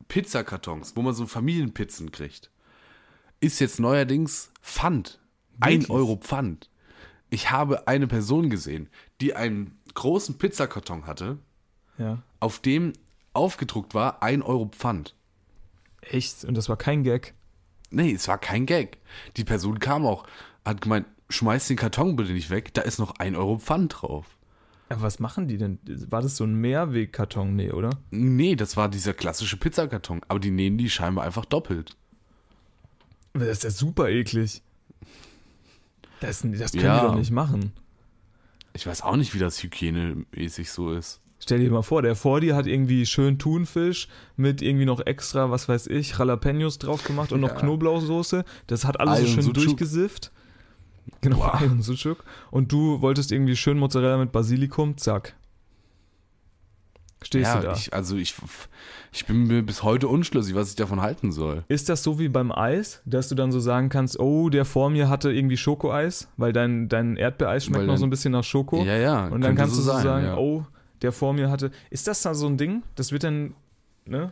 Pizzakartons, 0.07 0.95
wo 0.95 1.01
man 1.01 1.13
so 1.13 1.25
Familienpizzen 1.25 2.11
kriegt, 2.11 2.51
ist 3.39 3.59
jetzt 3.59 3.79
neuerdings 3.79 4.51
Pfand. 4.61 5.19
Ein 5.59 5.81
Wirklich? 5.81 5.89
Euro 5.91 6.15
Pfand. 6.17 6.69
Ich 7.29 7.51
habe 7.51 7.87
eine 7.87 8.07
Person 8.07 8.49
gesehen, 8.49 8.89
die 9.21 9.35
einen 9.35 9.79
großen 9.93 10.37
Pizzakarton 10.37 11.05
hatte, 11.07 11.37
Ja. 11.97 12.21
auf 12.39 12.59
dem 12.59 12.93
aufgedruckt 13.33 13.93
war, 13.93 14.21
ein 14.21 14.41
Euro 14.41 14.65
Pfand. 14.67 15.15
Echt? 16.01 16.43
Und 16.43 16.55
das 16.55 16.69
war 16.69 16.77
kein 16.77 17.03
Gag. 17.03 17.33
Nee, 17.93 18.11
es 18.13 18.27
war 18.27 18.37
kein 18.37 18.65
Gag. 18.65 18.97
Die 19.37 19.43
Person 19.43 19.79
kam 19.79 20.05
auch, 20.05 20.25
hat 20.65 20.81
gemeint, 20.81 21.05
schmeiß 21.29 21.67
den 21.67 21.77
Karton 21.77 22.15
bitte 22.15 22.33
nicht 22.33 22.49
weg, 22.49 22.73
da 22.73 22.81
ist 22.81 22.99
noch 22.99 23.15
ein 23.19 23.35
Euro 23.35 23.57
Pfand 23.59 24.01
drauf. 24.01 24.25
Aber 24.89 25.01
was 25.03 25.19
machen 25.19 25.47
die 25.47 25.57
denn? 25.57 25.79
War 26.09 26.21
das 26.21 26.37
so 26.37 26.43
ein 26.43 26.55
Mehrwegkarton? 26.55 27.55
Nee, 27.55 27.71
oder? 27.71 27.89
Nee, 28.11 28.55
das 28.55 28.77
war 28.77 28.89
dieser 28.89 29.13
klassische 29.13 29.57
Pizzakarton, 29.57 30.21
aber 30.27 30.39
die 30.39 30.51
nähen 30.51 30.77
die 30.77 30.89
scheinbar 30.89 31.25
einfach 31.25 31.45
doppelt. 31.45 31.95
Das 33.33 33.47
ist 33.47 33.63
ja 33.63 33.69
super 33.71 34.09
eklig. 34.09 34.61
Das, 36.19 36.41
das 36.43 36.71
können 36.71 36.83
Ja. 36.85 36.99
die 37.01 37.07
doch 37.07 37.15
nicht 37.15 37.31
machen. 37.31 37.73
Ich 38.73 38.85
weiß 38.87 39.01
auch 39.01 39.15
nicht, 39.15 39.33
wie 39.33 39.39
das 39.39 39.61
hygienemäßig 39.61 40.69
so 40.71 40.93
ist. 40.93 41.19
Stell 41.43 41.59
dir 41.59 41.69
mal 41.69 41.81
vor, 41.81 42.01
der 42.01 42.15
vor 42.15 42.39
dir 42.39 42.55
hat 42.55 42.67
irgendwie 42.67 43.05
schön 43.05 43.37
Thunfisch 43.37 44.07
mit 44.37 44.61
irgendwie 44.61 44.85
noch 44.85 45.05
extra, 45.05 45.51
was 45.51 45.67
weiß 45.67 45.87
ich, 45.87 46.17
Jalapenos 46.17 46.79
drauf 46.79 47.03
gemacht 47.03 47.33
und 47.33 47.41
noch 47.41 47.49
Ja. 47.49 47.59
Knoblauchsoße. 47.59 48.45
Das 48.67 48.85
hat 48.85 48.97
alles 49.01 49.19
Ei 49.19 49.21
so 49.23 49.27
schön 49.27 49.41
Sucuk. 49.41 49.55
durchgesifft. 49.55 50.31
Genau, 51.19 51.39
Boah. 51.39 51.59
Ei 51.59 51.65
und 51.65 51.81
Sucuk. 51.81 52.23
Und 52.49 52.71
du 52.71 53.01
wolltest 53.01 53.33
irgendwie 53.33 53.57
schön 53.57 53.77
Mozzarella 53.77 54.19
mit 54.19 54.31
Basilikum, 54.31 54.95
zack. 54.95 55.35
Stehst 57.21 57.53
ja, 57.53 57.59
du 57.59 57.67
da. 57.67 57.73
Ich, 57.73 57.93
also 57.93 58.15
ich, 58.15 58.35
ich 59.11 59.25
bin 59.25 59.45
mir 59.45 59.63
bis 59.63 59.83
heute 59.83 60.07
unschlüssig, 60.07 60.55
was 60.55 60.69
ich 60.69 60.77
davon 60.77 61.01
halten 61.01 61.33
soll. 61.33 61.65
Ist 61.67 61.89
das 61.89 62.03
so 62.03 62.19
wie 62.19 62.29
beim 62.29 62.53
Eis, 62.53 63.01
dass 63.03 63.27
du 63.27 63.35
dann 63.35 63.51
so 63.51 63.59
sagen 63.59 63.89
kannst, 63.89 64.17
oh, 64.17 64.49
der 64.49 64.63
vor 64.63 64.89
mir 64.89 65.09
hatte 65.09 65.29
irgendwie 65.29 65.57
Schokoeis, 65.57 66.29
weil 66.37 66.53
dein, 66.53 66.87
dein 66.87 67.17
Erdbeereis 67.17 67.65
schmeckt 67.65 67.81
Weil 67.81 67.87
noch 67.87 67.97
so 67.97 68.05
ein 68.05 68.09
bisschen 68.09 68.31
nach 68.31 68.45
Schoko? 68.45 68.81
Ja, 68.85 68.95
ja. 68.95 69.27
Und 69.27 69.41
dann 69.41 69.57
kannst 69.57 69.75
du 69.75 69.81
so 69.81 69.91
sein, 69.91 70.03
sagen, 70.03 70.25
ja. 70.25 70.37
oh, 70.37 70.65
der 71.03 71.11
vor 71.11 71.33
mir 71.33 71.49
hatte. 71.49 71.71
Ist 71.89 72.07
das 72.07 72.21
da 72.21 72.33
so 72.33 72.47
ein 72.47 72.57
Ding? 72.57 72.83
Das 72.95 73.11
wird 73.11 73.23
dann, 73.23 73.53
ne? 74.05 74.31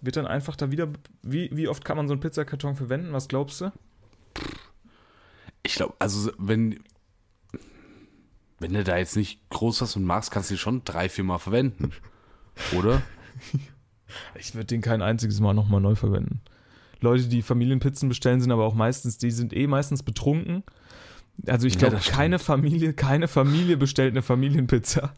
Wird 0.00 0.16
dann 0.16 0.26
einfach 0.26 0.56
da 0.56 0.70
wieder. 0.70 0.88
Wie, 1.22 1.50
wie 1.52 1.68
oft 1.68 1.84
kann 1.84 1.96
man 1.96 2.08
so 2.08 2.14
einen 2.14 2.20
Pizzakarton 2.20 2.74
verwenden? 2.76 3.12
Was 3.12 3.28
glaubst 3.28 3.60
du? 3.60 3.70
Ich 5.62 5.74
glaube, 5.74 5.94
also 6.00 6.32
wenn, 6.38 6.80
wenn 8.58 8.72
du 8.72 8.82
da 8.82 8.96
jetzt 8.96 9.16
nicht 9.16 9.48
groß 9.50 9.82
was 9.82 9.94
und 9.96 10.04
magst, 10.04 10.30
kannst 10.30 10.50
du 10.50 10.54
ihn 10.54 10.58
schon 10.58 10.82
drei, 10.84 11.08
vier 11.08 11.24
Mal 11.24 11.38
verwenden. 11.38 11.92
Oder? 12.76 13.02
Ich 14.34 14.54
würde 14.54 14.66
den 14.66 14.80
kein 14.82 15.02
einziges 15.02 15.40
Mal 15.40 15.54
nochmal 15.54 15.80
neu 15.80 15.94
verwenden. 15.94 16.40
Leute, 17.00 17.28
die 17.28 17.42
Familienpizzen 17.42 18.08
bestellen, 18.08 18.40
sind 18.40 18.52
aber 18.52 18.64
auch 18.64 18.74
meistens, 18.74 19.18
die 19.18 19.30
sind 19.30 19.52
eh 19.52 19.66
meistens 19.66 20.02
betrunken. 20.02 20.62
Also 21.46 21.66
ich 21.66 21.74
Ja, 21.74 21.80
glaube, 21.88 22.00
stimmt. 22.00 22.16
keine 22.16 22.38
Familie, 22.38 22.92
keine 22.92 23.26
Familie 23.26 23.76
bestellt 23.76 24.12
eine 24.12 24.22
Familienpizza. 24.22 25.14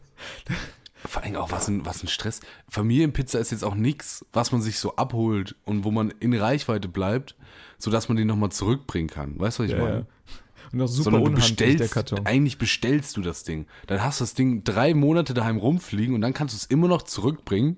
Vor 1.07 1.23
allem 1.23 1.35
auch, 1.35 1.51
was 1.51 1.67
ein, 1.67 1.85
was 1.85 2.03
ein 2.03 2.07
Stress. 2.07 2.39
Familienpizza 2.69 3.39
ist 3.39 3.51
jetzt 3.51 3.63
auch 3.63 3.75
nichts, 3.75 4.25
was 4.33 4.51
man 4.51 4.61
sich 4.61 4.79
so 4.79 4.95
abholt 4.95 5.55
und 5.65 5.83
wo 5.83 5.91
man 5.91 6.11
in 6.19 6.33
Reichweite 6.33 6.87
bleibt, 6.87 7.35
sodass 7.77 8.09
man 8.09 8.17
den 8.17 8.27
nochmal 8.27 8.51
zurückbringen 8.51 9.09
kann. 9.09 9.39
Weißt 9.39 9.59
du, 9.59 9.63
was 9.63 9.69
ich 9.71 9.77
Ja, 9.77 9.83
meine? 9.83 9.95
ja. 9.99 10.05
Und 10.73 10.81
auch 10.81 10.87
super 10.87 11.03
Sondern 11.11 11.25
du 11.25 11.31
bestellst, 11.31 12.13
eigentlich 12.25 12.57
bestellst 12.57 13.15
du 13.15 13.21
das 13.21 13.43
Ding. 13.43 13.67
Dann 13.87 14.01
hast 14.03 14.19
du 14.19 14.23
das 14.23 14.33
Ding 14.33 14.63
drei 14.63 14.93
Monate 14.93 15.33
daheim 15.33 15.57
rumfliegen 15.57 16.15
und 16.15 16.21
dann 16.21 16.33
kannst 16.33 16.53
du 16.53 16.57
es 16.57 16.65
immer 16.65 16.87
noch 16.87 17.03
zurückbringen. 17.03 17.77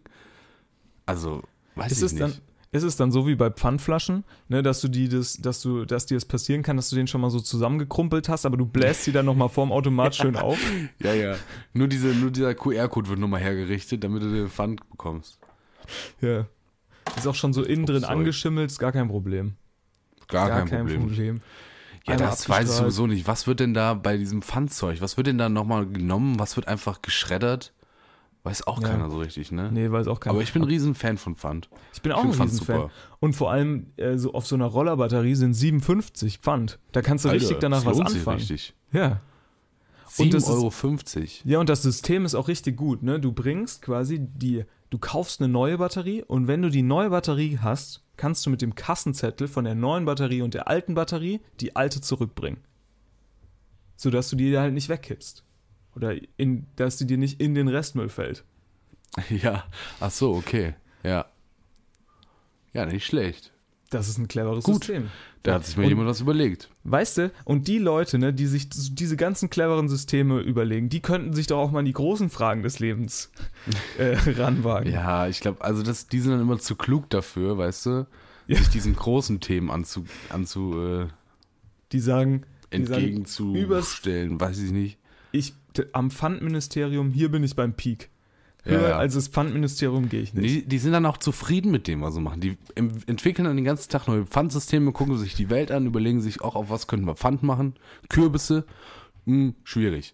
Also, 1.05 1.43
weiß 1.75 1.91
Ist 1.91 1.97
ich 1.99 2.03
es, 2.05 2.11
nicht. 2.13 2.21
dann, 2.23 2.33
ist 2.71 2.83
es 2.83 2.95
dann 2.95 3.11
so 3.11 3.27
wie 3.27 3.35
bei 3.35 3.49
Pfandflaschen, 3.49 4.23
ne, 4.49 4.61
dass 4.61 4.81
du 4.81 4.87
die 4.87 5.07
das, 5.09 5.37
dass 5.37 5.61
du, 5.61 5.85
dass 5.85 6.05
dir 6.05 6.15
das 6.15 6.25
passieren 6.25 6.63
kann, 6.63 6.75
dass 6.75 6.89
du 6.89 6.95
den 6.95 7.07
schon 7.07 7.21
mal 7.21 7.29
so 7.29 7.39
zusammengekrumpelt 7.39 8.29
hast, 8.29 8.45
aber 8.45 8.57
du 8.57 8.65
bläst 8.65 9.03
sie 9.03 9.11
dann 9.11 9.25
nochmal 9.25 9.49
vorm 9.49 9.71
Automat 9.71 10.15
schön 10.17 10.35
auf? 10.35 10.59
ja, 11.01 11.13
ja. 11.13 11.35
Nur, 11.73 11.87
diese, 11.87 12.07
nur 12.07 12.31
dieser 12.31 12.55
QR-Code 12.55 13.09
wird 13.09 13.19
nochmal 13.19 13.41
hergerichtet, 13.41 14.03
damit 14.03 14.23
du 14.23 14.31
den 14.31 14.49
Pfand 14.49 14.87
bekommst. 14.89 15.39
Ja. 16.21 16.47
Ist 17.15 17.27
auch 17.27 17.35
schon 17.35 17.53
so 17.53 17.63
innen 17.63 17.85
drin 17.85 18.03
angeschimmelt, 18.03 18.69
ist 18.69 18.79
gar 18.79 18.91
kein 18.91 19.07
Problem. 19.07 19.55
Gar, 20.27 20.65
kein, 20.65 20.85
Problem. 20.85 21.41
Ja, 22.05 22.13
Einmal 22.13 22.29
das 22.29 22.49
weiß 22.49 22.69
ich 22.69 22.75
sowieso 22.75 23.07
nicht. 23.07 23.27
Was 23.27 23.47
wird 23.47 23.61
denn 23.61 23.73
da 23.73 23.93
bei 23.93 24.17
diesem 24.17 24.41
Pfandzeug, 24.41 24.99
was 24.99 25.15
wird 25.15 25.27
denn 25.27 25.37
da 25.37 25.47
nochmal 25.47 25.85
genommen? 25.85 26.37
Was 26.37 26.57
wird 26.57 26.67
einfach 26.67 27.01
geschreddert? 27.01 27.73
Weiß 28.47 28.65
auch 28.65 28.81
Ja. 28.81 28.87
keiner 28.89 29.09
so 29.09 29.19
richtig, 29.19 29.51
ne? 29.51 29.69
Nee, 29.71 29.91
weiß 29.91 30.07
auch 30.07 30.19
keiner. 30.19 30.33
Aber 30.35 30.41
ich 30.43 30.53
bin 30.53 30.61
ein 30.63 30.67
riesen 30.67 30.95
Fan 30.95 31.17
von 31.17 31.35
Pfand. 31.35 31.69
ich 31.93 32.01
bin 32.01 32.11
auch 32.13 32.21
find 32.21 32.35
ein 32.35 32.41
Riesenfan. 32.41 32.75
super. 32.81 32.91
Und 33.19 33.33
vor 33.35 33.51
allem 33.51 33.87
äh, 33.97 34.17
so 34.17 34.33
auf 34.33 34.47
so 34.47 34.55
einer 34.55 34.65
Rollerbatterie 34.65 35.35
sind 35.35 35.53
57 35.53 36.39
Pfand. 36.39 36.79
Da 36.93 37.01
kannst 37.01 37.25
du 37.25 37.29
richtig 37.29 37.57
danach 37.59 37.85
was 37.85 37.99
anfangen. 37.99 38.37
Richtig. 38.39 38.73
Ja. 38.91 39.21
Und 40.17 40.33
das 40.33 40.43
ist- 40.43 40.49
7,50 40.49 41.17
Euro. 41.17 41.49
Ja, 41.51 41.59
und 41.59 41.69
das 41.69 41.81
System 41.83 42.25
ist 42.25 42.33
auch 42.35 42.47
richtig 42.47 42.77
gut, 42.77 43.03
ne? 43.03 43.19
Du 43.19 43.33
bringst 43.33 43.81
quasi 43.81 44.19
die, 44.19 44.63
du 44.89 44.97
kaufst 44.97 45.41
eine 45.41 45.49
neue 45.51 45.77
Batterie 45.77 46.23
und 46.23 46.47
wenn 46.47 46.61
du 46.61 46.69
die 46.69 46.81
neue 46.83 47.09
Batterie 47.09 47.59
hast, 47.61 48.03
kannst 48.15 48.45
du 48.45 48.49
mit 48.49 48.61
dem 48.61 48.73
Kassenzettel 48.75 49.47
von 49.47 49.65
der 49.65 49.75
neuen 49.75 50.05
Batterie 50.05 50.41
und 50.41 50.53
der 50.53 50.67
alten 50.69 50.93
Batterie 50.95 51.41
die 51.59 51.75
alte 51.75 51.99
zurückbringen. 52.01 52.61
Sodass 53.95 54.29
du 54.29 54.35
die 54.35 54.57
halt 54.57 54.73
nicht 54.73 54.89
wegkippst. 54.89 55.43
Oder 55.97 56.15
in, 56.37 56.67
dass 56.75 56.97
die 56.97 57.07
dir 57.07 57.17
nicht 57.17 57.41
in 57.41 57.55
den 57.55 57.67
Restmüll 57.67 58.09
fällt. 58.09 58.43
Ja, 59.29 59.63
ach 59.99 60.11
so, 60.11 60.33
okay. 60.35 60.75
Ja. 61.03 61.25
Ja, 62.73 62.85
nicht 62.85 63.05
schlecht. 63.05 63.51
Das 63.89 64.07
ist 64.09 64.17
ein 64.19 64.27
cleveres 64.27 64.63
Gut. 64.65 64.83
System. 64.83 65.09
Da 65.43 65.55
hat 65.55 65.65
sich 65.65 65.75
mir 65.77 65.83
Und- 65.83 65.89
jemand 65.89 66.07
was 66.09 66.19
überlegt. 66.21 66.69
Weißt 66.83 67.17
du, 67.17 67.31
und 67.45 67.67
die 67.67 67.79
Leute, 67.79 68.19
ne, 68.19 68.31
die 68.33 68.45
sich 68.45 68.67
diese 68.69 69.15
ganzen 69.17 69.49
cleveren 69.49 69.87
Systeme 69.89 70.39
überlegen, 70.41 70.89
die 70.89 70.99
könnten 70.99 71.33
sich 71.33 71.47
doch 71.47 71.57
auch 71.57 71.71
mal 71.71 71.79
an 71.79 71.85
die 71.85 71.93
großen 71.93 72.29
Fragen 72.29 72.61
des 72.63 72.77
Lebens 72.79 73.31
äh, 73.97 74.17
ranwagen. 74.39 74.91
Ja, 74.91 75.27
ich 75.27 75.39
glaube, 75.39 75.63
also 75.63 75.81
das, 75.83 76.07
die 76.07 76.19
sind 76.19 76.31
dann 76.33 76.41
immer 76.41 76.59
zu 76.59 76.75
klug 76.75 77.09
dafür, 77.09 77.57
weißt 77.57 77.85
du, 77.87 78.07
Ja. 78.47 78.57
sich 78.57 78.69
diesen 78.69 78.95
großen 78.95 79.39
Themen 79.39 79.71
anzu, 79.71 80.05
anzu 80.29 80.79
äh, 80.79 81.07
Die 81.93 81.99
sagen, 82.01 82.43
entgegenzustellen, 82.69 84.39
weiß 84.39 84.59
ich 84.59 84.71
nicht. 84.71 84.97
ich 85.31 85.53
am 85.93 86.11
Pfandministerium, 86.11 87.11
hier 87.11 87.29
bin 87.29 87.43
ich 87.43 87.55
beim 87.55 87.73
Peak. 87.73 88.09
Höher 88.63 88.81
Ja, 88.81 88.89
ja. 88.89 88.97
als 88.97 89.13
das 89.13 89.27
Pfandministerium 89.27 90.09
gehe 90.09 90.21
ich 90.21 90.33
nicht. 90.33 90.45
Die, 90.45 90.65
die 90.67 90.77
sind 90.77 90.91
dann 90.91 91.05
auch 91.05 91.17
zufrieden 91.17 91.71
mit 91.71 91.87
dem, 91.87 92.01
was 92.01 92.15
sie 92.15 92.21
machen. 92.21 92.41
Die 92.41 92.57
entwickeln 92.75 93.45
dann 93.45 93.55
den 93.55 93.65
ganzen 93.65 93.89
Tag 93.89 94.07
neue 94.07 94.25
Pfandsysteme, 94.25 94.91
gucken 94.91 95.17
sich 95.17 95.35
die 95.35 95.49
Welt 95.49 95.71
an, 95.71 95.85
überlegen 95.85 96.21
sich 96.21 96.41
auch, 96.41 96.55
auf 96.55 96.69
was 96.69 96.87
könnten 96.87 97.05
wir 97.05 97.15
Pfand 97.15 97.43
machen. 97.43 97.75
Kürbisse, 98.09 98.65
hm, 99.25 99.55
schwierig. 99.63 100.13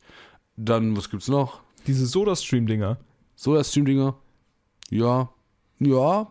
Dann, 0.55 0.95
was 0.95 1.09
gibt's 1.09 1.27
noch? 1.27 1.61
Diese 1.87 2.05
Soda-Stream-Dinger. 2.05 2.97
Soda-Stream-Dinger? 3.35 4.15
Ja. 4.89 5.29
Ja. 5.79 6.27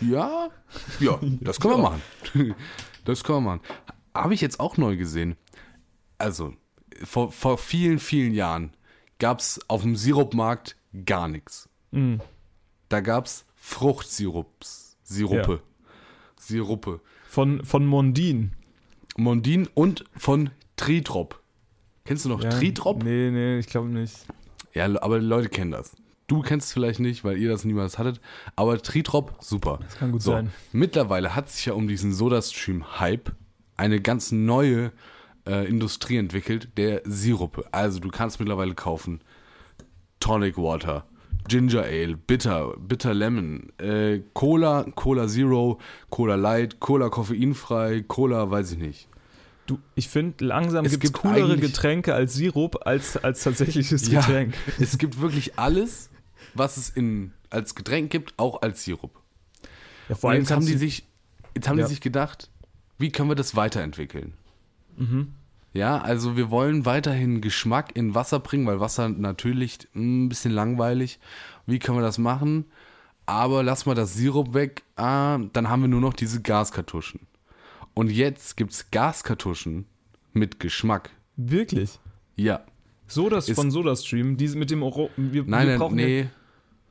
Ja. 0.00 0.50
Ja, 1.00 1.20
das 1.40 1.60
können 1.60 1.74
wir 1.74 1.82
machen. 1.82 2.02
Das 3.04 3.22
können 3.22 3.38
wir 3.44 3.50
machen. 3.56 3.60
Habe 4.14 4.34
ich 4.34 4.40
jetzt 4.40 4.58
auch 4.60 4.76
neu 4.76 4.96
gesehen. 4.96 5.36
Also, 6.18 6.54
vor, 7.02 7.32
vor 7.32 7.58
vielen, 7.58 7.98
vielen 7.98 8.34
Jahren 8.34 8.72
gab 9.18 9.40
es 9.40 9.60
auf 9.68 9.82
dem 9.82 9.96
Sirupmarkt 9.96 10.76
gar 11.06 11.28
nichts. 11.28 11.68
Mm. 11.90 12.16
Da 12.88 13.00
gab 13.00 13.26
es 13.26 13.44
Fruchtsirups. 13.56 14.96
Siruppe. 15.02 15.62
Siruppe. 16.38 17.00
Von, 17.28 17.64
von 17.64 17.86
Mondin. 17.86 18.52
Mondin 19.16 19.68
und 19.74 20.04
von 20.16 20.50
Tritrop. 20.76 21.40
Kennst 22.04 22.24
du 22.24 22.28
noch 22.28 22.40
Tritrop? 22.40 23.02
Nee, 23.02 23.30
nee, 23.30 23.58
ich 23.58 23.66
glaube 23.66 23.88
nicht. 23.88 24.26
Ja, 24.74 24.84
aber 25.00 25.20
die 25.20 25.26
Leute 25.26 25.48
kennen 25.48 25.70
das. 25.70 25.96
Du 26.26 26.40
kennst 26.40 26.68
es 26.68 26.72
vielleicht 26.72 27.00
nicht, 27.00 27.22
weil 27.22 27.38
ihr 27.38 27.50
das 27.50 27.64
niemals 27.64 27.98
hattet. 27.98 28.20
Aber 28.56 28.80
Tritrop, 28.80 29.36
super. 29.40 29.78
Das 29.82 29.96
kann 29.96 30.12
gut 30.12 30.22
sein. 30.22 30.50
Mittlerweile 30.72 31.34
hat 31.34 31.50
sich 31.50 31.66
ja 31.66 31.74
um 31.74 31.86
diesen 31.86 32.12
Sodastream-Hype 32.12 33.32
eine 33.76 34.00
ganz 34.00 34.32
neue 34.32 34.92
äh, 35.46 35.66
Industrie 35.68 36.16
entwickelt, 36.16 36.68
der 36.76 37.02
Siruppe. 37.04 37.64
Also 37.72 38.00
du 38.00 38.08
kannst 38.10 38.38
mittlerweile 38.40 38.74
kaufen 38.74 39.20
Tonic 40.20 40.56
Water, 40.56 41.04
Ginger 41.48 41.82
Ale, 41.82 42.16
Bitter, 42.16 42.74
Bitter 42.78 43.12
Lemon, 43.12 43.70
äh, 43.78 44.20
Cola, 44.32 44.84
Cola 44.94 45.28
Zero, 45.28 45.78
Cola 46.10 46.34
Light, 46.36 46.80
Cola 46.80 47.08
koffeinfrei, 47.10 48.02
Cola 48.06 48.50
weiß 48.50 48.72
ich 48.72 48.78
nicht. 48.78 49.08
Du, 49.66 49.78
ich 49.94 50.08
finde, 50.08 50.44
langsam 50.44 50.84
Es 50.84 50.92
gibt 50.92 51.04
es 51.04 51.12
coolere 51.12 51.56
Getränke 51.56 52.14
als 52.14 52.34
Sirup 52.34 52.86
als, 52.86 53.16
als 53.16 53.42
tatsächliches 53.42 54.10
Ja, 54.10 54.20
Getränk. 54.20 54.54
es 54.78 54.98
gibt 54.98 55.20
wirklich 55.20 55.58
alles, 55.58 56.10
was 56.54 56.76
es 56.76 56.90
in, 56.90 57.32
als 57.50 57.74
Getränk 57.74 58.10
gibt, 58.10 58.34
auch 58.38 58.60
als 58.62 58.84
Sirup. 58.84 59.18
Ja, 60.08 60.14
vor 60.16 60.30
allem 60.30 60.40
jetzt 60.40 60.50
haben 60.50 60.66
die 60.66 60.76
sich, 60.76 61.06
jetzt 61.54 61.66
haben 61.68 61.78
Ja. 61.78 61.84
die 61.86 61.90
sich 61.90 62.02
gedacht, 62.02 62.50
wie 62.98 63.10
können 63.10 63.30
wir 63.30 63.36
das 63.36 63.56
weiterentwickeln? 63.56 64.34
Mhm. 64.96 65.28
Ja, 65.72 65.98
also 65.98 66.36
wir 66.36 66.50
wollen 66.50 66.86
weiterhin 66.86 67.40
Geschmack 67.40 67.96
in 67.96 68.14
Wasser 68.14 68.38
bringen, 68.38 68.66
weil 68.66 68.78
Wasser 68.78 69.08
natürlich 69.08 69.78
mh, 69.92 70.24
ein 70.24 70.28
bisschen 70.28 70.52
langweilig. 70.52 71.18
Wie 71.66 71.78
können 71.78 71.98
wir 71.98 72.02
das 72.02 72.18
machen? 72.18 72.66
Aber 73.26 73.62
lass 73.62 73.86
mal 73.86 73.94
das 73.94 74.14
Sirup 74.14 74.54
weg. 74.54 74.82
Ah, 74.96 75.38
dann 75.52 75.68
haben 75.68 75.82
wir 75.82 75.88
nur 75.88 76.00
noch 76.00 76.12
diese 76.12 76.42
Gaskartuschen. 76.42 77.20
Und 77.94 78.10
jetzt 78.10 78.56
gibt's 78.56 78.90
Gaskartuschen 78.90 79.86
mit 80.32 80.60
Geschmack. 80.60 81.10
Wirklich. 81.36 81.98
Ja. 82.36 82.60
Sodas 83.06 83.50
von 83.50 83.70
SodaStream, 83.70 84.36
die 84.36 84.48
mit 84.48 84.70
dem 84.70 84.82
Oro 84.82 85.10
wir, 85.16 85.44
Nein, 85.44 85.66
wir 85.66 85.70
nein, 85.72 85.78
brauchen 85.78 85.96
nee. 85.96 86.28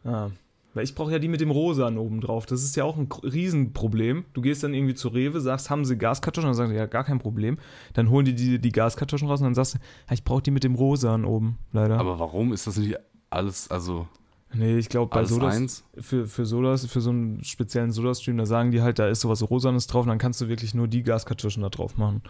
Ah, 0.04 0.30
weil 0.74 0.84
ich 0.84 0.96
brauche 0.96 1.12
ja 1.12 1.20
die 1.20 1.28
mit 1.28 1.42
dem 1.42 1.52
Rosan 1.52 1.98
oben 1.98 2.22
drauf. 2.22 2.46
Das 2.46 2.64
ist 2.64 2.76
ja 2.76 2.84
auch 2.84 2.98
ein 2.98 3.08
Riesenproblem. 3.12 4.26
Du 4.34 4.42
gehst 4.42 4.64
dann 4.64 4.74
irgendwie 4.74 4.96
zu 4.96 5.10
Rewe, 5.10 5.40
sagst, 5.40 5.70
haben 5.70 5.86
sie 5.86 5.98
Gaskartuschen? 5.98 6.48
Dann 6.48 6.56
sagen 6.56 6.72
sie, 6.72 6.76
ja, 6.76 6.86
gar 6.86 7.04
kein 7.04 7.20
Problem. 7.20 7.58
Dann 7.94 8.10
holen 8.10 8.26
die 8.26 8.36
die, 8.36 8.60
die 8.60 8.72
Gaskartuschen 8.72 9.28
raus 9.28 9.40
und 9.42 9.46
dann 9.46 9.56
sagst 9.56 9.76
du, 9.76 9.80
ja, 10.08 10.14
ich 10.14 10.24
brauche 10.24 10.42
die 10.42 10.52
mit 10.52 10.64
dem 10.64 10.76
Rosan 10.76 11.26
oben, 11.26 11.58
leider. 11.72 12.00
Aber 12.00 12.20
warum 12.20 12.54
ist 12.54 12.68
das 12.68 12.78
nicht 12.78 12.98
alles, 13.30 13.70
also 13.70 14.08
nee, 14.54 14.78
ich 14.78 14.90
glaube, 14.90 15.10
bei 15.14 15.26
Sodas, 15.26 15.56
eins? 15.56 15.84
für, 16.00 16.28
für 16.28 16.46
Sodas, 16.46 16.86
für 16.86 17.02
so 17.02 17.10
einen 17.10 17.44
speziellen 17.44 17.92
Soda-Stream, 17.92 18.38
da 18.38 18.46
sagen 18.46 18.72
die 18.72 18.82
halt, 18.82 19.00
da 19.00 19.08
ist 19.08 19.22
sowas 19.22 19.50
Rosanes 19.50 19.88
drauf 19.88 20.04
und 20.04 20.10
dann 20.10 20.20
kannst 20.20 20.42
du 20.42 20.48
wirklich 20.48 20.74
nur 20.74 20.88
die 20.88 21.04
Gaskartuschen 21.04 21.64
da 21.64 21.70
drauf 21.70 21.98
machen. 21.98 22.22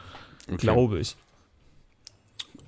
Okay. 0.47 0.57
Glaube 0.57 0.99
ich. 0.99 1.15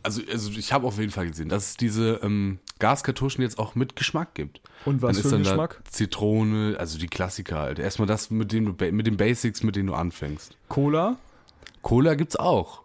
Also, 0.05 0.21
also 0.31 0.51
ich 0.51 0.71
habe 0.71 0.87
auf 0.87 0.97
jeden 0.99 1.11
Fall 1.11 1.27
gesehen, 1.27 1.49
dass 1.49 1.71
es 1.71 1.77
diese 1.77 2.19
ähm, 2.23 2.59
Gaskartuschen 2.79 3.41
jetzt 3.41 3.59
auch 3.59 3.75
mit 3.75 3.95
Geschmack 3.95 4.35
gibt. 4.35 4.61
Und 4.85 5.01
was 5.01 5.15
dann 5.15 5.21
für 5.21 5.27
ist 5.27 5.31
dann 5.31 5.43
Geschmack? 5.43 5.81
da 5.83 5.91
Zitrone, 5.91 6.75
also 6.79 6.97
die 6.97 7.07
Klassiker 7.07 7.59
halt. 7.59 7.79
Erstmal 7.79 8.07
das 8.07 8.29
mit 8.29 8.51
dem 8.51 8.75
mit 8.77 9.07
den 9.07 9.17
Basics, 9.17 9.63
mit 9.63 9.75
denen 9.75 9.87
du 9.87 9.95
anfängst. 9.95 10.57
Cola? 10.69 11.17
Cola 11.81 12.13
gibt's 12.13 12.35
auch. 12.35 12.84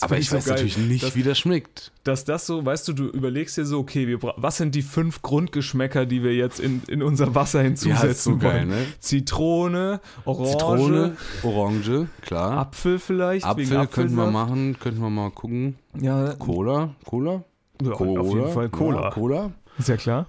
Aber 0.00 0.18
ich 0.18 0.28
so 0.28 0.36
weiß 0.36 0.44
geil. 0.46 0.54
natürlich 0.54 0.76
nicht, 0.78 1.02
Das- 1.04 1.14
wie 1.16 1.22
das 1.22 1.38
schmeckt. 1.38 1.92
dass 2.04 2.24
das 2.24 2.46
so, 2.46 2.64
weißt 2.64 2.88
du, 2.88 2.92
du 2.92 3.04
überlegst 3.08 3.56
dir 3.56 3.64
so, 3.64 3.78
okay, 3.78 4.06
wir 4.06 4.18
was 4.36 4.56
sind 4.58 4.74
die 4.74 4.82
fünf 4.82 5.22
Grundgeschmäcker, 5.22 6.04
die 6.06 6.22
wir 6.22 6.34
jetzt 6.34 6.60
in, 6.60 6.82
in 6.88 7.02
unser 7.02 7.34
Wasser 7.34 7.62
hinzusetzen 7.62 8.08
ist 8.10 8.24
so 8.24 8.36
geil, 8.36 8.60
wollen? 8.60 8.68
ne? 8.68 8.86
Zitrone, 9.00 10.00
Orange, 10.24 10.50
Zitrone, 10.50 11.16
Orange, 11.42 12.08
klar. 12.22 12.58
Apfel 12.58 12.98
vielleicht. 12.98 13.44
Apfel 13.46 13.86
könnten 13.86 14.16
wir 14.16 14.30
machen, 14.30 14.78
könnten 14.78 15.00
wir 15.00 15.10
mal 15.10 15.30
gucken. 15.30 15.76
Ja, 16.00 16.34
Cola, 16.34 16.94
Cola, 17.04 17.44
ja 17.82 17.90
Cola. 17.92 18.20
auf 18.20 18.34
jeden 18.34 18.52
Fall 18.52 18.68
Cola. 18.68 19.02
Ja, 19.02 19.10
Cola. 19.10 19.52
Ist 19.78 19.88
ja 19.88 19.96
klar. 19.96 20.26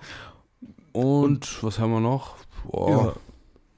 Und, 0.91 1.63
was 1.63 1.79
haben 1.79 1.91
wir 1.91 1.99
noch? 1.99 2.35
Boah. 2.69 2.89
Ja. 2.89 3.13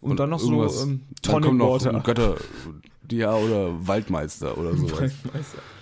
Und, 0.01 0.19
dann 0.19 0.29
noch 0.31 0.39
so 0.39 0.63
ähm, 0.63 1.01
Tonic 1.21 1.45
kommt 1.45 1.57
noch 1.59 1.69
Water. 1.73 1.99
Götter, 1.99 2.35
ja, 3.11 3.33
oder 3.33 3.87
Waldmeister 3.87 4.57
oder 4.57 4.75
sowas. 4.75 5.11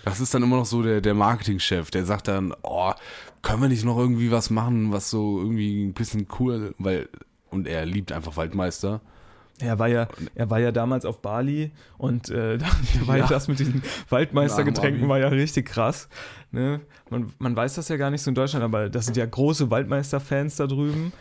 Das 0.05 0.19
ist 0.19 0.33
dann 0.33 0.43
immer 0.43 0.57
noch 0.57 0.65
so 0.65 0.81
der, 0.81 1.01
der 1.01 1.13
Marketingchef, 1.13 1.91
der 1.91 2.05
sagt 2.05 2.27
dann, 2.27 2.53
oh, 2.63 2.91
können 3.41 3.61
wir 3.61 3.69
nicht 3.69 3.85
noch 3.85 3.97
irgendwie 3.97 4.31
was 4.31 4.49
machen, 4.49 4.91
was 4.91 5.09
so 5.09 5.39
irgendwie 5.39 5.83
ein 5.85 5.93
bisschen 5.93 6.27
cool, 6.39 6.73
weil, 6.77 7.09
und 7.49 7.67
er 7.67 7.85
liebt 7.85 8.11
einfach 8.11 8.37
Waldmeister. 8.37 9.01
Er 9.61 9.77
war 9.77 9.87
ja, 9.89 10.07
er 10.35 10.49
war 10.49 10.59
ja 10.59 10.71
damals 10.71 11.03
auf 11.03 11.21
Bali 11.21 11.71
und 11.97 12.29
äh, 12.29 12.57
da 12.57 12.67
war 13.05 13.17
ja. 13.17 13.23
Ja. 13.23 13.29
das 13.29 13.47
mit 13.47 13.59
diesen 13.59 13.83
Waldmeistergetränken 14.09 15.07
war 15.09 15.19
ja 15.19 15.27
richtig 15.27 15.67
krass. 15.67 16.07
Ne? 16.51 16.79
Man, 17.09 17.33
man 17.39 17.55
weiß 17.55 17.75
das 17.75 17.89
ja 17.89 17.97
gar 17.97 18.09
nicht 18.09 18.21
so 18.21 18.31
in 18.31 18.35
Deutschland, 18.35 18.63
aber 18.63 18.89
das 18.89 19.05
sind 19.05 19.17
ja 19.17 19.25
große 19.25 19.69
Waldmeister-Fans 19.69 20.55
da 20.55 20.67
drüben. 20.67 21.11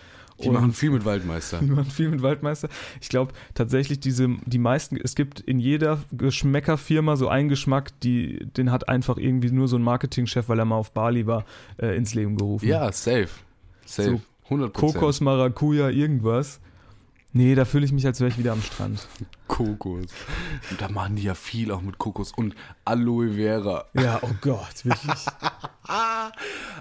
Die 0.42 0.48
Und- 0.48 0.54
machen 0.54 0.72
viel 0.72 0.90
mit 0.90 1.04
Waldmeister. 1.04 1.58
Die 1.62 1.66
machen 1.66 1.90
viel 1.90 2.08
mit 2.08 2.22
Waldmeister. 2.22 2.68
Ich 3.00 3.08
glaube 3.08 3.32
tatsächlich, 3.54 4.00
diese, 4.00 4.28
die 4.46 4.58
meisten, 4.58 4.96
es 4.96 5.14
gibt 5.14 5.40
in 5.40 5.58
jeder 5.58 5.98
Geschmäckerfirma 6.12 7.16
so 7.16 7.28
einen 7.28 7.48
Geschmack, 7.48 7.98
die, 8.00 8.46
den 8.56 8.70
hat 8.70 8.88
einfach 8.88 9.16
irgendwie 9.16 9.50
nur 9.50 9.66
so 9.68 9.76
ein 9.76 9.82
Marketingchef, 9.82 10.48
weil 10.48 10.58
er 10.58 10.64
mal 10.64 10.76
auf 10.76 10.92
Bali 10.92 11.26
war, 11.26 11.44
äh, 11.78 11.96
ins 11.96 12.14
Leben 12.14 12.36
gerufen. 12.36 12.66
Ja, 12.68 12.90
safe. 12.92 13.28
Safe. 13.84 14.10
So 14.10 14.20
100 14.44 14.72
Kokos, 14.72 15.20
Maracuja, 15.20 15.88
irgendwas. 15.90 16.60
Nee, 17.32 17.54
da 17.54 17.64
fühle 17.66 17.84
ich 17.84 17.92
mich, 17.92 18.06
als 18.06 18.20
wäre 18.20 18.30
ich 18.30 18.38
wieder 18.38 18.52
am 18.52 18.62
Strand. 18.62 19.06
Kokos. 19.48 20.06
Und 20.70 20.80
da 20.80 20.88
machen 20.88 21.16
die 21.16 21.22
ja 21.24 21.34
viel 21.34 21.70
auch 21.72 21.82
mit 21.82 21.98
Kokos 21.98 22.32
und 22.32 22.54
Aloe 22.84 23.32
Vera. 23.34 23.84
Ja, 23.94 24.18
oh 24.22 24.30
Gott, 24.40 24.84
wirklich. 24.84 25.26
Ah, 25.88 26.30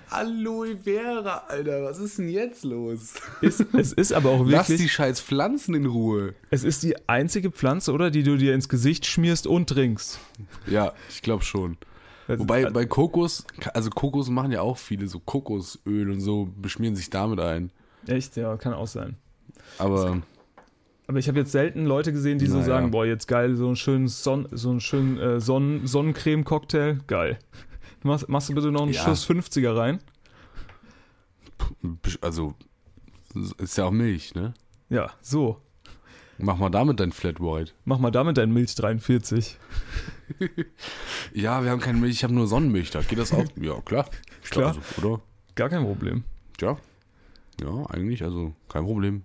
Aloe 0.10 0.76
Vera, 0.84 1.44
Alter, 1.48 1.84
was 1.84 1.98
ist 1.98 2.18
denn 2.18 2.28
jetzt 2.30 2.64
los? 2.66 3.14
Ist, 3.42 3.66
es 3.74 3.94
ist 3.94 4.12
aber 4.12 4.30
auch 4.32 4.46
Lass 4.46 4.68
die 4.68 4.74
wirklich, 4.74 4.92
scheiß 4.92 5.22
Pflanzen 5.22 5.76
in 5.76 5.86
Ruhe. 5.86 6.34
es 6.50 6.64
ist 6.66 6.84
die 6.84 6.96
einzige 7.08 7.50
Pflanze, 7.52 7.94
oder, 7.94 8.12
die 8.12 8.24
du 8.24 8.38
dir 8.38 8.54
ins 8.54 8.68
Gesicht 8.68 9.06
schmierst 9.06 9.48
und 9.48 9.70
trinkst. 9.70 10.20
Ja, 10.66 10.92
ich 11.10 11.22
glaube 11.22 11.44
schon. 11.44 11.78
Also, 12.28 12.42
Wobei 12.44 12.70
bei 12.70 12.86
Kokos, 12.86 13.46
also 13.74 13.90
Kokos 13.90 14.30
machen 14.30 14.52
ja 14.52 14.60
auch 14.62 14.78
viele 14.78 15.08
so 15.08 15.20
Kokosöl 15.20 16.12
und 16.12 16.20
so, 16.20 16.50
beschmieren 16.62 16.96
sich 16.98 17.10
damit 17.10 17.40
ein. 17.40 17.72
Echt, 18.08 18.36
ja, 18.36 18.58
kann 18.58 18.74
auch 18.74 18.88
sein. 18.88 19.16
Aber 19.78 20.22
Aber 21.08 21.20
ich 21.20 21.30
habe 21.30 21.40
jetzt 21.40 21.54
selten 21.54 21.86
Leute 21.86 22.12
gesehen, 22.12 22.38
die 22.40 22.48
so 22.48 22.56
Naja. 22.56 22.66
sagen, 22.66 22.92
boah, 22.92 23.06
jetzt 23.06 23.28
geil, 23.30 23.56
so 23.56 23.68
einen 23.68 23.78
schönen, 23.78 24.10
Son 24.10 24.50
so 24.52 24.70
einen 24.72 24.82
schönen 24.82 25.18
äh, 25.18 25.40
Sonnen 25.40 25.88
Sonnencreme-Cocktail, 25.88 27.00
geil. 27.08 27.40
Machst, 28.08 28.28
machst 28.30 28.50
du 28.50 28.56
bitte 28.56 28.72
noch 28.72 28.84
einen 28.84 28.94
Ja. 28.94 29.04
Schuss 29.04 29.30
50er 29.30 29.76
rein? 29.76 30.00
also 32.22 32.56
ist 33.60 33.78
ja 33.78 33.86
auch 33.86 33.92
Milch, 33.92 34.34
ne? 34.34 34.54
Ja, 34.90 35.12
so. 35.22 35.62
Mach 36.40 36.58
mal 36.58 36.70
damit 36.70 37.00
dein 37.00 37.12
Flat 37.12 37.40
White. 37.40 37.74
Mach 37.86 37.98
mal 38.00 38.12
damit 38.12 38.38
dein 38.38 38.52
Milch 38.52 38.76
43. 38.76 39.58
Ja, 41.34 41.64
wir 41.64 41.72
haben 41.72 41.80
keine 41.80 42.00
Milch, 42.00 42.16
ich 42.16 42.24
habe 42.24 42.34
nur 42.34 42.48
Sonnenmilch. 42.48 42.92
Da 42.92 43.02
geht 43.02 43.18
das 43.18 43.32
auch. 43.32 43.46
Ja, 43.56 43.80
klar. 43.82 44.10
Klar. 44.50 44.76
Also, 44.76 44.82
oder? 45.02 45.22
Gar 45.56 45.70
kein 45.70 45.84
Problem. 45.84 46.24
Ja. 46.60 46.78
Ja, 47.62 47.86
eigentlich, 47.90 48.24
also 48.24 48.54
kein 48.68 48.84
Problem. 48.84 49.24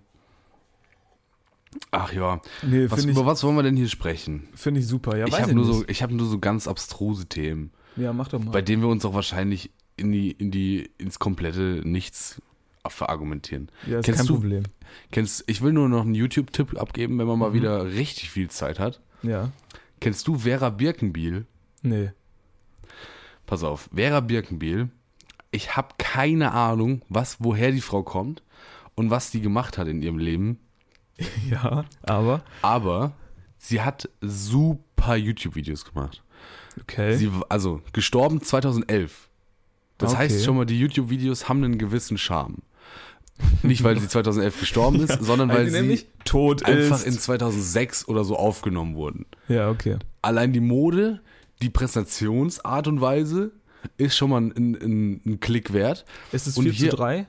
Ach 1.91 2.13
ja. 2.13 2.39
Nee, 2.61 2.89
Was, 2.89 2.99
finde 3.01 3.11
über 3.11 3.21
ich, 3.21 3.27
was 3.27 3.43
wollen 3.43 3.55
wir 3.57 3.63
denn 3.63 3.75
hier 3.75 3.89
sprechen? 3.89 4.47
find 4.53 4.77
ich 4.77 4.87
super. 4.87 5.17
Ja, 5.17 5.27
ich 5.27 5.33
habe 5.39 5.49
ich 5.51 5.55
nur, 5.55 5.65
so, 5.65 5.83
ich 5.87 6.01
hab 6.03 6.11
nur 6.11 6.25
so 6.27 6.39
ganz 6.39 6.67
abstruse 6.67 7.25
Themen, 7.25 7.71
Ja, 7.95 8.13
mach 8.13 8.27
doch 8.29 8.39
mal. 8.43 8.51
bei 8.51 8.61
denen 8.61 8.81
wir 8.81 8.89
uns 8.89 9.05
auch 9.05 9.13
wahrscheinlich 9.13 9.71
in 9.97 10.11
die, 10.11 10.31
in 10.31 10.49
die, 10.51 10.89
ins 10.97 11.19
komplette 11.19 11.81
Nichts 11.85 12.41
verargumentieren. 12.87 13.69
ja, 13.87 13.99
ist 13.99 14.05
kennst 14.05 14.19
kein 14.21 14.27
du- 14.27 14.33
Problem. 14.33 14.63
Kennst, 15.11 15.43
ich 15.47 15.61
will 15.61 15.71
nur 15.73 15.87
noch 15.89 16.01
einen 16.01 16.15
YouTube-Tipp 16.15 16.77
abgeben, 16.79 17.17
wenn 17.19 17.27
man 17.27 17.39
mal 17.39 17.49
Mhm. 17.51 17.53
wieder 17.55 17.85
richtig 17.93 18.29
viel 18.31 18.49
Zeit 18.49 18.79
hat. 18.79 18.99
Ja. 19.21 19.51
Kennst 20.01 20.27
du 20.27 20.39
Vera 20.39 20.69
Birkenbiel? 20.69 21.45
Nee. 21.81 22.11
Pass 23.45 23.63
auf, 23.63 23.89
Vera 23.93 24.19
Birkenbiel 24.19 24.89
ich 25.55 25.75
habe 25.75 25.89
keine 25.99 26.51
Ahnung, 26.51 27.03
was, 27.09 27.37
woher 27.39 27.71
die 27.71 27.79
Frau 27.81 28.01
kommt 28.01 28.41
und 28.95 29.11
was 29.11 29.29
die 29.29 29.39
gemacht 29.39 29.77
hat 29.77 29.87
in 29.87 30.01
ihrem 30.01 30.17
Leben. 30.17 30.57
Ja, 31.49 31.85
aber. 32.01 32.43
Aber 32.63 33.11
sie 33.59 33.81
hat 33.81 34.09
super 34.19 35.15
YouTube-Videos 35.15 35.85
gemacht. 35.85 36.23
Okay. 36.81 37.15
Sie, 37.17 37.29
also 37.49 37.81
gestorben 37.93 38.41
2011. 38.41 39.29
Das 39.97 40.11
Okay. 40.11 40.19
heißt 40.23 40.43
schon 40.43 40.55
mal, 40.57 40.65
die 40.65 40.79
YouTube-Videos 40.79 41.47
haben 41.49 41.63
einen 41.63 41.77
gewissen 41.77 42.17
Charme. 42.17 42.57
Nicht, 43.63 43.83
weil 43.83 43.99
sie 43.99 44.07
2011 44.07 44.59
gestorben 44.59 45.01
ist, 45.01 45.17
sondern 45.23 45.49
weil 45.49 45.69
sie 45.69 46.05
tot 46.23 46.63
einfach 46.65 46.97
ist. 46.99 47.07
in 47.07 47.13
2006 47.13 48.07
oder 48.07 48.23
so 48.23 48.35
aufgenommen 48.37 48.95
wurden. 48.95 49.25
ja, 49.47 49.69
okay. 49.69 49.97
Allein 50.21 50.53
die 50.53 50.59
Mode, 50.61 51.21
die 51.61 51.69
Präsentationsart 51.69 52.87
und 52.87 53.01
Weise 53.01 53.51
ist 53.97 54.15
schon 54.15 54.29
mal 54.29 54.39
ein, 54.41 54.53
ein, 54.55 55.21
ein 55.25 55.39
Klick 55.41 55.73
wert. 55.73 56.05
Ist 56.31 56.47
es 56.47 56.57
Und 56.57 56.63
4 56.65 56.71
hier- 56.73 56.89
zu 56.91 56.95
3? 56.95 57.27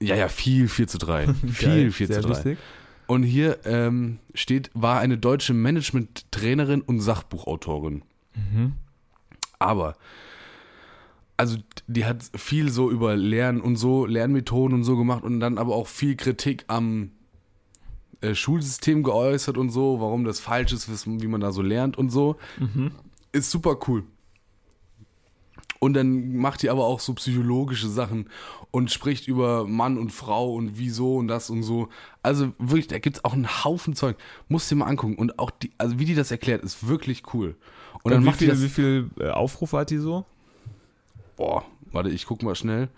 Ja, 0.00 0.14
ja, 0.14 0.28
viel 0.28 0.68
4 0.68 0.86
zu 0.88 0.98
3. 0.98 1.26
viel 1.52 1.68
Geil, 1.68 1.90
4 1.90 2.06
sehr 2.06 2.16
zu 2.22 2.22
3. 2.22 2.28
lustig. 2.28 2.58
Und 3.06 3.22
hier 3.22 3.58
ähm, 3.64 4.18
steht, 4.34 4.70
war 4.74 5.00
eine 5.00 5.16
deutsche 5.18 5.54
Management-Trainerin 5.54 6.80
und 6.82 7.00
Sachbuchautorin. 7.00 8.02
Mhm. 8.36 8.74
Aber, 9.58 9.96
also 11.36 11.56
die 11.86 12.04
hat 12.04 12.30
viel 12.34 12.70
so 12.70 12.90
über 12.90 13.16
Lernen 13.16 13.60
und 13.60 13.76
so, 13.76 14.06
Lernmethoden 14.06 14.78
und 14.78 14.84
so 14.84 14.96
gemacht 14.96 15.24
und 15.24 15.40
dann 15.40 15.58
aber 15.58 15.74
auch 15.74 15.88
viel 15.88 16.16
Kritik 16.16 16.64
am 16.68 17.10
äh, 18.20 18.34
Schulsystem 18.34 19.02
geäußert 19.02 19.58
und 19.58 19.70
so, 19.70 20.00
warum 20.00 20.24
das 20.24 20.40
falsch 20.40 20.72
ist, 20.72 21.06
wie 21.06 21.26
man 21.26 21.40
da 21.40 21.52
so 21.52 21.62
lernt 21.62 21.98
und 21.98 22.10
so. 22.10 22.36
Mhm. 22.58 22.92
Ist 23.32 23.50
super 23.50 23.78
cool. 23.88 24.04
Und 25.78 25.94
dann 25.94 26.36
macht 26.36 26.62
die 26.62 26.70
aber 26.70 26.84
auch 26.84 27.00
so 27.00 27.14
psychologische 27.14 27.88
Sachen 27.88 28.28
und 28.70 28.90
spricht 28.90 29.28
über 29.28 29.66
Mann 29.66 29.98
und 29.98 30.10
Frau 30.10 30.54
und 30.54 30.78
wieso 30.78 31.16
und 31.16 31.28
das 31.28 31.50
und 31.50 31.62
so. 31.62 31.88
Also 32.22 32.52
wirklich, 32.58 32.86
da 32.88 32.98
gibt 32.98 33.18
es 33.18 33.24
auch 33.24 33.32
einen 33.32 33.64
Haufen 33.64 33.94
Zeug. 33.94 34.16
Musst 34.48 34.70
dir 34.70 34.76
mal 34.76 34.86
angucken. 34.86 35.16
Und 35.16 35.38
auch 35.38 35.50
die, 35.50 35.72
also 35.78 35.98
wie 35.98 36.04
die 36.04 36.14
das 36.14 36.30
erklärt, 36.30 36.62
ist 36.62 36.88
wirklich 36.88 37.22
cool. 37.34 37.56
Und 38.02 38.10
dann 38.10 38.18
Und 38.18 38.24
wie 38.24 38.26
macht 38.26 38.40
die 38.40 38.44
viel, 38.44 38.54
das. 38.54 38.62
wie 38.62 38.68
viel 38.68 39.10
äh, 39.20 39.30
Aufrufe 39.30 39.78
hat 39.78 39.90
die 39.90 39.98
so? 39.98 40.24
Boah, 41.36 41.64
warte, 41.92 42.10
ich 42.10 42.26
guck 42.26 42.42
mal 42.42 42.54
schnell. 42.54 42.88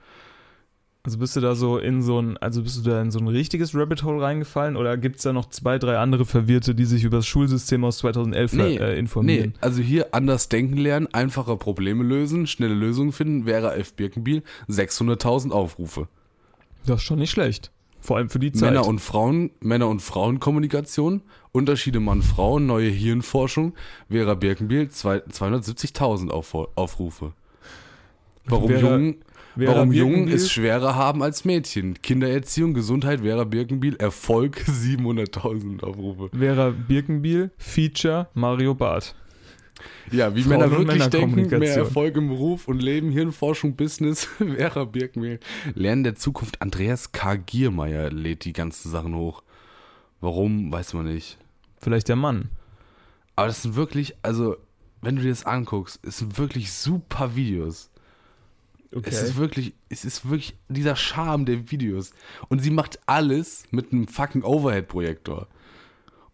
Also 1.08 1.16
bist 1.20 1.34
du 1.36 1.40
da 1.40 1.54
so 1.54 1.78
in 1.78 2.02
so 2.02 2.20
ein, 2.20 2.36
also 2.36 2.62
bist 2.62 2.76
du 2.84 2.90
da 2.90 3.00
in 3.00 3.10
so 3.10 3.18
ein 3.18 3.28
richtiges 3.28 3.74
Rabbit 3.74 4.02
Hole 4.02 4.20
reingefallen 4.22 4.76
oder 4.76 4.98
gibt 4.98 5.16
es 5.16 5.22
da 5.22 5.32
noch 5.32 5.48
zwei, 5.48 5.78
drei 5.78 5.96
andere 5.96 6.26
Verwirrte, 6.26 6.74
die 6.74 6.84
sich 6.84 7.02
über 7.02 7.16
das 7.16 7.26
Schulsystem 7.26 7.82
aus 7.82 7.96
2011 7.96 8.52
Nee, 8.52 8.76
äh, 8.76 8.98
informieren? 8.98 9.52
Nee, 9.54 9.58
also 9.62 9.80
hier 9.80 10.08
anders 10.14 10.50
denken 10.50 10.76
lernen, 10.76 11.08
einfacher 11.14 11.56
Probleme 11.56 12.04
lösen, 12.04 12.46
schnelle 12.46 12.74
Lösungen 12.74 13.12
finden, 13.12 13.44
Vera 13.44 13.74
F. 13.74 13.94
Birkenbiel, 13.94 14.42
600.000 14.68 15.50
Aufrufe. 15.50 16.08
Das 16.84 16.96
ist 16.96 17.04
schon 17.04 17.20
nicht 17.20 17.30
schlecht. 17.30 17.70
Vor 18.00 18.18
allem 18.18 18.28
für 18.28 18.38
die 18.38 18.52
Zeit. 18.52 18.68
Männer 18.74 18.86
und 18.86 18.98
Frauen, 19.00 19.50
Männer 19.60 19.88
und 19.88 20.02
Frauenkommunikation, 20.02 21.22
Unterschiede 21.52 22.00
Mann-Frau, 22.00 22.58
neue 22.58 22.90
Hirnforschung, 22.90 23.72
Vera 24.10 24.34
Birkenbiel, 24.34 24.90
zwei- 24.90 25.22
270.000 25.26 26.28
Auf, 26.28 26.54
Aufrufe. 26.74 27.32
Warum 28.44 28.68
Vera- 28.68 28.80
Jungen, 28.96 29.16
Vera 29.58 29.74
warum 29.74 29.92
Jungen 29.92 30.28
es 30.28 30.50
schwerer 30.50 30.94
haben 30.94 31.22
als 31.22 31.44
Mädchen? 31.44 32.00
Kindererziehung, 32.00 32.74
Gesundheit, 32.74 33.20
Vera 33.20 33.44
Birkenbiel, 33.44 33.96
Erfolg, 33.96 34.58
700.000 34.66 35.82
Aufrufe. 35.82 36.30
Vera 36.36 36.70
Birkenbiel, 36.70 37.50
Feature, 37.58 38.28
Mario 38.34 38.74
Barth. 38.74 39.14
Ja, 40.10 40.34
wie 40.34 40.42
Frauen- 40.42 40.58
Männer 40.58 40.70
wirklich 40.70 41.06
denken, 41.08 41.58
mehr. 41.58 41.76
Erfolg 41.76 42.16
im 42.16 42.28
Beruf 42.28 42.66
und 42.68 42.82
Leben, 42.82 43.10
Hirnforschung, 43.10 43.76
Business, 43.76 44.24
Vera 44.38 44.84
Birkenbiel. 44.84 45.38
Lernen 45.74 46.04
der 46.04 46.14
Zukunft, 46.16 46.60
Andreas 46.62 47.12
K. 47.12 47.36
Giermeier 47.36 48.10
lädt 48.10 48.44
die 48.44 48.52
ganzen 48.52 48.90
Sachen 48.90 49.14
hoch. 49.14 49.42
Warum, 50.20 50.72
weiß 50.72 50.94
man 50.94 51.06
nicht. 51.06 51.38
Vielleicht 51.80 52.08
der 52.08 52.16
Mann. 52.16 52.50
Aber 53.36 53.46
das 53.46 53.62
sind 53.62 53.76
wirklich, 53.76 54.14
also, 54.22 54.56
wenn 55.00 55.14
du 55.16 55.22
dir 55.22 55.28
das 55.30 55.46
anguckst, 55.46 56.00
es 56.04 56.18
sind 56.18 56.38
wirklich 56.38 56.72
super 56.72 57.36
Videos. 57.36 57.90
Okay. 58.94 59.10
Es 59.10 59.22
ist 59.22 59.36
wirklich, 59.36 59.74
es 59.90 60.04
ist 60.04 60.30
wirklich 60.30 60.56
dieser 60.68 60.96
Charme 60.96 61.44
der 61.44 61.70
Videos. 61.70 62.12
Und 62.48 62.60
sie 62.60 62.70
macht 62.70 62.98
alles 63.06 63.64
mit 63.70 63.92
einem 63.92 64.08
fucking 64.08 64.42
Overhead-Projektor. 64.42 65.46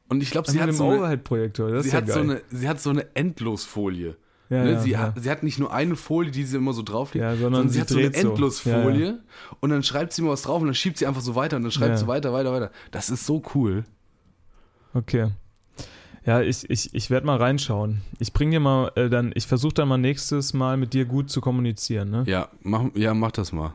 Und 0.09 0.23
ich 0.23 0.31
glaube, 0.31 0.51
sie 0.51 0.61
hat 0.61 0.73
so 0.73 0.89
eine, 0.89 0.99
Overhead-Projektor, 0.99 1.83
sie 1.83 1.89
ja 1.89 1.95
hat 1.97 2.09
so 2.09 2.21
eine, 2.21 2.43
sie 2.51 2.69
hat 2.69 2.81
so 2.81 2.91
eine 2.91 3.15
Endlosfolie. 3.17 4.17
ja, 4.51 4.63
ne? 4.63 4.73
ja, 4.73 4.81
sie, 4.81 4.91
ja. 4.91 4.99
Hat, 4.99 5.21
sie 5.21 5.31
hat 5.31 5.43
nicht 5.43 5.59
nur 5.59 5.73
eine 5.73 5.97
Folie, 5.97 6.31
die 6.31 6.45
sie 6.45 6.57
immer 6.57 6.73
so 6.73 6.83
drauflegt, 6.83 7.25
Ja, 7.25 7.35
sondern 7.35 7.69
sie, 7.69 7.81
hat 7.81 7.89
so 7.89 7.99
eine 7.99 8.13
so. 8.13 8.29
Endlosfolie 8.29 9.07
Ja, 9.07 9.19
und 9.61 9.71
dann 9.71 9.83
schreibt 9.83 10.13
sie 10.13 10.23
immer 10.23 10.31
was 10.31 10.43
drauf 10.43 10.61
und 10.61 10.69
dann 10.69 10.75
schiebt 10.75 10.99
sie 10.99 11.07
einfach 11.07 11.23
so 11.23 11.35
weiter 11.35 11.57
und 11.57 11.63
dann 11.63 11.73
schreibt 11.73 11.99
sie 11.99 12.07
weiter, 12.07 12.33
weiter, 12.33 12.53
weiter. 12.53 12.71
Das 12.93 13.11
ist 13.11 13.27
so 13.27 13.43
cool. 13.55 13.85
Okay. 14.93 15.31
Ja, 16.27 16.41
ich, 16.41 16.69
ich, 16.71 16.95
ich 16.95 17.11
werde 17.11 17.27
mal 17.27 17.37
reinschauen. 17.37 18.01
Ich 18.19 18.33
bring 18.33 18.51
dir 18.51 18.61
mal 18.61 18.91
äh, 18.97 19.11
dann, 19.11 19.33
ich 19.35 19.47
versuche 19.47 19.75
dann 19.75 19.89
mal 19.89 19.99
nächstes 19.99 20.55
Mal 20.55 20.77
mit 20.77 20.95
dir 20.95 21.05
gut 21.05 21.31
zu 21.31 21.41
kommunizieren, 21.41 22.11
ne? 22.11 22.25
Ja, 22.27 22.49
mach, 22.63 22.85
ja, 22.95 23.13
mach 23.13 23.33
das 23.33 23.53
mal. 23.53 23.75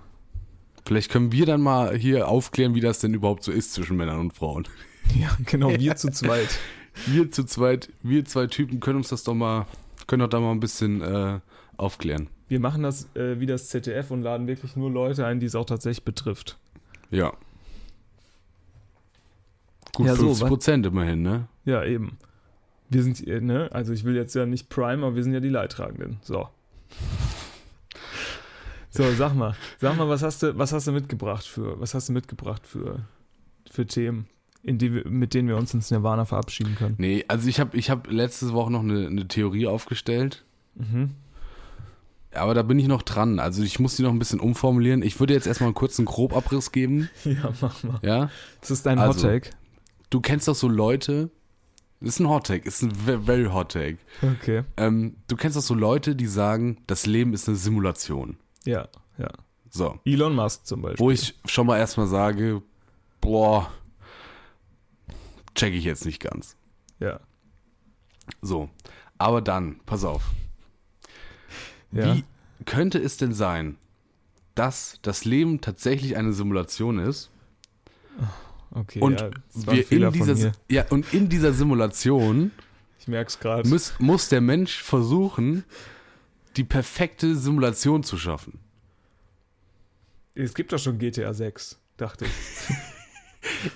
Vielleicht 0.86 1.12
können 1.12 1.32
wir 1.32 1.46
dann 1.46 1.62
mal 1.62 1.96
hier 1.96 2.28
aufklären, 2.28 2.74
wie 2.74 2.80
das 2.80 3.00
denn 3.00 3.14
überhaupt 3.14 3.44
so 3.44 3.52
ist 3.52 3.74
zwischen 3.74 3.98
Männern 3.98 4.20
und 4.20 4.34
Frauen. 4.34 4.68
Ja, 5.20 5.36
genau, 5.44 5.70
wir 5.72 5.96
zu 5.96 6.12
zweit. 6.12 6.60
Wir 7.08 7.32
zu 7.32 7.44
zweit, 7.46 7.90
wir 8.04 8.26
zwei 8.26 8.46
Typen 8.48 8.80
können 8.80 8.98
uns 8.98 9.08
das 9.08 9.24
doch 9.24 9.34
mal, 9.34 9.66
können 10.06 10.20
doch 10.20 10.28
da 10.28 10.40
mal 10.40 10.52
ein 10.52 10.60
bisschen 10.60 11.02
äh, 11.02 11.40
aufklären. 11.78 12.30
Wir 12.48 12.60
machen 12.60 12.84
das 12.84 13.08
äh, 13.16 13.40
wie 13.40 13.46
das 13.46 13.70
ZDF 13.70 14.12
und 14.12 14.22
laden 14.22 14.48
wirklich 14.48 14.76
nur 14.76 14.92
Leute 14.92 15.26
ein, 15.26 15.40
die 15.40 15.46
es 15.46 15.56
auch 15.56 15.66
tatsächlich 15.66 16.04
betrifft. 16.04 16.58
Ja. 17.10 17.34
Gut 19.96 20.08
Ja, 20.08 20.16
so, 20.16 20.28
50 20.28 20.48
Prozent 20.48 20.86
immerhin, 20.86 21.22
ne? 21.22 21.48
Ja, 21.64 21.84
eben. 21.86 22.18
Wir 22.90 23.04
sind, 23.04 23.26
äh, 23.28 23.40
ne, 23.42 23.70
also 23.72 23.94
ich 23.94 24.04
will 24.04 24.16
jetzt 24.16 24.34
ja 24.36 24.46
nicht 24.46 24.70
Prime, 24.70 25.06
aber 25.06 25.16
wir 25.16 25.24
sind 25.24 25.34
ja 25.34 25.40
die 25.40 25.50
Leidtragenden. 25.50 26.18
So. 26.22 26.50
So, 28.90 29.04
sag 29.14 29.36
mal, 29.36 29.56
sag 29.80 29.98
mal, 29.98 30.10
was 30.10 30.24
hast 30.24 30.42
du, 30.42 30.58
was 30.58 30.74
hast 30.74 30.88
du 30.88 30.92
mitgebracht 30.92 31.46
für, 31.46 31.80
was 31.80 31.94
hast 31.94 32.10
du 32.10 32.14
mitgebracht 32.14 32.66
für, 32.66 33.02
für 33.70 33.86
Themen, 33.86 34.26
in 34.64 34.80
die 34.80 34.94
wir, 34.94 35.08
mit 35.08 35.36
denen 35.36 35.48
wir 35.48 35.58
uns 35.58 35.74
ins 35.74 35.92
Nirvana 35.92 36.26
verabschieden 36.26 36.76
können? 36.76 36.96
Nee, 36.98 37.24
also 37.28 37.48
ich 37.48 37.60
habe 37.60 37.78
ich 37.78 37.92
hab 37.92 38.10
letzte 38.12 38.52
Woche 38.54 38.72
noch 38.72 38.82
eine, 38.82 39.06
eine 39.06 39.28
Theorie 39.28 39.68
aufgestellt. 39.68 40.44
Mhm. 40.76 41.12
Aber 42.34 42.54
da 42.54 42.62
bin 42.64 42.78
ich 42.80 42.88
noch 42.88 43.02
dran. 43.02 43.40
Also 43.40 43.64
ich 43.64 43.80
muss 43.80 43.96
die 43.96 44.04
noch 44.04 44.12
ein 44.12 44.20
bisschen 44.20 44.40
umformulieren. 44.40 45.02
Ich 45.02 45.20
würde 45.20 45.34
jetzt 45.34 45.48
erstmal 45.48 45.68
einen 45.68 45.76
kurzen 45.76 46.06
Grobabriss 46.06 46.72
geben. 46.72 47.10
Ja, 47.24 47.54
mach 47.62 47.84
mal. 47.84 48.00
Ja. 48.02 48.30
Das 48.62 48.72
ist 48.72 48.86
dein 48.86 49.00
Also, 49.00 49.24
Hot 49.24 49.30
Take. 49.30 49.50
Du 50.10 50.22
kennst 50.22 50.48
doch 50.48 50.56
so 50.56 50.68
Leute. 50.68 51.30
Das 52.02 52.10
ist 52.10 52.20
ein 52.20 52.30
Hot 52.30 52.48
Take, 52.48 52.66
ist 52.68 52.82
ein 52.82 52.92
ve- 53.06 53.20
very 53.22 53.46
Hot 53.46 53.74
Take. 53.74 53.98
Okay. 54.22 54.64
Ähm, 54.78 55.18
du 55.28 55.36
kennst 55.36 55.58
doch 55.58 55.62
so 55.62 55.74
Leute, 55.74 56.16
die 56.16 56.28
sagen, 56.28 56.78
das 56.88 57.06
Leben 57.06 57.34
ist 57.34 57.48
eine 57.50 57.58
Simulation. 57.58 58.38
Ja, 58.66 58.88
ja. 59.18 59.30
So. 59.70 60.00
Elon 60.06 60.34
Musk 60.34 60.66
zum 60.66 60.82
Beispiel. 60.82 61.00
Wo 61.06 61.12
ich 61.12 61.36
schon 61.46 61.68
mal 61.68 61.78
erstmal 61.78 62.08
sage, 62.08 62.62
boah, 63.22 63.70
check 65.56 65.74
ich 65.74 65.84
jetzt 65.84 66.06
nicht 66.06 66.22
ganz. 66.22 66.56
Ja. 67.00 67.20
So. 68.42 68.70
Aber 69.18 69.42
dann, 69.42 69.82
pass 69.86 70.06
auf. 70.06 70.24
Ja. 71.92 72.16
Wie 72.16 72.24
könnte 72.66 72.98
es 73.00 73.18
denn 73.18 73.34
sein, 73.34 73.78
dass 74.56 75.00
das 75.02 75.26
Leben 75.26 75.60
tatsächlich 75.62 76.16
eine 76.16 76.32
Simulation 76.34 76.98
ist 77.00 77.30
Okay, 78.72 79.00
und 79.00 79.20
ja, 79.20 79.30
wir 79.54 79.92
in 79.92 80.12
dieser 80.12 80.52
ja 80.70 80.86
und 80.90 81.12
in 81.14 81.28
dieser 81.30 81.54
Simulation 81.54 82.52
Ich 83.00 83.08
merk's 83.08 83.40
gerade. 83.40 83.68
muss, 83.68 83.94
muss 84.00 84.30
der 84.30 84.42
Mensch 84.42 84.82
versuchen, 84.84 85.64
die 86.56 86.64
perfekte 86.64 87.36
Simulation 87.36 88.04
zu 88.04 88.18
schaffen. 88.18 88.60
Es 90.36 90.54
gibt 90.54 90.72
doch 90.72 90.80
schon 90.80 90.98
GTA 91.00 91.34
6, 91.34 91.80
dachte 91.98 92.26
ich. 92.26 92.32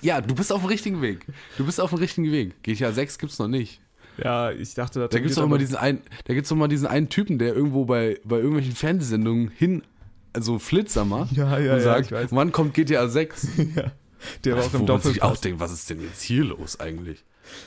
Ja, 0.02 0.22
du 0.22 0.36
bist 0.36 0.52
auf 0.54 0.62
dem 0.62 0.68
richtigen 0.68 1.02
Weg. 1.02 1.26
Du 1.58 1.66
bist 1.66 1.80
auf 1.82 1.90
dem 1.90 2.00
richtigen 2.00 2.32
Weg. 2.32 2.62
GTA 2.64 2.92
6 2.92 3.18
gibt's 3.18 3.40
noch 3.40 3.48
nicht. 3.48 3.82
Ja, 4.18 4.52
ich 4.52 4.76
dachte, 4.76 5.08
Da 5.10 5.20
gibt's 5.20 5.36
doch 5.36 5.42
aber- 5.44 5.52
immer 5.52 5.58
diesen 5.58 5.76
einen, 5.76 6.02
da 6.26 6.34
gibt's 6.34 6.50
doch 6.50 6.56
mal 6.56 6.68
diesen 6.68 6.86
einen 6.88 7.10
Typen, 7.10 7.40
der 7.40 7.54
irgendwo 7.56 7.84
bei, 7.86 8.20
bei 8.24 8.38
irgendwelchen 8.38 8.76
Fernsehsendungen 8.76 9.50
hin, 9.50 9.82
also 10.32 10.60
Flitzer 10.60 11.04
macht 11.06 11.32
Ja, 11.36 11.58
ja, 11.60 11.74
und 11.74 11.80
ja, 11.80 12.02
sagt, 12.04 12.12
wann 12.32 12.52
kommt 12.52 12.74
GTA 12.76 13.08
6? 13.08 13.48
ja. 13.76 13.92
Der 14.44 14.56
war 14.56 14.66
auch 14.66 14.74
im 14.74 14.86
man 14.86 15.02
sich 15.02 15.22
auch 15.22 15.38
denkt, 15.38 15.60
was 15.60 15.72
ist 15.72 15.90
denn 15.90 16.02
jetzt 16.02 16.22
hier 16.22 16.44
los 16.46 16.80
eigentlich? 16.80 17.24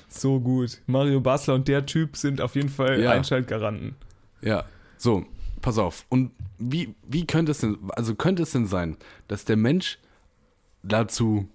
So 0.09 0.41
gut. 0.41 0.81
Mario 0.87 1.21
Basler 1.21 1.55
und 1.55 1.69
der 1.69 1.87
Typ 1.87 2.17
sind 2.17 2.41
auf 2.41 2.55
jeden 2.55 2.69
Fall 2.69 3.01
Ja. 3.01 3.11
Einschaltgaranten. 3.13 3.95
Ja, 4.41 4.65
so, 4.97 5.27
pass 5.61 5.79
auf. 5.79 6.05
Und 6.09 6.31
wie, 6.59 6.95
wie 7.07 7.27
könnte 7.27 7.53
es 7.53 7.59
denn, 7.59 7.79
also 7.91 8.15
könnte 8.15 8.43
es 8.43 8.53
denn 8.53 8.67
sein, 8.67 8.97
dass 9.29 9.45
der 9.45 9.57
Mensch 9.57 9.99
dazu 10.83 11.49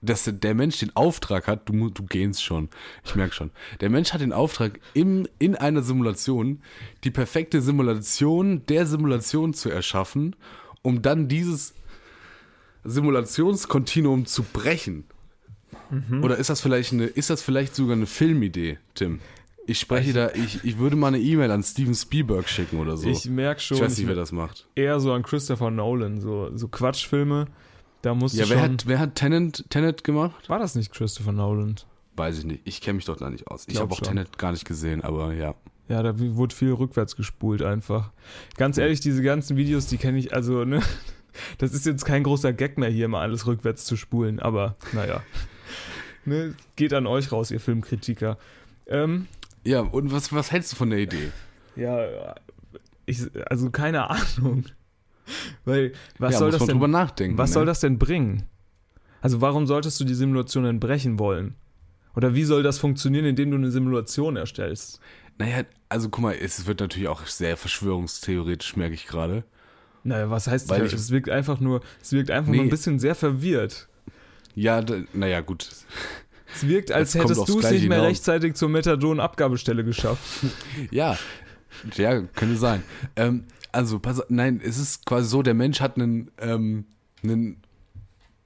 dass 0.00 0.30
der 0.32 0.54
Mensch 0.54 0.78
den 0.78 0.94
Auftrag 0.94 1.48
hat, 1.48 1.68
du, 1.68 1.90
du 1.90 2.04
gehst 2.04 2.44
schon, 2.44 2.68
ich 3.04 3.14
merke 3.14 3.34
schon, 3.34 3.50
der 3.80 3.90
Mensch 3.90 4.12
hat 4.12 4.20
den 4.20 4.32
Auftrag, 4.32 4.78
im, 4.94 5.26
in 5.38 5.56
einer 5.56 5.82
Simulation 5.82 6.62
die 7.04 7.10
perfekte 7.10 7.60
Simulation 7.60 8.64
der 8.66 8.86
Simulation 8.86 9.54
zu 9.54 9.70
erschaffen, 9.70 10.36
um 10.82 11.02
dann 11.02 11.28
dieses 11.28 11.74
Simulationskontinuum 12.84 14.26
zu 14.26 14.42
brechen. 14.42 15.04
Oder 16.22 16.36
ist 16.36 16.50
das 16.50 16.60
vielleicht 16.60 16.92
eine, 16.92 17.04
ist 17.04 17.30
das 17.30 17.42
vielleicht 17.42 17.74
sogar 17.74 17.96
eine 17.96 18.06
Filmidee, 18.06 18.78
Tim? 18.94 19.20
Ich 19.66 19.78
spreche 19.80 20.12
da, 20.14 20.30
ich, 20.32 20.64
ich 20.64 20.78
würde 20.78 20.96
mal 20.96 21.08
eine 21.08 21.18
E-Mail 21.18 21.50
an 21.50 21.62
Steven 21.62 21.94
Spielberg 21.94 22.48
schicken 22.48 22.78
oder 22.78 22.96
so. 22.96 23.08
Ich 23.08 23.26
merke 23.28 23.60
schon, 23.60 23.76
ich 23.78 23.82
weiß 23.82 23.90
nicht, 23.92 24.00
ich 24.00 24.06
wer 24.08 24.14
das 24.14 24.32
macht. 24.32 24.66
eher 24.74 24.98
so 25.00 25.12
an 25.12 25.22
Christopher 25.22 25.70
Nolan, 25.70 26.20
so, 26.20 26.50
so 26.56 26.68
Quatschfilme. 26.68 27.46
Da 28.02 28.14
musst 28.14 28.34
Ja, 28.36 28.44
du 28.44 28.50
wer 28.50 28.58
schon. 28.60 28.72
hat, 28.72 28.86
wer 28.86 28.98
hat 28.98 29.14
Tenet, 29.14 29.64
Tenet 29.70 30.04
gemacht? 30.04 30.48
war 30.48 30.58
das 30.58 30.74
nicht 30.74 30.92
Christopher 30.92 31.32
Nolan? 31.32 31.76
Weiß 32.16 32.38
ich 32.38 32.44
nicht. 32.44 32.62
Ich 32.64 32.80
kenne 32.80 32.96
mich 32.96 33.04
dort 33.04 33.20
da 33.20 33.28
nicht 33.30 33.46
aus. 33.48 33.64
Ich 33.68 33.78
habe 33.78 33.92
auch 33.92 33.98
schon. 33.98 34.08
Tenet 34.08 34.38
gar 34.38 34.52
nicht 34.52 34.64
gesehen, 34.64 35.02
aber 35.02 35.34
ja. 35.34 35.54
Ja, 35.88 36.02
da 36.02 36.18
wurde 36.18 36.54
viel 36.54 36.72
rückwärts 36.72 37.16
gespult 37.16 37.62
einfach. 37.62 38.10
Ganz 38.56 38.76
ehrlich, 38.78 39.00
diese 39.00 39.22
ganzen 39.22 39.56
Videos, 39.56 39.86
die 39.86 39.96
kenne 39.96 40.18
ich, 40.18 40.34
also, 40.34 40.64
ne, 40.64 40.82
das 41.58 41.72
ist 41.72 41.86
jetzt 41.86 42.04
kein 42.04 42.22
großer 42.22 42.52
Gag 42.52 42.78
mehr, 42.78 42.90
hier 42.90 43.08
mal 43.08 43.22
alles 43.22 43.46
rückwärts 43.46 43.84
zu 43.84 43.96
spulen, 43.96 44.40
aber 44.40 44.76
naja. 44.92 45.22
Ne, 46.24 46.54
geht 46.76 46.92
an 46.92 47.06
euch 47.06 47.32
raus, 47.32 47.50
ihr 47.50 47.60
Filmkritiker. 47.60 48.36
Ähm, 48.86 49.26
Ja, 49.64 49.80
und 49.80 50.12
was, 50.12 50.32
was 50.32 50.52
hältst 50.52 50.72
du 50.72 50.76
von 50.76 50.90
der 50.90 50.98
Idee? 50.98 51.30
ja, 51.76 52.34
ich, 53.06 53.22
also 53.46 53.70
keine 53.70 54.10
Ahnung. 54.10 54.64
Weil, 55.64 55.92
was 56.18 56.34
ja, 56.34 56.38
soll 56.38 56.50
das 56.50 56.60
denn, 56.60 56.76
drüber 56.76 56.88
nachdenken. 56.88 57.38
was 57.38 57.50
ne? 57.50 57.54
soll 57.54 57.66
das 57.66 57.80
denn 57.80 57.98
bringen? 57.98 58.44
Also, 59.20 59.40
warum 59.40 59.66
solltest 59.66 59.98
du 60.00 60.04
die 60.04 60.14
Simulation 60.14 60.64
denn 60.64 60.80
brechen 60.80 61.18
wollen? 61.18 61.54
Oder 62.14 62.34
wie 62.34 62.44
soll 62.44 62.62
das 62.62 62.78
funktionieren, 62.78 63.24
indem 63.24 63.50
du 63.50 63.56
eine 63.56 63.70
Simulation 63.70 64.36
erstellst? 64.36 65.00
Naja, 65.38 65.64
also 65.88 66.08
guck 66.08 66.22
mal, 66.22 66.34
es 66.34 66.66
wird 66.66 66.80
natürlich 66.80 67.08
auch 67.08 67.26
sehr 67.26 67.56
verschwörungstheoretisch, 67.56 68.76
merke 68.76 68.94
ich 68.94 69.06
gerade. 69.06 69.44
Naja, 70.08 70.30
was 70.30 70.46
heißt 70.46 70.68
Weil 70.68 70.80
das? 70.82 70.92
ich- 70.92 70.98
Es 70.98 71.10
wirkt 71.10 71.28
einfach 71.28 71.60
nur, 71.60 71.80
es 72.02 72.12
wirkt 72.12 72.30
einfach 72.30 72.48
nur 72.52 72.56
Nee. 72.62 72.68
ein 72.68 72.70
bisschen 72.70 72.98
sehr 72.98 73.14
verwirrt. 73.14 73.88
Ja, 74.54 74.82
naja, 75.12 75.40
gut. 75.40 75.68
Es 76.54 76.66
wirkt, 76.66 76.90
als 76.90 77.12
Das 77.12 77.22
hättest 77.22 77.48
du 77.48 77.60
es 77.60 77.70
nicht 77.70 77.88
mehr 77.88 77.98
hinaus. 77.98 78.10
rechtzeitig 78.10 78.54
zur 78.54 78.68
Methadon-Abgabestelle 78.70 79.84
geschafft. 79.84 80.22
Ja, 80.90 81.18
ja, 81.96 82.20
könnte 82.22 82.56
sein. 82.56 82.82
Ähm, 83.14 83.44
also, 83.70 83.98
pass 83.98 84.22
nein, 84.30 84.60
es 84.64 84.78
ist 84.78 85.04
quasi 85.06 85.28
so, 85.28 85.42
der 85.42 85.54
Mensch 85.54 85.80
hat 85.80 85.96
einen, 85.96 86.30
ähm, 86.40 86.86
einen 87.22 87.58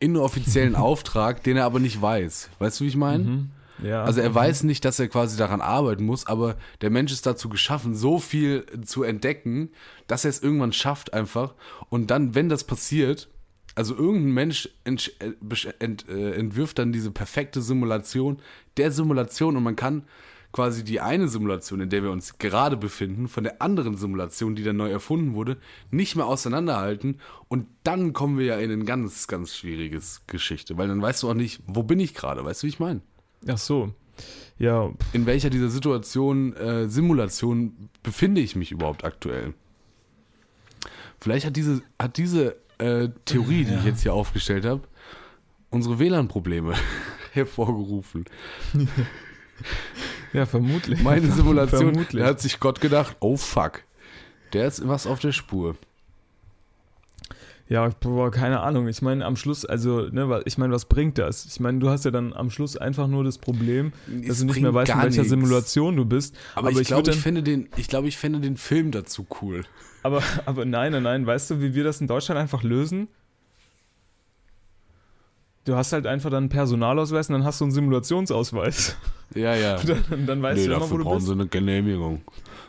inoffiziellen 0.00 0.74
Auftrag, 0.74 1.42
den 1.44 1.56
er 1.56 1.64
aber 1.64 1.78
nicht 1.78 2.02
weiß. 2.02 2.50
Weißt 2.58 2.80
du, 2.80 2.84
wie 2.84 2.88
ich 2.88 2.96
meine? 2.96 3.46
Ja. 3.82 4.04
Also 4.04 4.20
er 4.20 4.34
weiß 4.34 4.62
nicht, 4.64 4.84
dass 4.84 4.98
er 4.98 5.08
quasi 5.08 5.36
daran 5.36 5.60
arbeiten 5.60 6.04
muss, 6.04 6.26
aber 6.26 6.56
der 6.80 6.90
Mensch 6.90 7.12
ist 7.12 7.26
dazu 7.26 7.48
geschaffen, 7.48 7.94
so 7.94 8.18
viel 8.18 8.64
zu 8.84 9.02
entdecken, 9.02 9.70
dass 10.06 10.24
er 10.24 10.30
es 10.30 10.42
irgendwann 10.42 10.72
schafft 10.72 11.12
einfach. 11.14 11.54
Und 11.88 12.10
dann, 12.10 12.34
wenn 12.34 12.48
das 12.48 12.64
passiert, 12.64 13.28
also 13.74 13.94
irgendein 13.94 14.32
Mensch 14.32 14.68
entsch- 14.84 15.12
äh, 15.20 15.72
ent, 15.78 16.08
äh, 16.08 16.32
entwirft 16.32 16.78
dann 16.78 16.92
diese 16.92 17.10
perfekte 17.10 17.62
Simulation 17.62 18.38
der 18.76 18.90
Simulation 18.90 19.56
und 19.56 19.62
man 19.62 19.76
kann 19.76 20.04
quasi 20.52 20.84
die 20.84 21.00
eine 21.00 21.28
Simulation, 21.28 21.80
in 21.80 21.88
der 21.88 22.02
wir 22.02 22.10
uns 22.10 22.36
gerade 22.36 22.76
befinden, 22.76 23.26
von 23.26 23.42
der 23.42 23.62
anderen 23.62 23.96
Simulation, 23.96 24.54
die 24.54 24.62
dann 24.62 24.76
neu 24.76 24.90
erfunden 24.90 25.32
wurde, 25.32 25.56
nicht 25.90 26.14
mehr 26.14 26.26
auseinanderhalten. 26.26 27.20
Und 27.48 27.66
dann 27.84 28.12
kommen 28.12 28.38
wir 28.38 28.44
ja 28.44 28.58
in 28.58 28.70
ein 28.70 28.84
ganz, 28.84 29.26
ganz 29.28 29.56
schwieriges 29.56 30.20
Geschichte, 30.26 30.76
weil 30.76 30.88
dann 30.88 31.00
weißt 31.00 31.22
du 31.22 31.30
auch 31.30 31.34
nicht, 31.34 31.62
wo 31.66 31.82
bin 31.82 32.00
ich 32.00 32.12
gerade, 32.12 32.44
weißt 32.44 32.62
du, 32.62 32.66
wie 32.66 32.70
ich 32.70 32.80
meine? 32.80 33.00
Ach 33.48 33.58
so. 33.58 33.92
Ja, 34.58 34.92
in 35.12 35.26
welcher 35.26 35.50
dieser 35.50 35.70
Situation, 35.70 36.54
äh, 36.54 36.88
Simulation 36.88 37.88
befinde 38.02 38.40
ich 38.40 38.54
mich 38.54 38.70
überhaupt 38.70 39.04
aktuell? 39.04 39.54
Vielleicht 41.18 41.46
hat 41.46 41.56
diese, 41.56 41.82
hat 42.00 42.16
diese 42.16 42.56
äh, 42.78 43.08
Theorie, 43.24 43.64
die 43.64 43.74
ich 43.74 43.84
jetzt 43.84 44.02
hier 44.02 44.14
aufgestellt 44.14 44.64
habe, 44.64 44.82
unsere 45.70 45.98
WLAN-Probleme 45.98 46.74
hervorgerufen. 47.32 48.24
ja, 50.32 50.46
vermutlich. 50.46 51.02
Meine 51.02 51.30
Simulation, 51.30 51.92
Vermutlich. 51.92 52.22
da 52.22 52.28
hat 52.28 52.40
sich 52.40 52.60
Gott 52.60 52.80
gedacht, 52.80 53.16
oh 53.20 53.36
fuck, 53.36 53.82
der 54.52 54.66
ist 54.66 54.86
was 54.86 55.06
auf 55.06 55.18
der 55.20 55.32
Spur. 55.32 55.76
Ja, 57.72 57.88
boah, 57.88 58.30
keine 58.30 58.60
Ahnung. 58.60 58.86
Ich 58.86 59.00
meine, 59.00 59.24
am 59.24 59.34
Schluss, 59.34 59.64
also, 59.64 60.02
ne, 60.02 60.42
ich 60.44 60.58
meine, 60.58 60.74
was 60.74 60.84
bringt 60.84 61.16
das? 61.16 61.46
Ich 61.46 61.58
meine, 61.58 61.78
du 61.78 61.88
hast 61.88 62.04
ja 62.04 62.10
dann 62.10 62.34
am 62.34 62.50
Schluss 62.50 62.76
einfach 62.76 63.08
nur 63.08 63.24
das 63.24 63.38
Problem, 63.38 63.94
Es 64.06 64.28
dass 64.28 64.38
du 64.40 64.44
nicht 64.44 64.60
mehr 64.60 64.74
weißt, 64.74 64.92
in 64.92 64.98
welcher 64.98 65.22
nichts. 65.22 65.30
Simulation 65.30 65.96
du 65.96 66.04
bist. 66.04 66.36
Aber, 66.54 66.70
ich 66.70 66.86
glaube, 66.86 67.06
würd 67.06 67.16
ich, 67.16 67.22
fände 67.22 67.42
den, 67.42 67.70
ich 67.76 67.88
glaube, 67.88 68.08
ich 68.08 68.18
fände 68.18 68.40
den 68.40 68.58
Film 68.58 68.90
dazu 68.90 69.26
cool. 69.40 69.62
aber, 70.02 70.22
aber 70.44 70.66
nein, 70.66 70.92
nein, 70.92 71.02
nein. 71.02 71.26
Weißt 71.26 71.50
du, 71.50 71.62
wie 71.62 71.74
wir 71.74 71.82
das 71.82 72.02
in 72.02 72.08
Deutschland 72.08 72.38
einfach 72.38 72.62
lösen? 72.62 73.08
Du 75.64 75.74
hast 75.74 75.94
halt 75.94 76.06
einfach 76.06 76.28
dann 76.28 76.42
einen 76.42 76.48
Personalausweis 76.50 77.30
und 77.30 77.36
dann 77.36 77.44
hast 77.44 77.62
du 77.62 77.64
einen 77.64 77.72
Simulationsausweis. 77.72 78.96
Ja, 79.34 79.54
ja. 79.54 79.78
dann, 80.10 80.26
dann 80.26 80.42
weißt 80.42 80.60
nee, 80.60 80.66
du 80.66 80.72
immer, 80.74 80.80
wo 80.80 80.84
dafür 80.84 80.98
du 80.98 81.04
brauchen 81.04 81.16
bist. 81.16 81.26
sie 81.28 81.32
eine 81.32 81.46
Genehmigung. 81.46 82.20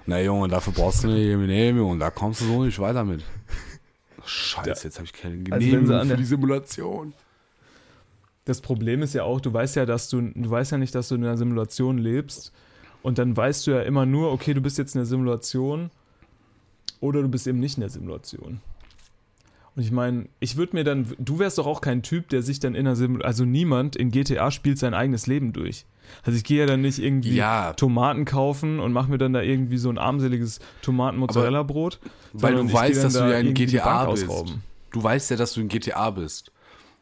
Na 0.05 0.21
Junge, 0.21 0.47
dafür 0.47 0.71
brauchst 0.71 1.03
du 1.03 1.09
eine 1.09 1.19
Genehmigung. 1.19 1.99
Da 1.99 2.09
kommst 2.09 2.39
du 2.39 2.45
so 2.45 2.63
nicht 2.63 2.79
weiter 2.79 3.03
mit. 3.03 3.21
Scheiße, 4.25 4.85
jetzt 4.85 4.97
habe 4.97 5.05
ich 5.05 5.13
keine 5.13 5.43
Also 5.51 5.65
Genehmigung 5.65 5.95
an 5.95 6.07
für 6.09 6.17
die 6.17 6.25
Simulation. 6.25 7.13
Das 8.45 8.61
Problem 8.61 9.01
ist 9.01 9.13
ja 9.13 9.23
auch, 9.23 9.39
du 9.39 9.53
weißt 9.53 9.75
ja, 9.77 9.85
dass 9.85 10.09
du, 10.09 10.21
du 10.21 10.49
weißt 10.49 10.71
ja 10.71 10.77
nicht, 10.77 10.93
dass 10.95 11.07
du 11.07 11.15
in 11.15 11.23
einer 11.23 11.37
Simulation 11.37 11.97
lebst. 11.97 12.51
Und 13.01 13.17
dann 13.17 13.35
weißt 13.35 13.67
du 13.67 13.71
ja 13.71 13.81
immer 13.81 14.05
nur, 14.05 14.31
okay, 14.31 14.53
du 14.53 14.61
bist 14.61 14.77
jetzt 14.77 14.95
in 14.95 14.99
der 14.99 15.05
Simulation 15.05 15.91
oder 16.99 17.21
du 17.21 17.27
bist 17.27 17.47
eben 17.47 17.59
nicht 17.59 17.77
in 17.77 17.81
der 17.81 17.89
Simulation. 17.89 18.61
Und 19.75 19.81
ich 19.83 19.91
meine, 19.91 20.27
ich 20.39 20.55
würde 20.55 20.75
mir 20.75 20.83
dann, 20.83 21.07
du 21.17 21.39
wärst 21.39 21.57
doch 21.57 21.65
auch 21.65 21.81
kein 21.81 22.03
Typ, 22.03 22.29
der 22.29 22.43
sich 22.43 22.59
dann 22.59 22.75
in 22.75 22.81
einer 22.85 22.95
Simulation, 22.95 23.25
also 23.25 23.45
niemand 23.45 23.95
in 23.95 24.11
GTA 24.11 24.51
spielt 24.51 24.77
sein 24.77 24.93
eigenes 24.93 25.25
Leben 25.25 25.51
durch. 25.51 25.85
Also 26.23 26.37
ich 26.37 26.43
gehe 26.43 26.59
ja 26.59 26.65
dann 26.67 26.81
nicht 26.81 26.99
irgendwie 26.99 27.33
Ja. 27.35 27.73
Tomaten 27.73 28.25
kaufen 28.25 28.79
und 28.79 28.93
mache 28.93 29.09
mir 29.09 29.17
dann 29.17 29.33
da 29.33 29.41
irgendwie 29.41 29.77
so 29.77 29.89
ein 29.89 29.97
armseliges 29.97 30.59
Tomaten-Mozzarella-Brot. 30.83 31.99
Weil 32.33 32.55
du 32.55 32.71
weißt, 32.71 33.03
dass 33.03 33.13
du 33.13 33.19
da 33.19 33.31
ja 33.31 33.39
in 33.39 33.53
GTA 33.53 34.05
bist. 34.11 34.25
ausrauben. 34.29 34.61
Du 34.91 35.01
weißt 35.03 35.31
ja, 35.31 35.37
dass 35.37 35.53
du 35.53 35.61
in 35.61 35.69
GTA 35.69 36.11
bist. 36.11 36.51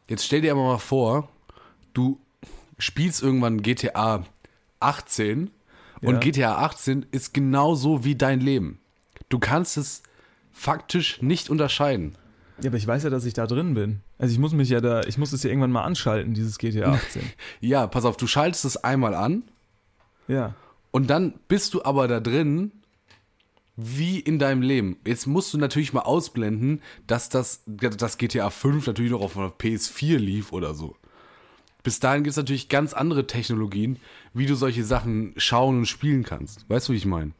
Jetzt 0.08 0.24
stell 0.24 0.40
dir 0.40 0.52
aber 0.52 0.62
mal 0.64 0.78
vor, 0.78 1.28
du 1.92 2.18
spielst 2.78 3.22
irgendwann 3.22 3.60
GTA 3.62 4.24
18 4.80 5.50
und 6.00 6.14
Ja. 6.14 6.18
GTA 6.20 6.56
18 6.64 7.06
ist 7.12 7.34
genauso 7.34 8.04
wie 8.04 8.14
dein 8.14 8.40
Leben. 8.40 8.78
Du 9.28 9.38
kannst 9.38 9.76
es 9.76 10.02
faktisch 10.52 11.20
nicht 11.22 11.50
unterscheiden. 11.50 12.14
Ja, 12.60 12.70
aber 12.70 12.76
ich 12.76 12.86
weiß 12.86 13.02
ja, 13.04 13.10
dass 13.10 13.24
ich 13.24 13.34
da 13.34 13.46
drin 13.46 13.74
bin. 13.74 14.00
Also 14.18 14.32
ich 14.32 14.38
muss 14.38 14.52
mich 14.52 14.68
ja 14.68 14.80
da, 14.80 15.02
ich 15.02 15.18
muss 15.18 15.32
es 15.32 15.42
ja 15.42 15.50
irgendwann 15.50 15.72
mal 15.72 15.82
anschalten, 15.82 16.34
dieses 16.34 16.58
GTA 16.58 16.92
18. 16.92 17.22
Ja, 17.60 17.86
pass 17.86 18.04
auf, 18.04 18.16
du 18.16 18.26
schaltest 18.26 18.64
es 18.64 18.76
einmal 18.76 19.14
an 19.14 19.42
ja. 20.28 20.54
und 20.90 21.10
dann 21.10 21.34
bist 21.48 21.74
du 21.74 21.84
aber 21.84 22.08
da 22.08 22.20
drin 22.20 22.72
wie 23.76 24.20
in 24.20 24.38
deinem 24.38 24.62
Leben. 24.62 24.98
Jetzt 25.06 25.26
musst 25.26 25.52
du 25.54 25.58
natürlich 25.58 25.92
mal 25.92 26.02
ausblenden, 26.02 26.82
dass 27.06 27.30
das, 27.30 27.62
das 27.66 28.18
GTA 28.18 28.50
5 28.50 28.86
natürlich 28.86 29.12
noch 29.12 29.22
auf 29.22 29.36
einer 29.36 29.48
PS4 29.48 30.18
lief 30.18 30.52
oder 30.52 30.74
so. 30.74 30.96
Bis 31.82 31.98
dahin 31.98 32.22
gibt 32.22 32.32
es 32.32 32.36
natürlich 32.36 32.68
ganz 32.68 32.92
andere 32.92 33.26
Technologien, 33.26 33.98
wie 34.34 34.46
du 34.46 34.54
solche 34.54 34.84
Sachen 34.84 35.34
schauen 35.36 35.78
und 35.78 35.86
spielen 35.86 36.22
kannst. 36.22 36.68
Weißt 36.68 36.88
du, 36.88 36.92
wie 36.92 36.98
ich 36.98 37.06
meine? 37.06 37.32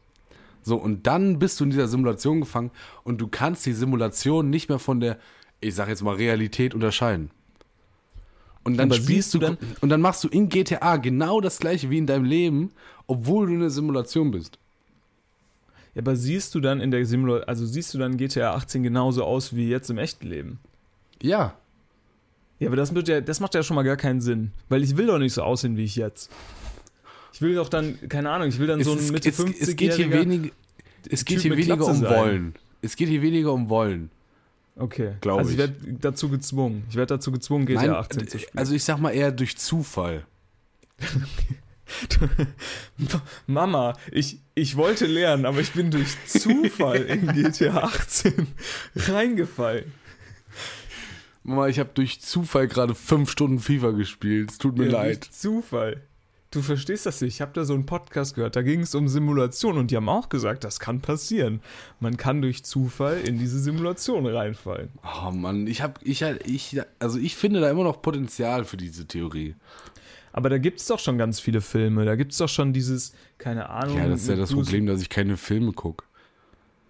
So, 0.62 0.76
und 0.76 1.06
dann 1.06 1.38
bist 1.38 1.58
du 1.58 1.64
in 1.64 1.70
dieser 1.70 1.88
Simulation 1.88 2.40
gefangen 2.40 2.70
und 3.04 3.20
du 3.20 3.28
kannst 3.28 3.66
die 3.66 3.72
Simulation 3.72 4.48
nicht 4.48 4.68
mehr 4.68 4.78
von 4.78 5.00
der, 5.00 5.18
ich 5.60 5.74
sag 5.74 5.88
jetzt 5.88 6.02
mal, 6.02 6.14
Realität 6.14 6.74
unterscheiden. 6.74 7.30
Und 8.64 8.76
dann 8.76 8.90
Aber 8.90 9.00
spielst 9.00 9.34
du, 9.34 9.38
dann- 9.38 9.58
und 9.80 9.88
dann 9.88 10.00
machst 10.00 10.22
du 10.22 10.28
in 10.28 10.48
GTA 10.48 10.96
genau 10.98 11.40
das 11.40 11.58
gleiche 11.58 11.90
wie 11.90 11.98
in 11.98 12.06
deinem 12.06 12.24
Leben, 12.24 12.70
obwohl 13.08 13.48
du 13.48 13.54
in 13.54 13.60
der 13.60 13.70
Simulation 13.70 14.30
bist. 14.30 14.58
Ja, 15.94 16.02
aber 16.02 16.14
siehst 16.16 16.54
du 16.54 16.60
dann 16.60 16.80
in 16.80 16.90
der 16.92 17.04
Simulation, 17.04 17.48
also 17.48 17.66
siehst 17.66 17.92
du 17.92 17.98
dann 17.98 18.16
GTA 18.16 18.54
18 18.54 18.82
genauso 18.84 19.24
aus 19.24 19.54
wie 19.54 19.68
jetzt 19.68 19.90
im 19.90 19.98
echten 19.98 20.28
Leben? 20.28 20.60
Ja. 21.20 21.54
Ja, 22.60 22.68
aber 22.68 22.76
das, 22.76 22.94
wird 22.94 23.08
ja, 23.08 23.20
das 23.20 23.40
macht 23.40 23.54
ja 23.56 23.64
schon 23.64 23.74
mal 23.74 23.82
gar 23.82 23.96
keinen 23.96 24.20
Sinn. 24.20 24.52
Weil 24.68 24.84
ich 24.84 24.96
will 24.96 25.06
doch 25.08 25.18
nicht 25.18 25.34
so 25.34 25.42
aussehen 25.42 25.76
wie 25.76 25.82
ich 25.84 25.96
jetzt. 25.96 26.30
Ich 27.32 27.40
will 27.40 27.54
doch 27.54 27.68
dann, 27.68 27.98
keine 28.08 28.30
Ahnung, 28.30 28.48
ich 28.48 28.58
will 28.58 28.66
dann 28.66 28.82
so 28.82 28.92
ein 28.92 28.98
es, 28.98 29.10
Mitte 29.10 29.30
es, 29.30 29.38
es 29.38 29.76
geht 29.76 29.94
hier 29.94 30.06
50-jähriger- 30.08 30.20
wenig, 30.20 30.52
es 31.08 31.24
geht 31.24 31.40
hier 31.40 31.56
weniger 31.56 31.86
um. 31.86 32.02
Wollen. 32.02 32.54
Es 32.82 32.96
geht 32.96 33.08
hier 33.08 33.22
weniger 33.22 33.52
um 33.52 33.68
Wollen. 33.68 34.10
Okay. 34.76 35.14
Glaub 35.20 35.38
also 35.38 35.50
ich 35.50 35.54
ich. 35.54 35.58
werde 35.58 35.74
dazu 36.00 36.28
gezwungen. 36.28 36.84
Ich 36.88 36.96
werde 36.96 37.14
dazu 37.14 37.32
gezwungen, 37.32 37.66
GTA 37.66 37.82
Nein, 37.82 37.90
18 37.90 38.28
zu 38.28 38.38
spielen. 38.38 38.58
also 38.58 38.74
ich 38.74 38.84
sag 38.84 38.98
mal 38.98 39.10
eher 39.10 39.32
durch 39.32 39.56
Zufall. 39.58 40.24
Mama, 43.46 43.94
ich, 44.10 44.38
ich 44.54 44.76
wollte 44.76 45.06
lernen, 45.06 45.46
aber 45.46 45.60
ich 45.60 45.72
bin 45.72 45.90
durch 45.90 46.16
Zufall 46.26 46.96
in 47.02 47.26
GTA 47.28 47.84
18 47.84 48.46
reingefallen. 48.96 49.92
Mama, 51.42 51.68
ich 51.68 51.78
habe 51.78 51.90
durch 51.94 52.20
Zufall 52.20 52.68
gerade 52.68 52.94
fünf 52.94 53.30
Stunden 53.30 53.58
FIFA 53.58 53.90
gespielt. 53.90 54.52
Es 54.52 54.58
tut 54.58 54.78
mir 54.78 54.86
Ja, 54.86 54.92
leid. 54.92 55.24
durch 55.24 55.32
Zufall. 55.32 56.02
Du 56.52 56.60
verstehst 56.60 57.06
das 57.06 57.22
nicht. 57.22 57.34
Ich 57.34 57.40
habe 57.40 57.52
da 57.54 57.64
so 57.64 57.72
einen 57.72 57.86
Podcast 57.86 58.34
gehört, 58.34 58.56
da 58.56 58.62
ging 58.62 58.80
es 58.80 58.94
um 58.94 59.08
Simulation 59.08 59.78
und 59.78 59.90
die 59.90 59.96
haben 59.96 60.08
auch 60.10 60.28
gesagt, 60.28 60.64
das 60.64 60.80
kann 60.80 61.00
passieren. 61.00 61.62
Man 61.98 62.18
kann 62.18 62.42
durch 62.42 62.62
Zufall 62.62 63.20
in 63.22 63.38
diese 63.38 63.58
Simulation 63.58 64.26
reinfallen. 64.26 64.90
Oh 65.02 65.30
Mann, 65.30 65.66
ich 65.66 65.80
habe, 65.80 65.94
ich, 66.02 66.20
ich, 66.22 66.78
also 66.98 67.18
ich 67.18 67.36
finde 67.36 67.60
da 67.60 67.70
immer 67.70 67.84
noch 67.84 68.02
Potenzial 68.02 68.64
für 68.66 68.76
diese 68.76 69.06
Theorie. 69.06 69.56
Aber 70.32 70.50
da 70.50 70.58
gibt 70.58 70.80
es 70.80 70.86
doch 70.86 70.98
schon 70.98 71.16
ganz 71.16 71.40
viele 71.40 71.62
Filme. 71.62 72.04
Da 72.04 72.16
gibt 72.16 72.32
es 72.32 72.38
doch 72.38 72.48
schon 72.50 72.74
dieses, 72.74 73.14
keine 73.38 73.70
Ahnung. 73.70 73.96
Ja, 73.96 74.08
das 74.08 74.22
ist 74.22 74.28
ja 74.28 74.36
das 74.36 74.52
Problem, 74.52 74.84
dass 74.86 75.00
ich 75.00 75.08
keine 75.08 75.38
Filme 75.38 75.72
gucke. 75.72 76.04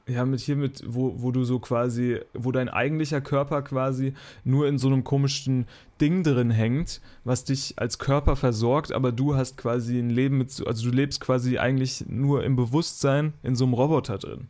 Ja, 0.08 0.24
mit 0.26 0.40
hier 0.40 0.56
mit, 0.56 0.82
wo, 0.86 1.14
wo 1.22 1.30
du 1.30 1.44
so 1.44 1.60
quasi, 1.60 2.18
wo 2.34 2.50
dein 2.50 2.68
eigentlicher 2.68 3.20
Körper 3.20 3.62
quasi 3.62 4.14
nur 4.42 4.66
in 4.66 4.76
so 4.76 4.88
einem 4.88 5.04
komischen 5.04 5.66
Ding 6.00 6.24
drin 6.24 6.50
hängt, 6.50 7.00
was 7.22 7.44
dich 7.44 7.74
als 7.76 8.00
Körper 8.00 8.34
versorgt, 8.34 8.90
aber 8.92 9.12
du 9.12 9.36
hast 9.36 9.56
quasi 9.56 9.98
ein 10.00 10.10
Leben 10.10 10.38
mit, 10.38 10.50
so- 10.50 10.66
also 10.66 10.90
du 10.90 10.94
lebst 10.96 11.20
quasi 11.20 11.58
eigentlich 11.58 12.04
nur 12.08 12.42
im 12.42 12.56
Bewusstsein 12.56 13.32
in 13.44 13.54
so 13.54 13.64
einem 13.64 13.74
Roboter 13.74 14.18
drin. 14.18 14.48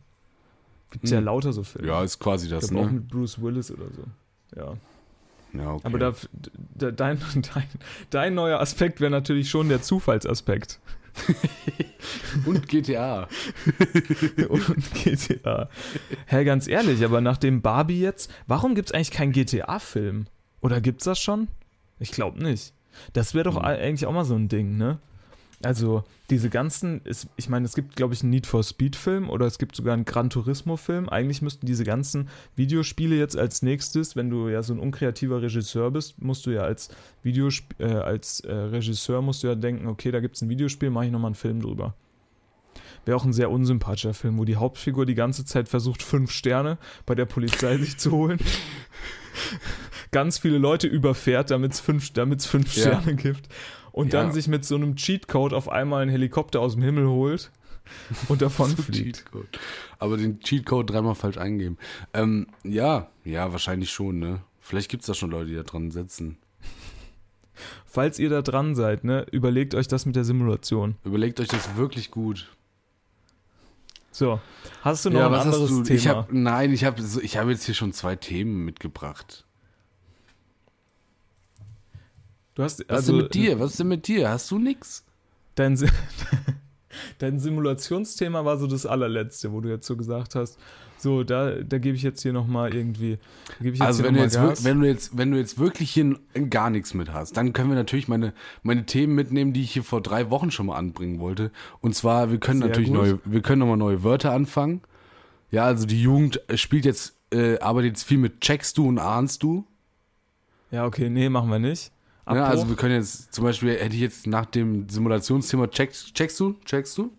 Gibt's 0.89 1.11
ja 1.11 1.19
Hm. 1.19 1.25
lauter 1.25 1.53
so 1.53 1.61
Filme. 1.61 1.87
Ja, 1.87 2.03
ist 2.03 2.17
quasi 2.19 2.49
das, 2.49 2.69
glaube 2.69 2.85
auch 2.87 2.91
ne? 2.91 2.97
mit 2.99 3.07
Bruce 3.07 3.39
Willis 3.41 3.69
oder 3.71 3.85
so. 3.95 4.59
Ja. 4.59 4.73
Ja, 5.53 5.71
okay. 5.73 5.81
Aber 5.85 5.99
da, 5.99 6.13
da, 6.75 6.89
dein, 6.91 7.19
dein, 7.53 7.63
dein 8.09 8.33
neuer 8.33 8.59
Aspekt 8.59 9.01
wäre 9.01 9.11
natürlich 9.11 9.51
schon 9.51 9.69
der 9.69 9.83
Zufallsaspekt. 9.83 10.79
Und 12.45 12.67
GTA. 12.67 13.27
und 14.49 14.93
GTA. 14.93 15.69
Hä, 16.25 16.43
ganz 16.43 16.67
ehrlich, 16.67 17.03
aber 17.05 17.21
nach 17.21 17.37
dem 17.37 17.61
Barbie 17.61 17.99
jetzt, 18.01 18.31
warum 18.47 18.75
gibt 18.75 18.89
es 18.89 18.93
eigentlich 18.93 19.11
keinen 19.11 19.31
GTA-Film? 19.31 20.25
Oder 20.61 20.81
gibt's 20.81 21.05
das 21.05 21.19
schon? 21.19 21.47
Ich 21.99 22.11
glaube 22.11 22.41
nicht. 22.43 22.73
Das 23.13 23.33
wäre 23.33 23.43
doch 23.45 23.55
Hm. 23.57 23.63
eigentlich 23.65 24.05
auch 24.05 24.11
mal 24.13 24.25
so 24.25 24.35
ein 24.35 24.49
Ding, 24.49 24.77
ne? 24.77 24.99
Also, 25.63 26.03
diese 26.29 26.49
ganzen, 26.49 27.01
ist, 27.05 27.27
ich 27.37 27.47
meine, 27.47 27.65
es 27.65 27.73
gibt, 27.73 27.95
glaube 27.95 28.13
ich, 28.13 28.21
einen 28.21 28.31
Need 28.31 28.47
for 28.47 28.63
Speed-Film 28.63 29.29
oder 29.29 29.45
es 29.45 29.57
gibt 29.57 29.75
sogar 29.75 29.93
einen 29.93 30.03
Gran 30.05 30.29
Turismo-Film. 30.29 31.07
Eigentlich 31.07 31.41
müssten 31.41 31.65
diese 31.65 31.85
ganzen 31.85 32.27
Videospiele 32.55 33.15
jetzt 33.15 33.37
als 33.37 33.61
nächstes, 33.61 34.15
wenn 34.15 34.29
du 34.29 34.49
ja 34.49 34.61
so 34.61 34.73
ein 34.73 34.79
unkreativer 34.79 35.41
Regisseur 35.41 35.91
bist, 35.91 36.21
musst 36.21 36.45
du 36.45 36.51
ja 36.51 36.63
als 36.63 36.89
Videosp 37.23 37.79
äh, 37.79 37.85
als 37.85 38.41
äh, 38.41 38.53
Regisseur 38.53 39.21
musst 39.21 39.43
du 39.43 39.47
ja 39.47 39.55
denken, 39.55 39.87
okay, 39.87 40.11
da 40.11 40.19
gibt 40.19 40.35
es 40.35 40.41
ein 40.41 40.49
Videospiel, 40.49 40.89
mache 40.89 41.05
ich 41.05 41.11
nochmal 41.11 41.29
einen 41.29 41.35
Film 41.35 41.61
drüber. 41.61 41.95
Wäre 43.05 43.17
auch 43.17 43.25
ein 43.25 43.33
sehr 43.33 43.51
unsympathischer 43.51 44.13
Film, 44.13 44.37
wo 44.37 44.45
die 44.45 44.55
Hauptfigur 44.55 45.05
die 45.05 45.15
ganze 45.15 45.45
Zeit 45.45 45.67
versucht, 45.67 46.03
fünf 46.03 46.31
Sterne 46.31 46.77
bei 47.05 47.15
der 47.15 47.25
Polizei 47.25 47.77
sich 47.77 47.97
zu 47.97 48.11
holen. 48.11 48.39
Ganz 50.11 50.37
viele 50.37 50.57
Leute 50.57 50.87
überfährt, 50.87 51.51
damit 51.51 51.73
es 51.73 51.79
fünf, 51.79 52.11
damit's 52.11 52.45
fünf 52.45 52.75
Ja. 52.75 52.83
Sterne 53.01 53.15
gibt. 53.15 53.47
Und 53.93 54.11
Ja. 54.11 54.21
dann 54.23 54.33
sich 54.33 54.47
mit 54.49 54.65
so 54.65 54.75
einem 54.75 54.95
Cheatcode 54.97 55.53
auf 55.53 55.69
einmal 55.69 56.01
einen 56.01 56.11
Helikopter 56.11 56.59
aus 56.59 56.73
dem 56.73 56.81
Himmel 56.83 57.07
holt 57.07 57.51
und 58.27 58.41
davon 58.41 58.69
fliegt. 58.75 59.17
Cheatcode. 59.19 59.59
Aber 59.99 60.17
den 60.17 60.39
Cheatcode 60.41 60.89
dreimal 60.89 61.15
falsch 61.15 61.37
eingeben. 61.37 61.77
Ähm, 62.13 62.47
ja, 62.63 63.07
ja, 63.23 63.51
wahrscheinlich 63.53 63.91
schon, 63.91 64.19
ne? 64.19 64.41
Vielleicht 64.59 64.89
gibt 64.89 65.03
es 65.03 65.07
da 65.07 65.13
schon 65.13 65.29
Leute, 65.31 65.49
die 65.51 65.55
da 65.55 65.63
dran 65.63 65.91
sitzen. 65.91 66.37
Falls 67.85 68.17
ihr 68.17 68.29
da 68.29 68.41
dran 68.41 68.73
seid, 68.75 69.03
ne, 69.03 69.27
überlegt 69.31 69.75
euch 69.75 69.87
das 69.87 70.05
mit 70.07 70.15
der 70.15 70.23
Simulation. 70.23 70.95
Überlegt 71.03 71.39
euch 71.39 71.49
das 71.49 71.75
wirklich 71.77 72.09
gut. 72.09 72.49
So, 74.11 74.39
hast 74.81 75.05
du 75.05 75.09
noch 75.11 75.21
ein 75.25 75.33
anderes 75.33 75.69
Thema? 75.83 75.89
Ich 75.97 76.07
hab, 76.07 76.31
nein, 76.31 76.71
ich 76.71 76.83
habe 76.85 77.01
ich 77.21 77.37
hab 77.37 77.47
jetzt 77.49 77.65
hier 77.65 77.75
schon 77.75 77.93
zwei 77.93 78.15
Themen 78.15 78.65
mitgebracht. 78.65 79.45
Du 82.55 82.63
hast, 82.63 82.79
Was 82.87 82.89
also, 82.89 82.99
ist 82.99 83.07
denn 83.07 83.17
mit 83.17 83.33
dir? 83.33 83.59
Was 83.59 83.71
ist 83.71 83.79
denn 83.79 83.87
mit 83.87 84.07
dir? 84.07 84.29
Hast 84.29 84.51
du 84.51 84.59
nix? 84.59 85.03
Dein, 85.55 85.77
dein 87.19 87.39
Simulationsthema 87.39 88.45
war 88.45 88.57
so 88.57 88.67
das 88.67 88.85
allerletzte, 88.85 89.51
wo 89.51 89.61
du 89.61 89.69
jetzt 89.69 89.85
so 89.85 89.95
gesagt 89.95 90.35
hast, 90.35 90.57
so, 91.03 91.23
da, 91.23 91.55
da 91.55 91.79
gebe 91.79 91.97
ich 91.97 92.01
jetzt 92.03 92.21
hier 92.21 92.31
nochmal 92.31 92.73
irgendwie, 92.73 93.19
gebe 93.59 93.73
ich 93.73 93.79
jetzt 93.79 93.81
Also 93.81 94.03
wenn 94.03 94.13
du, 94.13 94.19
noch 94.19 94.25
jetzt, 94.25 94.35
Gas. 94.35 94.63
wenn, 94.63 94.79
du 94.79 94.87
jetzt, 94.87 95.17
wenn 95.17 95.31
du 95.31 95.37
jetzt 95.37 95.59
wirklich 95.59 95.91
hier 95.91 96.17
gar 96.49 96.69
nichts 96.69 96.93
mit 96.93 97.11
hast, 97.11 97.35
dann 97.35 97.51
können 97.51 97.69
wir 97.69 97.75
natürlich 97.75 98.07
meine, 98.07 98.33
meine 98.63 98.85
Themen 98.85 99.13
mitnehmen, 99.13 99.51
die 99.51 99.63
ich 99.63 99.73
hier 99.73 99.83
vor 99.83 100.01
drei 100.01 100.29
Wochen 100.29 100.49
schon 100.49 100.67
mal 100.67 100.77
anbringen 100.77 101.19
wollte. 101.19 101.51
Und 101.81 101.93
zwar, 101.93 102.31
wir 102.31 102.39
können 102.39 102.59
Sehr 102.59 102.69
natürlich 102.69 102.89
gut. 102.89 102.97
neue, 102.97 103.19
wir 103.25 103.41
können 103.41 103.59
nochmal 103.59 103.77
neue 103.77 104.03
Wörter 104.03 104.31
anfangen. 104.31 104.81
Ja, 105.51 105.65
also 105.65 105.85
die 105.85 106.01
Jugend 106.01 106.41
äh, 106.49 106.57
spielt 106.57 106.85
jetzt, 106.85 107.15
äh, 107.31 107.59
arbeitet 107.59 107.91
jetzt 107.91 108.03
viel 108.03 108.17
mit 108.17 108.41
checkst 108.41 108.77
du 108.77 108.87
und 108.87 108.97
ahnst 108.97 109.43
du. 109.43 109.67
Ja, 110.71 110.85
okay, 110.85 111.09
nee, 111.09 111.29
machen 111.29 111.49
wir 111.49 111.59
nicht. 111.59 111.91
Ja, 112.25 112.45
also 112.45 112.69
wir 112.69 112.75
können 112.75 112.95
jetzt, 112.95 113.33
zum 113.33 113.43
Beispiel 113.43 113.71
hätte 113.71 113.95
ich 113.95 114.01
jetzt 114.01 114.27
nach 114.27 114.45
dem 114.45 114.87
Simulationsthema 114.87 115.67
checkst, 115.67 116.13
checkst 116.13 116.39
du, 116.39 116.53
checkst 116.65 116.97
du? 116.97 117.11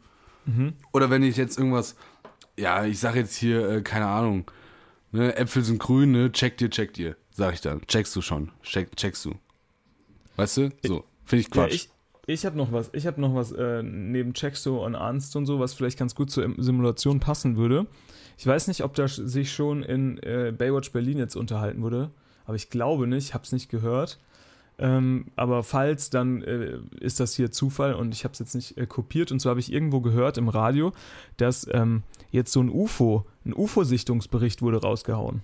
Mhm. 0.47 0.75
Oder 0.93 1.11
wenn 1.11 1.23
ich 1.23 1.37
jetzt 1.37 1.59
irgendwas, 1.59 1.95
ja, 2.59 2.85
ich 2.85 2.99
sag 2.99 3.15
jetzt 3.15 3.37
hier, 3.37 3.69
äh, 3.69 3.83
keine 3.83 4.07
Ahnung, 4.07 4.51
ne, 5.13 5.37
Äpfel 5.37 5.63
sind 5.63 5.79
grün, 5.79 6.13
ne, 6.13 6.33
check 6.33 6.57
dir, 6.57 6.71
check 6.71 6.95
dir, 6.95 7.17
sag 7.33 7.55
ich 7.55 7.61
dann. 7.61 7.87
Checkst 7.87 8.17
du 8.17 8.23
schon, 8.23 8.51
check, 8.63 8.97
checkst 8.97 9.25
du. 9.27 9.35
Weißt 10.37 10.57
du? 10.57 10.71
So, 10.83 11.05
finde 11.25 11.41
ich 11.43 11.55
Ja, 11.55 11.65
Quatsch. 11.65 11.75
ich 11.75 11.91
ich 12.27 12.47
habe 12.47 12.57
noch 12.57 12.73
was, 12.73 12.91
ich 12.95 13.07
habe 13.07 13.21
noch 13.21 13.35
was 13.35 13.53
äh, 13.53 13.83
neben 13.83 14.33
Checkso 14.33 14.83
und 14.85 14.95
Arnst 14.95 15.37
und 15.37 15.45
so, 15.45 15.61
was 15.61 15.75
vielleicht 15.75 15.99
ganz 15.99 16.15
gut 16.15 16.31
zur 16.31 16.55
Simulation 16.57 17.21
passen 17.21 17.57
würde. 17.57 17.87
Ich 18.39 18.47
weiß 18.47 18.69
nicht, 18.69 18.83
ob 18.83 18.95
das 18.95 19.17
sich 19.17 19.53
schon 19.53 19.83
in 19.83 20.19
äh, 20.23 20.53
Baywatch 20.57 20.93
Berlin 20.93 21.19
jetzt 21.19 21.37
unterhalten 21.37 21.83
wurde, 21.83 22.11
aber 22.47 22.57
ich 22.57 22.71
glaube 22.71 23.07
nicht, 23.07 23.35
habe 23.35 23.45
es 23.45 23.53
nicht 23.53 23.69
gehört. 23.69 24.19
Ähm, 24.79 25.27
aber 25.37 25.63
falls, 25.63 26.11
dann 26.11 26.43
äh, 26.43 26.79
ist 27.01 27.21
das 27.21 27.35
hier 27.35 27.53
Zufall 27.53 27.95
und 27.95 28.13
ich 28.13 28.25
habe 28.25 28.33
es 28.33 28.41
jetzt 28.41 28.55
nicht 28.55 28.77
äh, 28.77 28.87
kopiert. 28.87 29.31
Und 29.31 29.41
zwar 29.41 29.51
habe 29.51 29.61
ich 29.61 29.73
irgendwo 29.73 30.01
gehört 30.01 30.37
im 30.37 30.49
Radio, 30.49 30.93
dass 31.37 31.67
ähm, 31.73 32.03
jetzt 32.31 32.53
so 32.53 32.61
ein 32.61 32.69
UFO, 32.69 33.25
ein 33.45 33.55
UFO-Sichtungsbericht 33.55 34.63
wurde 34.63 34.81
rausgehauen. 34.81 35.43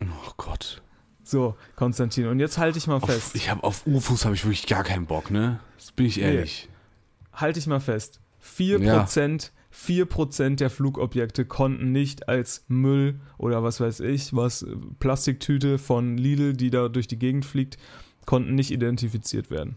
oh 0.00 0.32
Gott. 0.36 0.82
So, 1.22 1.56
Konstantin, 1.76 2.26
und 2.28 2.40
jetzt 2.40 2.56
halte 2.56 2.78
ich 2.78 2.86
mal 2.86 2.96
Auf, 2.96 3.04
fest. 3.04 3.34
ich 3.34 3.50
habe 3.50 3.62
auf 3.62 3.86
UFOs 3.86 4.24
habe 4.24 4.34
ich 4.34 4.44
wirklich 4.44 4.66
gar 4.66 4.82
keinen 4.82 5.04
Bock, 5.04 5.30
ne? 5.30 5.60
Das 5.76 5.92
bin 5.92 6.06
ich 6.06 6.20
ehrlich. 6.20 6.70
halte 7.34 7.58
ich 7.58 7.66
mal 7.66 7.80
fest. 7.80 8.20
4%, 8.42 9.50
4% 9.74 10.56
der 10.56 10.70
Flugobjekte 10.70 11.44
konnten 11.44 11.92
nicht 11.92 12.30
als 12.30 12.64
Müll 12.68 13.20
oder 13.36 13.62
was 13.62 13.78
weiß 13.78 14.00
ich, 14.00 14.34
was 14.34 14.62
äh, 14.62 14.74
Plastiktüte 15.00 15.76
von 15.76 16.16
Lidl, 16.16 16.54
die 16.54 16.70
da 16.70 16.88
durch 16.88 17.08
die 17.08 17.18
Gegend 17.18 17.44
fliegt, 17.44 17.76
konnten 18.28 18.54
nicht 18.54 18.70
identifiziert 18.70 19.50
werden. 19.50 19.76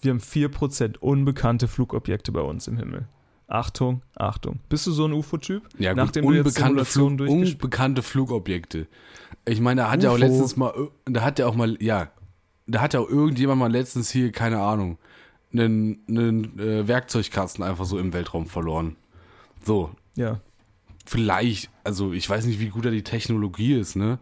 Wir 0.00 0.12
haben 0.12 0.18
4% 0.20 0.96
unbekannte 0.96 1.68
Flugobjekte 1.68 2.32
bei 2.32 2.40
uns 2.40 2.66
im 2.66 2.78
Himmel. 2.78 3.06
Achtung, 3.48 4.00
Achtung. 4.16 4.60
Bist 4.70 4.86
du 4.86 4.92
so 4.92 5.04
ein 5.04 5.12
UFO-Typ? 5.12 5.62
Ja, 5.78 5.90
gut, 5.90 5.98
Nachdem 5.98 6.24
unbekannte, 6.24 6.86
Flug, 6.86 7.20
unbekannte 7.20 8.00
Flugobjekte. 8.02 8.86
Ich 9.44 9.60
meine, 9.60 9.82
da 9.82 9.90
hat 9.90 10.02
ja 10.02 10.08
auch 10.08 10.14
UFO. 10.14 10.24
letztens 10.24 10.56
mal, 10.56 10.72
da 11.04 11.20
hat 11.22 11.38
ja 11.38 11.46
auch 11.46 11.54
mal, 11.54 11.76
ja, 11.82 12.10
da 12.66 12.80
hat 12.80 12.94
ja 12.94 13.00
auch 13.00 13.10
irgendjemand 13.10 13.58
mal 13.58 13.70
letztens 13.70 14.10
hier, 14.10 14.32
keine 14.32 14.60
Ahnung, 14.62 14.96
einen, 15.52 16.00
einen 16.08 16.58
äh, 16.58 16.88
Werkzeugkasten 16.88 17.62
einfach 17.62 17.84
so 17.84 17.98
im 17.98 18.14
Weltraum 18.14 18.46
verloren. 18.46 18.96
So, 19.66 19.90
Ja. 20.14 20.40
vielleicht, 21.04 21.68
also 21.84 22.14
ich 22.14 22.26
weiß 22.28 22.46
nicht, 22.46 22.58
wie 22.58 22.70
gut 22.70 22.86
da 22.86 22.90
die 22.90 23.04
Technologie 23.04 23.74
ist, 23.74 23.96
ne? 23.96 24.18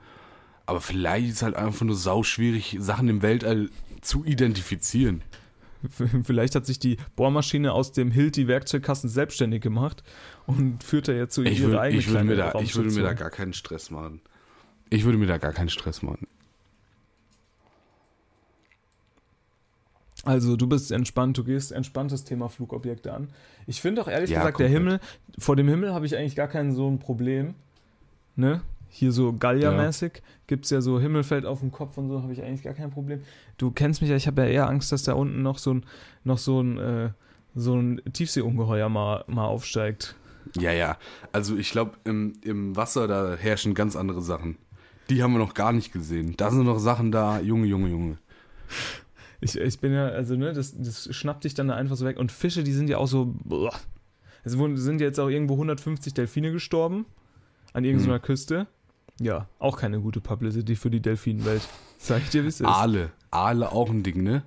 Aber 0.71 0.81
vielleicht 0.81 1.29
ist 1.29 1.43
halt 1.43 1.57
einfach 1.57 1.85
nur 1.85 1.97
sauschwierig, 1.97 2.77
Sachen 2.79 3.09
im 3.09 3.23
Weltall 3.23 3.71
zu 4.03 4.25
identifizieren. 4.25 5.23
Vielleicht 6.23 6.55
hat 6.55 6.65
sich 6.65 6.79
die 6.79 6.97
Bohrmaschine 7.17 7.73
aus 7.73 7.91
dem 7.91 8.13
Hilti 8.13 8.47
Werkzeugkasten 8.47 9.11
selbstständig 9.11 9.63
gemacht 9.63 10.05
und 10.47 10.85
führt 10.85 11.09
da 11.09 11.13
jetzt 11.13 11.35
so 11.35 11.43
Ich, 11.43 11.59
ihre 11.59 11.73
würd, 11.73 11.81
eigene 11.81 12.01
ich, 12.01 12.09
würde 12.09 12.23
mir 12.23 12.37
da, 12.37 12.55
ich 12.61 12.77
würde 12.77 12.93
mir 12.93 13.03
da 13.03 13.15
gar 13.15 13.31
keinen 13.31 13.53
Stress 13.53 13.91
machen. 13.91 14.21
Ich 14.91 15.05
würde 15.05 15.19
mir 15.19 15.27
da 15.27 15.39
gar 15.39 15.53
keinen 15.53 15.71
Stress 15.71 16.03
machen. 16.03 16.29
Also 20.23 20.55
du 20.55 20.69
bist 20.69 20.93
entspannt, 20.93 21.37
du 21.37 21.43
gehst 21.43 21.73
entspanntes 21.73 22.23
Thema 22.23 22.49
Flugobjekte 22.49 23.13
an. 23.13 23.27
Ich 23.67 23.81
finde 23.81 24.03
auch 24.03 24.09
ehrlich 24.09 24.31
Ja, 24.31 24.39
gesagt, 24.39 24.61
der 24.61 24.69
komplett. 24.69 25.01
Himmel, 25.01 25.01
vor 25.37 25.57
dem 25.57 25.67
Himmel 25.67 25.93
habe 25.93 26.07
ich 26.07 26.17
eigentlich 26.17 26.37
gar 26.37 26.47
kein 26.47 26.73
so 26.77 26.89
ein 26.89 27.01
Problem. 27.01 27.57
Ne? 28.37 28.61
Hier 28.93 29.13
so 29.13 29.33
Gallia-mäßig 29.33 30.21
gibt 30.49 30.65
es 30.65 30.71
ja 30.71 30.81
so 30.81 31.01
Himmel 31.01 31.23
fällt 31.23 31.47
auf 31.47 31.61
den 31.61 31.71
Kopf 31.71 31.97
und 31.97 32.09
so, 32.09 32.23
habe 32.23 32.33
ich 32.33 32.43
eigentlich 32.43 32.65
gar 32.65 32.75
kein 32.75 32.91
Problem. 32.91 33.23
Du 33.57 33.71
kennst 33.71 34.01
mich 34.01 34.11
ja, 34.11 34.17
ich 34.17 34.27
habe 34.27 34.43
ja 34.43 34.49
eher 34.49 34.69
Angst, 34.69 34.91
dass 34.91 35.05
da 35.05 35.13
unten 35.13 35.43
noch 35.43 35.59
so 35.59 35.75
ein, 35.75 35.87
noch 36.25 36.39
so 36.39 36.61
ein, 36.61 36.77
äh, 36.77 37.11
so 37.55 37.77
ein 37.77 38.03
Tiefseeungeheuer 38.13 38.89
mal, 38.89 39.25
mal 39.29 39.47
aufsteigt. 39.47 40.17
Ja, 40.59 40.73
ja. 40.73 40.99
Also 41.31 41.57
ich 41.57 41.71
glaube, 41.71 41.93
im, 42.05 42.35
im 42.43 42.75
Wasser, 42.77 43.07
da 43.07 43.37
herrschen 43.37 43.75
ganz 43.75 43.95
andere 43.95 44.23
Sachen. 44.23 44.57
Die 45.09 45.23
haben 45.23 45.33
wir 45.33 45.39
noch 45.39 45.55
gar 45.55 45.73
nicht 45.73 45.93
gesehen. 45.93 46.35
Da 46.37 46.51
sind 46.51 46.65
noch 46.65 46.79
Sachen 46.79 47.13
da, 47.13 47.41
Junge, 47.41 47.67
Junge, 47.67 47.89
Junge. 47.89 48.19
Ich, 49.41 49.57
ich 49.57 49.81
bin 49.81 49.93
ja, 49.93 50.09
also 50.09 50.37
ne, 50.37 50.53
das, 50.53 50.75
das 50.77 51.15
schnappt 51.15 51.45
dich 51.45 51.55
dann 51.55 51.69
da 51.69 51.75
einfach 51.75 51.97
so 51.97 52.05
weg. 52.05 52.19
Und 52.19 52.33
Fische, 52.33 52.63
die 52.63 52.73
sind 52.73 52.91
ja 52.91 52.99
auch 52.99 53.09
so. 53.09 53.35
boah. 53.45 53.73
Es 54.43 54.53
sind 54.53 55.01
jetzt 55.01 55.21
auch 55.21 55.29
irgendwo 55.29 55.55
150 55.55 56.15
Delfine 56.15 56.51
gestorben 56.51 57.07
an 57.73 57.85
irgendeiner 57.85 58.19
Küste. 58.19 58.67
Ja, 59.21 59.47
auch 59.59 59.77
keine 59.77 60.01
gute 60.01 60.21
Publicity 60.21 60.75
für 60.77 60.91
die 60.91 61.01
Delfinenwelt. 61.01 61.63
Sag 61.99 62.23
ich 62.23 62.31
dir, 62.31 62.43
wie 62.45 62.49
es 62.49 62.61
ist. 62.61 62.67
Aale. 62.67 63.11
Aale 63.31 63.71
auch 63.71 63.91
ein 63.91 64.03
Ding, 64.03 64.23
ne? 64.23 64.43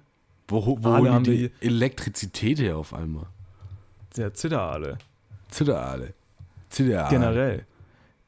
Wo, 0.47 0.65
wo 0.81 0.89
Aale 0.89 1.01
holen 1.03 1.13
haben 1.13 1.23
die, 1.23 1.37
die- 1.37 1.49
die 1.61 1.65
Elektrizität 1.67 2.59
her 2.59 2.77
auf 2.77 2.93
einmal? 2.93 3.27
Der 4.17 4.33
Zitteraale. 4.33 4.97
Zitteraale. 5.49 6.13
Zitteraale. 6.69 7.09
Generell. 7.09 7.65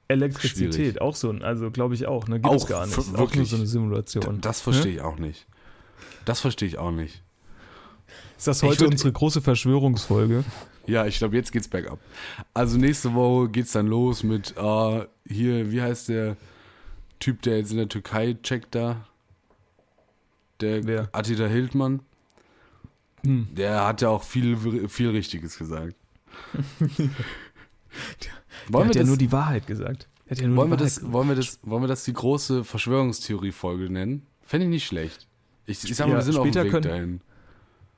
Elektrizität, 0.07 0.73
Schwierig. 0.75 1.01
auch 1.01 1.15
so 1.15 1.31
ein, 1.31 1.41
also 1.41 1.71
glaube 1.71 1.95
ich 1.95 2.05
auch, 2.05 2.27
ne? 2.27 2.39
Gibt's 2.39 2.63
Auch, 2.65 2.69
gar 2.69 2.85
nicht. 2.85 2.95
Ist 2.95 3.07
auch 3.07 3.11
nur 3.11 3.19
wirklich. 3.21 3.49
so 3.49 3.55
eine 3.55 3.65
Simulation. 3.65 4.39
Das 4.41 4.61
verstehe 4.61 4.93
ich 4.93 5.01
auch 5.01 5.17
nicht. 5.17 5.47
Das 6.25 6.41
verstehe 6.41 6.67
ich 6.67 6.77
auch 6.77 6.91
nicht. 6.91 7.23
Ist 8.37 8.47
das 8.47 8.63
heute 8.63 8.85
würd- 8.85 8.91
unsere 8.91 9.11
große 9.11 9.41
Verschwörungsfolge? 9.41 10.43
Ja, 10.87 11.05
ich 11.05 11.17
glaube, 11.17 11.35
jetzt 11.35 11.51
geht's 11.51 11.67
bergab. 11.67 11.99
Also 12.53 12.77
nächste 12.77 13.13
Woche 13.13 13.49
geht's 13.49 13.71
dann 13.71 13.87
los 13.87 14.23
mit, 14.23 14.53
äh, 14.57 15.05
hier, 15.27 15.71
wie 15.71 15.81
heißt 15.81 16.09
der 16.09 16.37
Typ, 17.19 17.41
der 17.41 17.57
jetzt 17.57 17.71
in 17.71 17.77
der 17.77 17.89
Türkei 17.89 18.35
checkt 18.43 18.75
da? 18.75 19.05
Der 20.61 20.85
Wer? 20.85 21.09
Attila 21.11 21.47
Hildmann. 21.47 22.01
Hm. 23.23 23.47
Der 23.53 23.85
hat 23.87 24.01
ja 24.01 24.09
auch 24.09 24.23
viel, 24.23 24.87
viel 24.87 25.09
Richtiges 25.09 25.57
gesagt. 25.57 25.95
Der 27.03 28.73
wollen, 28.73 28.87
hat 28.87 28.93
wir 28.95 28.99
ja 28.99 29.01
das, 29.03 29.07
nur 29.07 29.17
die 29.17 29.31
Wahrheit 29.31 29.67
gesagt. 29.67 30.07
Er 30.25 30.31
hat 30.31 30.41
ja 30.41 30.47
nur 30.47 30.57
wollen, 30.57 30.69
wir 30.71 30.77
die 30.77 30.81
Wahrheit 30.83 30.85
das, 30.85 30.95
gesagt. 30.97 31.13
wollen, 31.13 31.27
wir 31.29 31.35
das, 31.35 31.59
wollen 31.63 31.83
wir 31.83 31.87
das 31.87 32.03
die 32.03 32.13
große 32.13 32.63
Verschwörungstheorie-Folge 32.63 33.89
nennen? 33.89 34.25
Fände 34.41 34.65
ich 34.65 34.69
nicht 34.69 34.85
schlecht. 34.85 35.27
Ich, 35.65 35.83
ich 35.83 35.95
sag 35.95 36.07
mal, 36.07 36.13
Ja, 36.13 36.17
wir 36.19 36.23
sind 36.23 36.37
auf 36.37 36.43
dem 36.49 36.55
Weg 36.63 36.71
können- 36.71 36.83
dahin. 36.83 37.21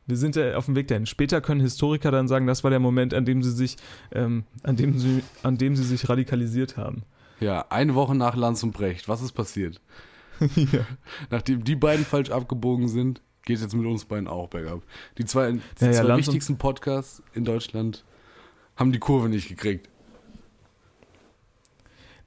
Wir 0.07 0.15
sind 0.15 0.37
ja 0.37 0.55
auf 0.55 0.65
dem 0.65 0.75
Weg 0.75 0.87
dahin. 0.87 1.05
Später 1.05 1.41
können 1.41 1.59
Historiker 1.59 2.11
dann 2.11 2.27
sagen, 2.27 2.47
das 2.47 2.63
war 2.63 2.71
der 2.71 2.79
Moment, 2.79 3.13
an 3.13 3.25
dem 3.25 3.43
sie 3.43 3.51
sich, 3.51 3.75
ähm, 4.11 4.45
an 4.63 4.77
dem 4.77 4.97
sie, 4.97 5.21
an 5.43 5.57
dem 5.57 5.75
sie 5.75 5.83
sich 5.83 6.07
radikalisiert 6.09 6.77
haben. 6.77 7.03
Ja, 7.39 7.65
eine 7.69 7.93
Woche 7.93 8.15
nach 8.15 8.35
Lanz 8.35 8.63
und 8.63 8.71
Brecht. 8.71 9.09
Was 9.09 9.21
ist 9.21 9.33
passiert? 9.33 9.81
ja. 10.55 10.85
Nachdem 11.29 11.63
die 11.63 11.75
beiden 11.75 12.05
falsch 12.05 12.31
abgebogen 12.31 12.87
sind, 12.87 13.21
geht 13.43 13.57
es 13.57 13.61
jetzt 13.61 13.75
mit 13.75 13.85
uns 13.85 14.05
beiden 14.05 14.27
auch 14.27 14.47
bergab. 14.47 14.81
Die 15.17 15.25
zwei, 15.25 15.51
die 15.51 15.59
Ja, 15.79 15.87
ja, 15.87 15.93
zwei 15.93 16.03
Lanz 16.03 16.27
wichtigsten 16.27 16.57
Podcasts 16.57 17.21
in 17.33 17.43
Deutschland 17.43 18.05
haben 18.75 18.91
die 18.91 18.99
Kurve 18.99 19.29
nicht 19.29 19.49
gekriegt. 19.49 19.89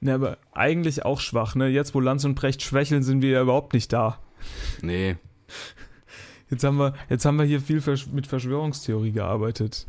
Ne, 0.01 0.13
aber 0.13 0.37
eigentlich 0.51 1.05
auch 1.05 1.19
schwach, 1.19 1.55
ne? 1.55 1.67
Jetzt, 1.67 1.93
wo 1.93 1.99
Lanz 1.99 2.25
und 2.25 2.35
Brecht 2.35 2.61
schwächeln, 2.63 3.03
sind 3.03 3.21
wir 3.21 3.29
ja 3.29 3.41
überhaupt 3.41 3.73
nicht 3.73 3.93
da. 3.93 4.19
Nee. 4.81 5.17
Jetzt 6.51 6.63
haben 6.63 6.77
wir, 6.77 6.93
jetzt 7.09 7.25
haben 7.25 7.37
wir 7.39 7.45
hier 7.45 7.61
viel 7.61 7.81
mit 8.11 8.27
Verschwörungstheorie 8.27 9.11
gearbeitet. 9.11 9.87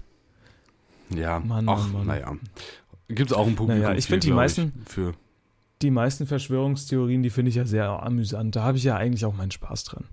Ja, 1.10 1.40
Mann, 1.40 1.68
ach, 1.68 1.92
Mann, 1.92 2.06
naja. 2.06 2.34
Gibt 3.08 3.30
es 3.32 3.36
auch 3.36 3.46
ein 3.46 3.56
Publikum 3.56 3.82
Naja, 3.82 3.98
ich 3.98 4.06
find 4.06 4.24
die 4.24 4.30
meisten- 4.32 4.72
für. 4.86 5.12
Die 5.82 5.90
meisten 5.90 6.26
Verschwörungstheorien, 6.26 7.24
die 7.24 7.30
finde 7.30 7.48
ich 7.48 7.56
ja 7.56 7.64
sehr 7.64 7.88
amüsant. 8.04 8.54
Da 8.54 8.62
habe 8.62 8.78
ich 8.78 8.84
ja 8.84 8.96
eigentlich 8.96 9.24
auch 9.24 9.34
meinen 9.34 9.50
Spaß 9.50 9.82
dran. 9.84 10.04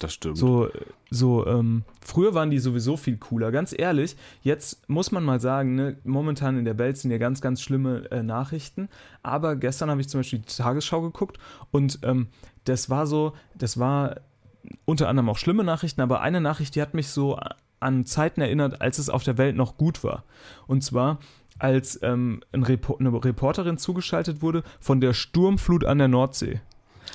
Das 0.00 0.14
stimmt. 0.14 0.38
So, 0.38 0.68
so, 1.10 1.46
ähm, 1.46 1.84
früher 2.00 2.34
waren 2.34 2.50
die 2.50 2.58
sowieso 2.58 2.96
viel 2.96 3.18
cooler. 3.18 3.52
Ganz 3.52 3.74
ehrlich, 3.78 4.16
jetzt 4.40 4.88
muss 4.88 5.12
man 5.12 5.22
mal 5.22 5.38
sagen, 5.38 5.74
ne, 5.76 5.96
momentan 6.02 6.58
in 6.58 6.64
der 6.64 6.78
Welt 6.78 6.96
sind 6.96 7.10
ja 7.10 7.18
ganz, 7.18 7.40
ganz 7.42 7.60
schlimme 7.60 8.10
äh, 8.10 8.22
Nachrichten. 8.22 8.88
Aber 9.22 9.54
gestern 9.54 9.90
habe 9.90 10.00
ich 10.00 10.08
zum 10.08 10.20
Beispiel 10.20 10.40
die 10.40 10.46
Tagesschau 10.56 11.02
geguckt 11.02 11.38
und 11.70 12.00
ähm, 12.02 12.28
das 12.64 12.88
war 12.90 13.06
so, 13.06 13.34
das 13.54 13.78
war 13.78 14.16
unter 14.84 15.08
anderem 15.08 15.28
auch 15.28 15.38
schlimme 15.38 15.64
Nachrichten, 15.64 16.00
aber 16.00 16.20
eine 16.20 16.40
Nachricht, 16.40 16.74
die 16.74 16.82
hat 16.82 16.94
mich 16.94 17.08
so 17.08 17.38
an 17.80 18.04
Zeiten 18.04 18.40
erinnert, 18.40 18.80
als 18.80 18.98
es 18.98 19.08
auf 19.10 19.24
der 19.24 19.38
Welt 19.38 19.56
noch 19.56 19.76
gut 19.76 20.04
war. 20.04 20.24
Und 20.66 20.82
zwar, 20.82 21.18
als 21.58 22.00
ähm, 22.02 22.42
ein 22.52 22.62
Repo 22.62 22.96
eine 22.96 23.12
Reporterin 23.12 23.78
zugeschaltet 23.78 24.42
wurde 24.42 24.62
von 24.80 25.00
der 25.00 25.14
Sturmflut 25.14 25.84
an 25.84 25.98
der 25.98 26.08
Nordsee. 26.08 26.60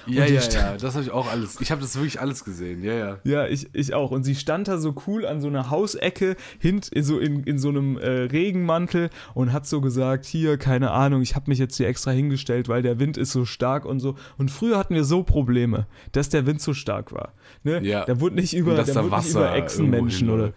Ja, 0.08 0.26
ja, 0.26 0.42
ja, 0.42 0.78
das 0.78 0.96
habe 0.96 1.04
ich 1.04 1.12
auch 1.12 1.32
alles. 1.32 1.60
Ich 1.62 1.72
habe 1.72 1.82
das 1.82 1.96
wirklich 1.96 2.20
alles 2.20 2.44
gesehen. 2.44 2.84
Ja, 2.84 2.94
ja. 2.94 3.20
Ja, 3.24 3.48
ich, 3.48 3.68
ich 3.74 3.94
auch. 3.94 4.12
Und 4.12 4.24
sie 4.24 4.36
stand 4.36 4.68
da 4.68 4.78
so 4.78 4.96
cool 5.08 5.26
an 5.26 5.42
so 5.42 5.48
einer 5.48 5.70
Hausecke, 5.70 6.36
hint, 6.60 6.90
so 7.00 7.20
in, 7.20 7.44
in 7.44 7.60
so 7.60 7.70
einem 7.70 7.98
äh, 7.98 8.10
Regenmantel 8.10 9.10
und 9.34 9.54
hat 9.54 9.68
so 9.68 9.82
gesagt, 9.82 10.26
hier, 10.26 10.58
keine 10.58 10.92
Ahnung, 10.92 11.22
ich 11.22 11.36
habe 11.36 11.50
mich 11.50 11.60
jetzt 11.60 11.78
hier 11.78 11.88
extra 11.88 12.12
hingestellt, 12.12 12.68
weil 12.70 12.82
der 12.82 13.00
Wind 13.00 13.18
ist 13.18 13.32
so 13.32 13.46
stark 13.46 13.86
und 13.86 14.00
so. 14.00 14.16
Und 14.38 14.52
früher 14.52 14.78
hatten 14.78 14.96
wir 14.96 15.04
so 15.04 15.24
Probleme, 15.24 15.88
dass 16.12 16.30
der 16.30 16.46
Wind 16.46 16.62
so 16.62 16.74
stark 16.74 17.12
war. 17.12 17.34
Ne? 17.64 17.84
Ja. 17.84 18.06
Da 18.06 18.20
wurde 18.20 18.36
nicht 18.36 18.54
über, 18.54 18.76
da 18.76 18.88
wurde 18.88 19.02
nicht 19.02 19.12
Wasser 19.12 19.40
über 19.40 19.56
Echsenmenschen 19.56 20.30
oder... 20.30 20.54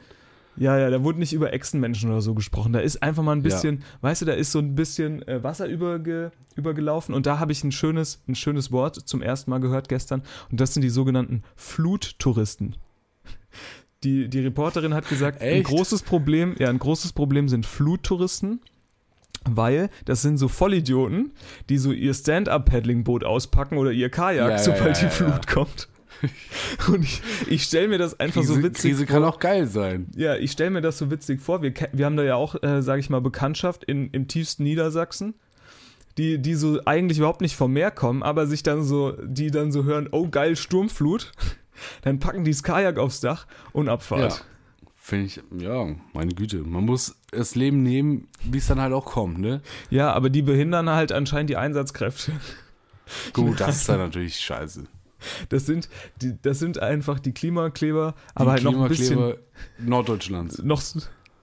Ja, 0.57 0.77
ja, 0.79 0.91
da 0.91 1.03
wurde 1.05 1.19
nicht 1.21 1.33
über 1.33 1.53
Echsenmenschen 1.53 2.11
oder 2.11 2.21
so 2.21 2.35
gesprochen. 2.35 2.73
Da 2.73 2.81
ist 2.81 3.03
einfach 3.03 3.23
mal 3.23 3.33
ein 3.33 3.39
Ja. 3.39 3.45
bisschen, 3.45 3.83
weißt 4.03 4.23
du, 4.23 4.27
da 4.27 4.33
ist 4.33 4.53
so 4.53 4.59
ein 4.59 4.75
bisschen 4.75 5.27
äh, 5.27 5.43
Wasser 5.43 5.67
überge, 5.67 6.33
übergelaufen 6.57 7.15
und 7.15 7.25
da 7.27 7.39
habe 7.39 7.53
ich 7.53 7.65
ein 7.65 7.73
schönes, 7.73 8.21
ein 8.29 8.35
schönes 8.35 8.71
Wort 8.73 8.97
zum 8.97 9.23
ersten 9.23 9.51
Mal 9.51 9.61
gehört 9.61 9.89
gestern 9.89 10.23
und 10.51 10.61
das 10.61 10.75
sind 10.75 10.83
die 10.83 10.91
sogenannten 10.91 11.43
Fluttouristen. 11.57 12.77
Die, 14.03 14.29
die 14.29 14.41
Reporterin 14.41 14.95
hat 14.95 15.09
gesagt, 15.09 15.43
ein 15.43 15.49
Echt? 15.49 15.67
großes 15.67 16.03
Problem, 16.03 16.55
ja, 16.59 16.71
ein 16.71 16.79
großes 16.79 17.13
Problem 17.13 17.49
sind 17.51 17.67
Fluttouristen, 17.67 18.61
weil 19.49 19.91
das 20.07 20.23
sind 20.23 20.39
so 20.39 20.49
Vollidioten, 20.49 21.33
die 21.69 21.77
so 21.77 21.93
ihr 21.93 22.15
Stand-Up-Paddling-Boot 22.15 23.25
auspacken 23.25 23.77
oder 23.77 23.93
ihr 23.93 24.09
Kajak, 24.09 24.47
Ja, 24.49 24.51
ja, 24.53 24.59
sobald 24.59 24.97
ja, 25.03 25.09
die 25.09 25.15
ja, 25.23 25.27
ja. 25.29 25.33
Flut 25.33 25.47
kommt. 25.47 25.89
Und 26.89 27.05
ich, 27.05 27.23
ich 27.47 27.63
stelle 27.65 27.89
mir 27.89 27.99
das 27.99 28.19
einfach 28.19 28.41
Krise, 28.41 28.55
so 28.55 28.63
witzig 28.63 28.93
Krise 28.93 29.07
vor. 29.07 29.15
kann 29.15 29.25
auch 29.25 29.39
geil 29.39 29.67
sein. 29.67 30.09
Ja, 30.17 30.37
ich 30.37 30.53
stelle 30.53 30.71
mir 30.71 30.81
das 30.81 30.99
so 30.99 31.11
witzig 31.11 31.41
vor. 31.41 31.63
Wir, 31.63 31.73
wir 31.93 32.07
haben 32.07 32.17
da 32.17 32.23
ja 32.23 32.37
auch, 32.37 32.63
äh, 32.63 32.83
sage 32.83 33.01
ich 33.01 33.11
mal, 33.11 33.21
Bekanntschaft 33.21 33.85
in, 33.85 34.11
im 34.11 34.29
tiefsten 34.29 34.65
Niedersachsen, 34.65 35.35
die, 36.19 36.39
die 36.39 36.55
so 36.55 36.81
eigentlich 36.85 37.19
überhaupt 37.19 37.41
nicht 37.41 37.57
vom 37.57 37.73
Meer 37.73 37.91
kommen, 37.91 38.23
aber 38.23 38.47
sich 38.47 38.63
dann 38.63 38.83
so, 38.83 39.13
die 39.23 39.51
dann 39.51 39.73
so 39.73 39.85
hören, 39.85 40.09
oh 40.13 40.29
geil, 40.29 40.57
Sturmflut. 40.57 41.33
Dann 42.03 42.19
packen 42.19 42.45
die 42.45 42.51
das 42.51 42.63
Kajak 42.63 42.99
aufs 42.99 43.21
Dach 43.21 43.47
und 43.73 43.89
Abfahrt. 43.89 44.45
Finde 44.97 45.27
ich, 45.27 45.41
ja, 45.59 45.97
meine 46.13 46.35
Güte. 46.35 46.59
Man 46.59 46.85
muss 46.85 47.17
das 47.31 47.55
Leben 47.55 47.83
nehmen, 47.83 48.29
wie 48.45 48.59
es 48.59 48.67
dann 48.67 48.83
halt 48.83 48.93
auch 48.93 49.07
kommt, 49.07 49.39
ne? 49.39 49.63
Ja. 49.89 50.13
aber 50.13 50.29
die 50.29 50.43
behindern 50.43 50.91
halt 50.91 51.11
anscheinend 51.11 51.49
die 51.49 51.57
Einsatzkräfte. 51.57 52.33
Gut, 53.33 53.59
das 53.61 53.77
ist 53.77 53.89
dann 53.89 53.99
natürlich 53.99 54.37
scheiße. 54.37 54.85
Das 55.49 55.67
sind, 55.67 55.89
die, 56.23 56.35
das 56.41 56.59
sind 56.59 56.79
einfach 56.79 57.19
die 57.21 57.33
Klimakleber, 57.33 58.15
aber 58.35 58.53
halt 58.53 58.61
Die 58.61 58.65
noch 58.65 58.81
ein 58.81 58.89
bisschen. 58.89 59.35
Norddeutschlands. 59.79 60.63
Noch, 60.63 60.83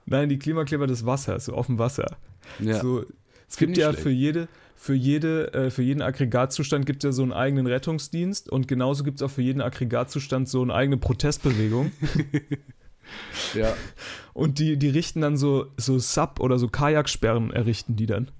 nein, 0.05 0.29
die 0.29 0.39
Klimakleber 0.39 0.87
des 0.87 1.05
Wassers, 1.05 1.45
so 1.45 1.53
auf 1.53 1.67
dem 1.67 1.77
Wasser. 1.77 2.17
Ja. 2.59 2.81
So, 2.81 3.05
es 3.49 3.57
gibt 3.57 3.77
ja 3.77 3.89
schlecht. 3.89 4.03
für 4.03 4.09
jede, 4.09 4.47
für 4.75 4.93
jede, 4.93 5.53
äh, 5.53 5.69
für 5.71 5.81
jeden 5.81 6.01
Aggregatzustand 6.01 6.85
gibt 6.85 7.03
es 7.03 7.07
ja 7.07 7.11
so 7.11 7.23
einen 7.23 7.33
eigenen 7.33 7.67
Rettungsdienst 7.67 8.49
und 8.49 8.67
genauso 8.67 9.03
gibt 9.03 9.17
es 9.17 9.23
auch 9.23 9.31
für 9.31 9.41
jeden 9.41 9.61
Aggregatzustand 9.61 10.47
so 10.47 10.61
eine 10.61 10.73
eigene 10.73 10.97
Protestbewegung. 10.97 11.91
ja. 13.53 13.73
und 14.33 14.59
die, 14.59 14.77
die 14.77 14.89
richten 14.89 15.21
dann 15.21 15.37
so, 15.37 15.67
so 15.77 15.97
Sub- 15.99 16.39
oder 16.39 16.59
so 16.59 16.67
Kajaksperren 16.67 17.51
errichten 17.51 17.95
die 17.95 18.05
dann. 18.05 18.31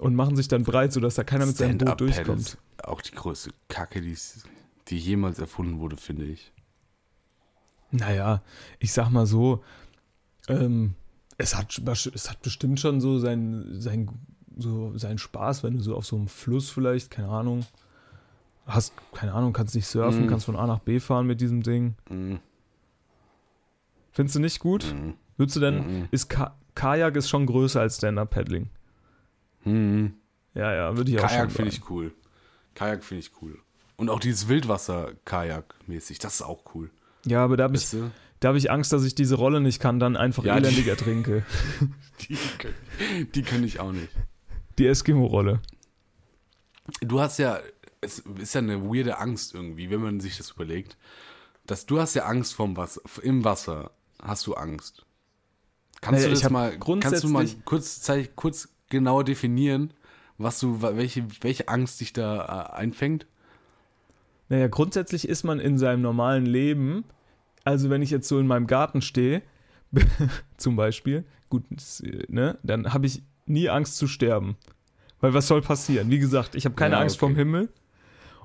Und 0.00 0.14
machen 0.14 0.34
sich 0.34 0.48
dann 0.48 0.64
breit, 0.64 0.92
sodass 0.94 1.14
da 1.16 1.24
keiner 1.24 1.44
mit 1.46 1.56
seinem 1.58 1.76
Boot 1.78 2.00
durchkommt. 2.00 2.56
Auch 2.82 3.02
die 3.02 3.12
größte 3.12 3.50
Kacke, 3.68 4.00
die, 4.00 4.16
die 4.88 4.98
jemals 4.98 5.38
erfunden 5.38 5.78
wurde, 5.78 5.96
finde 5.98 6.24
ich. 6.24 6.52
Naja, 7.90 8.42
ich 8.78 8.92
sag 8.94 9.10
mal 9.10 9.26
so, 9.26 9.62
ähm, 10.48 10.94
es, 11.36 11.54
hat, 11.56 11.78
es 11.86 12.30
hat 12.30 12.40
bestimmt 12.42 12.80
schon 12.80 13.00
so 13.02 13.18
seinen 13.18 13.78
sein, 13.80 14.08
so 14.56 14.96
seinen 14.96 15.18
Spaß, 15.18 15.64
wenn 15.64 15.74
du 15.74 15.80
so 15.82 15.94
auf 15.96 16.06
so 16.06 16.16
einem 16.16 16.28
Fluss 16.28 16.70
vielleicht, 16.70 17.10
keine 17.10 17.28
Ahnung, 17.28 17.66
hast, 18.66 18.94
keine 19.12 19.34
Ahnung, 19.34 19.52
kannst 19.52 19.74
nicht 19.74 19.86
surfen, 19.86 20.24
Mhm. 20.24 20.28
kannst 20.28 20.46
von 20.46 20.56
A 20.56 20.66
nach 20.66 20.78
B 20.78 20.98
fahren 21.00 21.26
mit 21.26 21.40
diesem 21.42 21.62
Ding. 21.62 21.94
Mhm. 22.08 22.38
Findest 24.12 24.36
du 24.36 24.40
nicht 24.40 24.60
gut? 24.60 24.94
Mhm. 24.94 25.14
Würdest 25.36 25.56
du 25.56 25.60
denn, 25.60 25.76
Mhm. 26.02 26.08
ist 26.10 26.28
Ka 26.30 26.56
Kajak 26.74 27.16
ist 27.16 27.28
schon 27.28 27.44
größer 27.46 27.80
als 27.80 27.96
Stand-Up-Paddling? 27.98 28.70
Mhm. 29.64 30.14
Ja, 30.54 30.74
ja, 30.74 30.96
würde 30.96 31.10
ich 31.10 31.18
auch 31.18 31.26
Kajak 31.28 31.52
finde 31.52 31.70
ich 31.70 31.88
cool. 31.90 32.12
Kajak 32.74 33.04
finde 33.04 33.20
ich 33.20 33.30
cool. 33.42 33.58
Und 33.96 34.08
auch 34.10 34.18
dieses 34.20 34.48
Wildwasser-Kajak-mäßig, 34.48 36.18
das 36.18 36.34
ist 36.36 36.42
auch 36.42 36.74
cool. 36.74 36.90
Ja, 37.26 37.44
aber 37.44 37.56
da 37.56 37.64
habe 37.64 37.76
ich, 37.76 37.82
Weißt 37.82 37.92
du? 37.94 38.10
da 38.40 38.48
hab 38.48 38.56
ich 38.56 38.70
Angst, 38.70 38.92
dass 38.92 39.04
ich 39.04 39.14
diese 39.14 39.34
Rolle 39.36 39.60
nicht 39.60 39.80
kann, 39.80 40.00
dann 40.00 40.16
einfach 40.16 40.42
Ja, 40.44 40.58
die- 40.58 40.66
elendig 40.66 40.86
ertrinke. 40.86 41.44
Die, 42.28 42.36
kann- 42.58 42.74
die 43.34 43.42
kann 43.42 43.64
ich 43.64 43.80
auch 43.80 43.92
nicht. 43.92 44.10
Die 44.78 44.86
Eskimo-Rolle. 44.86 45.60
Du 47.00 47.18
hast 47.20 47.38
ja, 47.38 47.60
es 48.02 48.18
ist 48.18 48.54
ja 48.54 48.58
eine 48.60 48.82
weirde 48.84 49.16
Angst 49.18 49.54
irgendwie, 49.54 49.88
wenn 49.90 50.02
man 50.02 50.20
sich 50.20 50.36
das 50.36 50.50
überlegt. 50.50 50.98
Dass 51.64 51.86
du 51.86 51.98
hast 51.98 52.12
ja 52.14 52.24
Angst 52.26 52.52
vom 52.54 52.76
Wasser, 52.76 53.00
im 53.22 53.42
Wasser 53.44 53.92
hast 54.22 54.46
du 54.46 54.52
Angst. 54.54 55.06
Kannst 56.02 56.20
Naja, 56.24 56.34
du 56.34 56.40
das 56.40 56.50
mal, 56.50 56.78
kannst 57.00 57.24
du 57.24 57.28
mal 57.28 57.48
kurz, 57.64 58.02
zeig, 58.02 58.36
kurz 58.36 58.68
genauer 58.90 59.24
definieren, 59.24 59.92
was 60.38 60.60
du, 60.60 60.82
welche, 60.82 61.24
welche 61.40 61.68
Angst 61.68 62.00
dich 62.00 62.12
da 62.12 62.70
äh, 62.74 62.76
einfängt? 62.76 63.26
Naja, 64.48 64.66
grundsätzlich 64.68 65.28
ist 65.28 65.44
man 65.44 65.60
in 65.60 65.78
seinem 65.78 66.02
normalen 66.02 66.44
Leben, 66.44 67.04
also 67.64 67.88
wenn 67.88 68.02
ich 68.02 68.10
jetzt 68.10 68.28
so 68.28 68.38
in 68.38 68.46
meinem 68.46 68.66
Garten 68.66 69.00
stehe, 69.00 69.42
zum 70.56 70.76
Beispiel, 70.76 71.24
gut, 71.48 71.64
äh, 72.02 72.24
ne, 72.28 72.58
dann 72.62 72.92
habe 72.92 73.06
ich 73.06 73.22
nie 73.46 73.68
Angst 73.68 73.96
zu 73.96 74.06
sterben. 74.06 74.56
Weil 75.20 75.34
was 75.34 75.46
soll 75.48 75.60
passieren? 75.62 76.10
Wie 76.10 76.18
gesagt, 76.18 76.54
ich 76.54 76.64
habe 76.64 76.74
keine 76.74 76.94
Ja, 76.96 77.00
Angst 77.02 77.16
okay. 77.16 77.26
vom 77.26 77.36
Himmel 77.36 77.68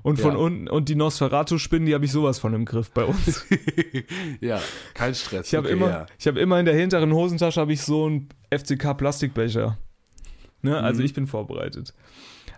Und 0.02 0.20
von 0.20 0.32
Ja. 0.34 0.38
unten 0.38 0.68
und 0.68 0.88
die 0.88 0.94
Nosferatu-Spinnen, 0.94 1.86
die 1.86 1.94
habe 1.94 2.04
ich 2.04 2.12
sowas 2.12 2.38
von 2.38 2.52
im 2.54 2.64
Griff 2.64 2.90
bei 2.92 3.04
uns. 3.04 3.44
ja, 4.40 4.60
kein 4.94 5.14
Stress. 5.14 5.48
Ich 5.48 5.54
habe 5.54 5.66
Okay, 5.68 5.76
immer, 5.76 5.88
ja. 5.88 6.06
ich 6.18 6.26
habe 6.28 6.38
immer 6.38 6.60
in 6.60 6.66
der 6.66 6.74
hinteren 6.76 7.12
Hosentasche 7.12 7.60
habe 7.60 7.72
ich 7.72 7.82
so 7.82 8.04
einen 8.06 8.28
FCK 8.50 8.94
Plastikbecher. 8.96 9.78
Ne? 10.66 10.80
Also 10.80 11.00
Mhm. 11.00 11.06
ich 11.06 11.14
bin 11.14 11.26
vorbereitet. 11.26 11.94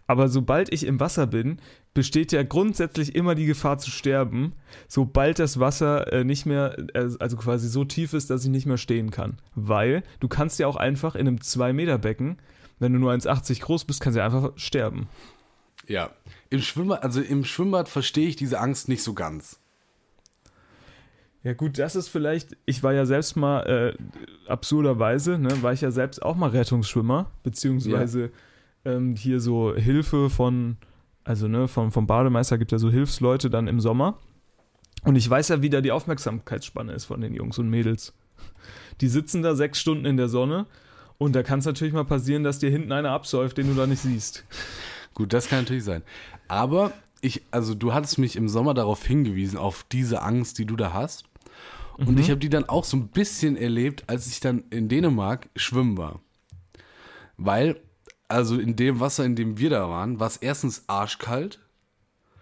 Aber 0.07 0.29
sobald 0.29 0.73
ich 0.73 0.87
im 0.87 0.99
Wasser 1.01 1.27
bin, 1.27 1.59
besteht 1.93 2.33
ja 2.33 2.43
grundsätzlich 2.43 3.15
immer 3.15 3.35
die 3.35 3.45
Gefahr 3.45 3.77
zu 3.79 3.91
sterben, 3.91 4.55
sobald 4.89 5.39
das 5.39 5.61
Wasser 5.61 6.11
äh, 6.13 6.25
nicht 6.25 6.47
mehr, 6.47 6.79
äh, 6.95 7.11
also 7.19 7.37
quasi 7.37 7.69
so 7.69 7.85
tief 7.85 8.15
ist, 8.15 8.31
dass 8.31 8.43
ich 8.45 8.51
nicht 8.51 8.65
mehr 8.67 8.79
stehen 8.79 9.11
kann. 9.11 9.37
Weil 9.55 10.03
du 10.21 10.29
kannst 10.29 10.59
ja 10.59 10.67
auch 10.67 10.77
einfach 10.77 11.15
in 11.15 11.29
einem 11.29 11.37
2-Meter-Becken, 11.37 12.39
wenn 12.79 12.93
du 12.95 12.99
nur 12.99 13.13
1,80 13.13 13.61
groß 13.61 13.85
bist, 13.85 14.01
kannst 14.01 14.17
du 14.17 14.21
ja 14.21 14.25
einfach 14.27 14.53
sterben. 14.57 15.09
Ja. 15.87 16.11
Im 16.49 16.61
Schwimmbad, 16.61 17.03
also 17.03 17.21
im 17.21 17.45
Schwimmbad 17.45 17.89
verstehe 17.89 18.29
ich 18.29 18.37
diese 18.37 18.61
Angst 18.61 18.89
nicht 18.89 19.03
so 19.03 19.13
ganz. 19.15 19.58
Ja 21.45 21.53
gut, 21.55 21.79
das 21.79 21.95
ist 21.95 22.09
vielleicht, 22.09 22.57
ich 22.67 22.83
war 22.83 22.93
ja 22.93 23.07
selbst 23.07 23.37
mal, 23.37 23.63
äh, 23.63 24.51
absurderweise, 24.51 25.39
ne, 25.39 25.63
war 25.63 25.73
ich 25.73 25.81
ja 25.81 25.91
selbst 25.91 26.23
auch 26.23 26.37
mal 26.37 26.51
Rettungsschwimmer, 26.51 27.31
beziehungsweise 27.43 28.31
ähm, 28.85 29.15
hier 29.15 29.41
so 29.41 29.75
Hilfe 29.75 30.31
von, 30.31 30.77
also 31.25 31.47
ne, 31.47 31.69
vom, 31.69 31.93
vom 31.93 32.07
Bademeister 32.07 32.59
gibt 32.59 32.73
ja 32.73 32.79
so 32.79 32.91
Hilfsleute 32.91 33.51
dann 33.51 33.69
im 33.69 33.81
Sommer. 33.81 34.19
Und 35.05 35.15
ich 35.15 35.31
weiß 35.31 35.49
ja, 35.49 35.63
wie 35.63 35.71
da 35.71 35.81
die 35.81 35.93
Aufmerksamkeitsspanne 35.93 36.93
ist 36.93 37.05
von 37.05 37.21
den 37.21 37.35
Jungs 37.35 37.59
und 37.59 37.71
Mädels. 37.71 38.15
Die 39.01 39.09
sitzen 39.09 39.43
da 39.43 39.55
sechs 39.55 39.81
Stunden 39.81 40.07
in 40.07 40.17
der 40.17 40.29
Sonne 40.29 40.67
und 41.19 41.37
da 41.37 41.45
kann 41.45 41.61
es 41.61 41.67
natürlich 41.67 41.95
mal 41.95 42.05
passieren, 42.05 42.43
dass 42.43 42.59
dir 42.59 42.71
hinten 42.71 42.91
einer 42.91 43.11
absäuft, 43.11 43.59
den 43.59 43.69
du 43.69 43.75
da 43.75 43.87
nicht 43.87 44.01
siehst. 44.01 44.45
Gut, 45.15 45.33
das 45.33 45.49
kann 45.49 45.61
natürlich 45.61 45.85
sein. 45.85 46.03
Aber 46.49 46.93
ich, 47.21 47.43
also 47.51 47.75
du 47.75 47.93
hattest 47.93 48.19
mich 48.19 48.37
im 48.37 48.49
Sommer 48.49 48.75
darauf 48.75 49.05
hingewiesen, 49.05 49.59
auf 49.59 49.85
diese 49.91 50.23
Angst, 50.23 50.59
die 50.59 50.65
du 50.65 50.77
da 50.77 50.93
hast. 50.93 51.25
Und 51.99 52.11
Mhm. 52.13 52.19
ich 52.19 52.31
habe 52.31 52.39
die 52.41 52.49
dann 52.49 52.69
auch 52.69 52.85
so 52.85 52.97
ein 52.97 53.09
bisschen 53.09 53.57
erlebt, 53.57 54.05
als 54.09 54.27
ich 54.29 54.41
dann 54.41 54.65
in 54.71 54.89
Dänemark 54.89 55.49
schwimmen 55.57 55.97
war. 55.99 56.21
Weil, 57.37 57.81
also 58.29 58.59
in 58.59 58.77
dem 58.77 59.01
Wasser, 59.01 59.25
in 59.25 59.37
dem 59.37 59.59
wir 59.59 59.71
da 59.71 59.89
waren, 59.89 60.21
war 60.21 60.29
es 60.29 60.37
erstens 60.37 60.85
arschkalt. 60.89 61.61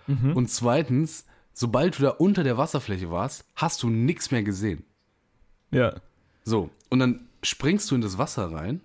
Mhm. 0.06 0.36
Und 0.36 0.50
zweitens, 0.50 1.24
sobald 1.52 1.98
du 1.98 2.02
da 2.02 2.10
unter 2.10 2.44
der 2.44 2.58
Wasserfläche 2.58 3.10
warst, 3.10 3.44
hast 3.54 3.82
du 3.82 3.88
nichts 3.88 4.30
mehr 4.30 4.42
gesehen. 4.42 4.84
Ja. 5.70 5.94
So, 6.44 6.70
und 6.90 6.98
dann 6.98 7.26
springst 7.42 7.90
du 7.90 7.94
in 7.94 8.00
das 8.02 8.18
Wasser 8.18 8.52
rein 8.52 8.80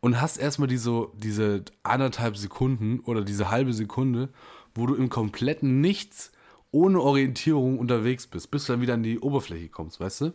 und 0.00 0.20
hast 0.20 0.38
erstmal 0.38 0.68
diese, 0.68 1.08
diese 1.16 1.64
anderthalb 1.82 2.36
Sekunden 2.36 3.00
oder 3.00 3.22
diese 3.22 3.50
halbe 3.50 3.72
Sekunde, 3.72 4.30
wo 4.74 4.86
du 4.86 4.94
im 4.94 5.08
kompletten 5.08 5.80
Nichts 5.80 6.32
ohne 6.72 7.00
Orientierung 7.00 7.78
unterwegs 7.78 8.26
bist, 8.26 8.50
bis 8.50 8.66
du 8.66 8.72
dann 8.72 8.80
wieder 8.80 8.94
an 8.94 9.02
die 9.02 9.18
Oberfläche 9.18 9.68
kommst, 9.68 10.00
weißt 10.00 10.20
du? 10.22 10.32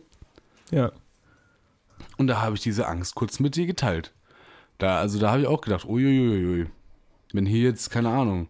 Ja. 0.70 0.92
Und 2.18 2.26
da 2.26 2.42
habe 2.42 2.56
ich 2.56 2.62
diese 2.62 2.86
Angst 2.86 3.14
kurz 3.14 3.40
mit 3.40 3.56
dir 3.56 3.66
geteilt. 3.66 4.12
Da, 4.78 4.98
also 4.98 5.18
da 5.18 5.30
habe 5.30 5.42
ich 5.42 5.46
auch 5.46 5.60
gedacht, 5.60 5.86
uiuiuiui, 5.86 6.66
wenn 7.32 7.46
hier 7.46 7.62
jetzt, 7.62 7.90
keine 7.90 8.10
Ahnung, 8.10 8.48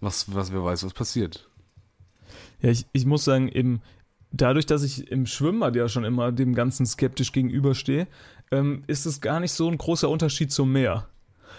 was, 0.00 0.34
was 0.34 0.52
wer 0.52 0.62
weiß, 0.62 0.84
was 0.84 0.92
passiert. 0.92 1.48
Ja, 2.60 2.70
ich, 2.70 2.86
ich 2.92 3.06
muss 3.06 3.24
sagen, 3.24 3.48
eben 3.48 3.80
dadurch, 4.30 4.66
dass 4.66 4.82
ich 4.82 5.10
im 5.10 5.26
Schwimmbad 5.26 5.76
ja 5.76 5.88
schon 5.88 6.04
immer 6.04 6.32
dem 6.32 6.54
Ganzen 6.54 6.86
skeptisch 6.86 7.32
gegenüberstehe, 7.32 8.06
ähm, 8.50 8.84
ist 8.86 9.06
es 9.06 9.20
gar 9.20 9.40
nicht 9.40 9.52
so 9.52 9.68
ein 9.68 9.78
großer 9.78 10.08
Unterschied 10.08 10.52
zum 10.52 10.72
Meer. 10.72 11.08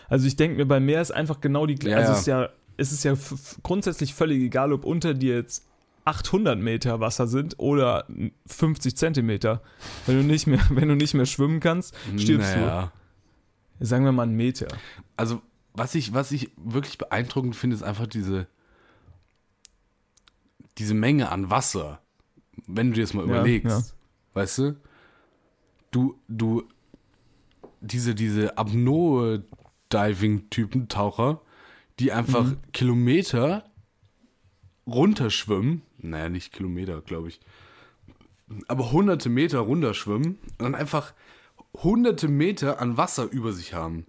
Also 0.08 0.28
ich 0.28 0.36
denke 0.36 0.58
mir, 0.58 0.66
beim 0.66 0.86
Meer 0.86 1.02
ist 1.02 1.12
einfach 1.12 1.42
genau 1.42 1.66
die 1.66 1.76
Ja, 1.88 1.98
also 1.98 2.14
es 2.14 2.20
ist 2.20 2.28
ja 2.28 2.50
es 2.78 2.92
ist 2.92 3.04
ja 3.04 3.14
f- 3.14 3.32
f- 3.34 3.60
grundsätzlich 3.64 4.14
völlig 4.14 4.42
egal, 4.42 4.74
ob 4.74 4.86
unter 4.86 5.14
dir 5.14 5.36
jetzt 5.36 5.66
800 6.06 6.60
Meter 6.60 7.00
Wasser 7.00 7.28
sind 7.28 7.56
oder 7.60 8.08
50 8.48 8.98
Zentimeter. 8.98 9.62
Wenn 10.06 10.18
du 10.18 10.24
nicht 10.24 10.48
mehr, 10.48 10.60
wenn 10.70 10.88
du 10.90 10.96
nicht 10.96 11.14
mehr 11.14 11.26
schwimmen 11.26 11.60
kannst, 11.60 11.94
stirbst 12.18 12.56
Naja. 12.56 12.92
du. 13.80 13.86
Sagen 13.86 14.06
wir 14.06 14.12
mal 14.12 14.24
einen 14.24 14.36
Meter. 14.36 14.68
Also, 15.18 15.42
was 15.74 15.96
ich, 15.96 16.14
was 16.14 16.32
ich 16.32 16.52
wirklich 16.58 16.98
beeindruckend 16.98 17.56
finde, 17.56 17.76
ist 17.76 17.84
einfach 17.84 18.08
diese, 18.08 18.48
diese 20.78 20.94
Menge 20.94 21.32
an 21.32 21.50
Wasser. 21.50 22.00
Wenn 22.68 22.90
du 22.90 22.94
dir 22.96 23.02
das 23.04 23.14
mal 23.14 23.26
Ja, 23.28 23.32
überlegst, 23.36 23.70
ja. 23.70 23.82
weißt 24.36 24.58
du? 24.60 24.76
Du, 25.92 26.16
du, 26.28 26.64
diese, 27.82 28.16
diese 28.16 28.58
Apnoe-Diving-Typen, 28.58 30.88
Taucher, 30.88 31.42
die 32.04 32.12
einfach 32.12 32.44
Mhm. 32.44 32.58
Kilometer 32.74 33.64
runterschwimmen, 34.86 35.82
naja, 35.98 36.28
nicht 36.28 36.52
Kilometer, 36.52 37.02
glaube 37.02 37.30
ich, 37.30 37.40
aber 38.68 38.92
hunderte 38.92 39.30
Meter 39.30 39.60
runterschwimmen 39.60 40.38
und 40.58 40.60
dann 40.60 40.76
einfach 40.76 41.14
hunderte 41.82 42.28
Meter 42.28 42.82
an 42.82 42.98
Wasser 42.98 43.24
über 43.32 43.54
sich 43.54 43.74
haben. 43.74 44.06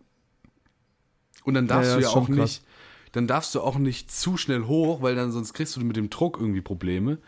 Und 1.45 1.55
dann 1.55 1.68
darfst 1.68 1.90
Ja, 1.90 2.01
ja, 2.01 2.09
du 2.09 2.14
ja 2.14 2.20
auch 2.20 2.26
krass. 2.26 2.36
nicht, 2.36 2.64
dann 3.12 3.28
darfst 3.28 3.55
du 3.55 3.61
auch 3.61 3.78
nicht 3.78 4.11
zu 4.11 4.36
schnell 4.36 4.64
hoch, 4.64 5.01
weil 5.03 5.14
dann 5.14 5.30
sonst 5.30 5.53
kriegst 5.55 5.76
du 5.76 5.80
mit 5.82 5.97
dem 5.97 6.11
Druck 6.11 6.36
irgendwie 6.40 6.62
Probleme 6.62 7.18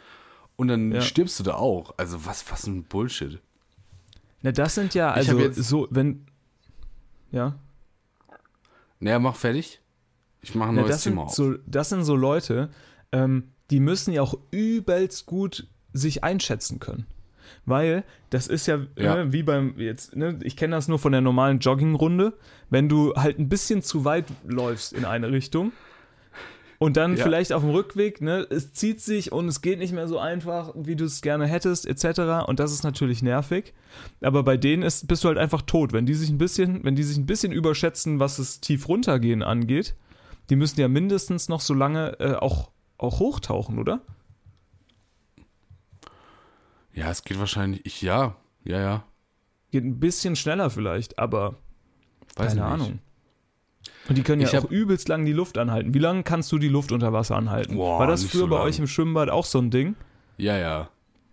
und 0.56 0.66
dann 0.66 0.90
Ja. 0.90 1.00
stirbst 1.00 1.38
du 1.38 1.44
da 1.44 1.54
auch. 1.54 1.94
Also 1.96 2.26
was, 2.26 2.50
was 2.50 2.66
ein 2.66 2.82
Bullshit. 2.82 3.40
Na, 4.42 4.50
das 4.50 4.74
sind 4.74 4.94
ja 4.94 5.12
also 5.12 5.52
so, 5.52 5.86
wenn 5.90 6.26
ja, 7.30 7.56
Naja, 8.98 9.18
mach 9.20 9.36
fertig. 9.36 9.80
Ich 10.42 10.54
mache 10.54 10.70
ein 10.70 10.76
Ja, 10.76 10.82
neues 10.82 10.94
das, 10.96 11.04
Thema 11.04 11.22
auf. 11.24 11.34
so, 11.34 11.54
das 11.66 11.88
sind 11.88 12.04
so 12.04 12.14
Leute, 12.16 12.70
ähm, 13.12 13.48
die 13.70 13.80
müssen 13.80 14.12
ja 14.12 14.22
auch 14.22 14.34
übelst 14.50 15.26
gut 15.26 15.66
sich 15.92 16.22
einschätzen 16.24 16.78
können. 16.78 17.06
Weil 17.64 18.04
das 18.30 18.46
ist 18.46 18.66
ja, 18.66 18.78
Ja. 18.96 19.16
Ne, 19.24 19.32
wie 19.32 19.42
beim 19.42 19.78
jetzt, 19.78 20.14
ne, 20.14 20.38
ich 20.42 20.56
kenne 20.56 20.76
das 20.76 20.88
nur 20.88 20.98
von 20.98 21.12
der 21.12 21.20
normalen 21.20 21.58
Joggingrunde, 21.58 22.32
wenn 22.70 22.88
du 22.88 23.14
halt 23.16 23.38
ein 23.38 23.48
bisschen 23.48 23.82
zu 23.82 24.04
weit 24.04 24.24
läufst 24.46 24.92
in 24.92 25.04
eine 25.04 25.32
Richtung 25.32 25.72
und 26.78 26.96
dann 26.96 27.16
Ja. 27.16 27.24
vielleicht 27.24 27.52
auf 27.52 27.62
dem 27.62 27.70
Rückweg, 27.70 28.20
ne, 28.20 28.46
es 28.50 28.72
zieht 28.72 29.00
sich 29.00 29.32
und 29.32 29.48
es 29.48 29.62
geht 29.62 29.78
nicht 29.78 29.92
mehr 29.92 30.06
so 30.06 30.18
einfach, 30.18 30.72
wie 30.76 30.94
du 30.94 31.04
es 31.06 31.22
gerne 31.22 31.46
hättest, 31.46 31.86
etc. 31.86 32.46
Und 32.46 32.60
das 32.60 32.72
ist 32.72 32.84
natürlich 32.84 33.22
nervig. 33.22 33.72
Aber 34.20 34.42
bei 34.42 34.56
denen 34.56 34.82
ist, 34.82 35.08
bist 35.08 35.24
du 35.24 35.28
halt 35.28 35.38
einfach 35.38 35.62
tot. 35.62 35.92
Wenn 35.92 36.06
die 36.06 36.14
sich 36.14 36.28
ein 36.30 36.38
bisschen, 36.38 36.84
wenn 36.84 36.94
die 36.94 37.02
sich 37.04 37.16
ein 37.16 37.26
bisschen 37.26 37.50
überschätzen, 37.52 38.20
was 38.20 38.36
das 38.36 38.60
tief 38.60 38.88
runtergehen 38.88 39.42
angeht, 39.42 39.94
die 40.50 40.56
müssen 40.56 40.80
ja 40.80 40.88
mindestens 40.88 41.48
noch 41.48 41.60
so 41.60 41.74
lange 41.74 42.18
äh, 42.20 42.34
auch, 42.34 42.70
auch 42.98 43.18
hochtauchen, 43.18 43.78
oder? 43.78 44.00
Ja, 46.92 47.10
es 47.10 47.24
geht 47.24 47.38
wahrscheinlich. 47.38 47.84
Ich, 47.84 48.02
ja, 48.02 48.36
ja, 48.64 48.80
ja. 48.80 49.04
Geht 49.70 49.84
ein 49.84 50.00
bisschen 50.00 50.36
schneller 50.36 50.70
vielleicht, 50.70 51.18
aber 51.18 51.56
Weiß 52.36 52.48
keine 52.54 52.62
nicht. 52.62 52.62
Ahnung. 52.72 52.98
Und 54.08 54.16
die 54.16 54.22
können 54.22 54.40
ja 54.40 54.48
Ich 54.48 54.56
auch 54.56 54.70
übelst 54.70 55.08
lang 55.08 55.24
die 55.24 55.32
Luft 55.32 55.58
anhalten. 55.58 55.92
Wie 55.92 55.98
lange 55.98 56.22
kannst 56.22 56.50
du 56.52 56.58
die 56.58 56.68
Luft 56.68 56.92
unter 56.92 57.12
Wasser 57.12 57.36
anhalten? 57.36 57.76
Boah, 57.76 57.98
War 57.98 58.06
das 58.06 58.24
früher 58.24 58.42
so 58.42 58.46
bei 58.48 58.60
euch 58.60 58.78
im 58.78 58.86
Schwimmbad 58.86 59.28
auch 59.30 59.44
so 59.44 59.58
ein 59.58 59.70
Ding? 59.70 59.96
Ja, 60.38 60.56
ja. 60.56 60.88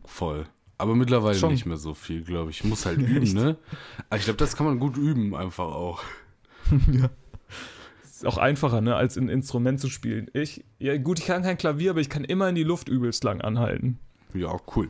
Voll. 0.06 0.48
Aber 0.78 0.96
mittlerweile 0.96 1.38
Schon. 1.38 1.52
nicht 1.52 1.66
mehr 1.66 1.78
so 1.78 1.94
viel, 1.94 2.24
glaube 2.24 2.50
ich. 2.52 2.60
Ich 2.60 2.64
muss 2.66 2.86
halt 2.86 2.98
üben, 3.00 3.32
ne? 3.34 3.58
Aber 4.10 4.18
ich 4.18 4.26
glaube, 4.26 4.38
das 4.38 4.56
kann 4.56 4.66
man 4.66 4.80
gut 4.80 4.98
üben, 4.98 5.36
einfach 5.36 5.66
auch. 5.66 6.04
Ist 8.14 8.28
auch 8.28 8.38
einfacher, 8.38 8.80
ne, 8.82 8.96
als 8.96 9.18
ein 9.18 9.28
Instrument 9.28 9.80
zu 9.80 9.90
spielen. 9.90 10.30
Ich, 10.34 10.64
ja 10.78 10.96
gut, 10.98 11.20
ich 11.20 11.26
kann 11.26 11.42
kein 11.42 11.58
Klavier, 11.58 11.92
aber 11.92 12.00
ich 12.00 12.10
kann 12.10 12.24
immer 12.24 12.48
in 12.48 12.56
die 12.56 12.64
Luft 12.64 12.88
übelst 12.88 13.24
lang 13.24 13.42
anhalten. 13.42 13.98
Ja, 14.36 14.56
cool. 14.76 14.90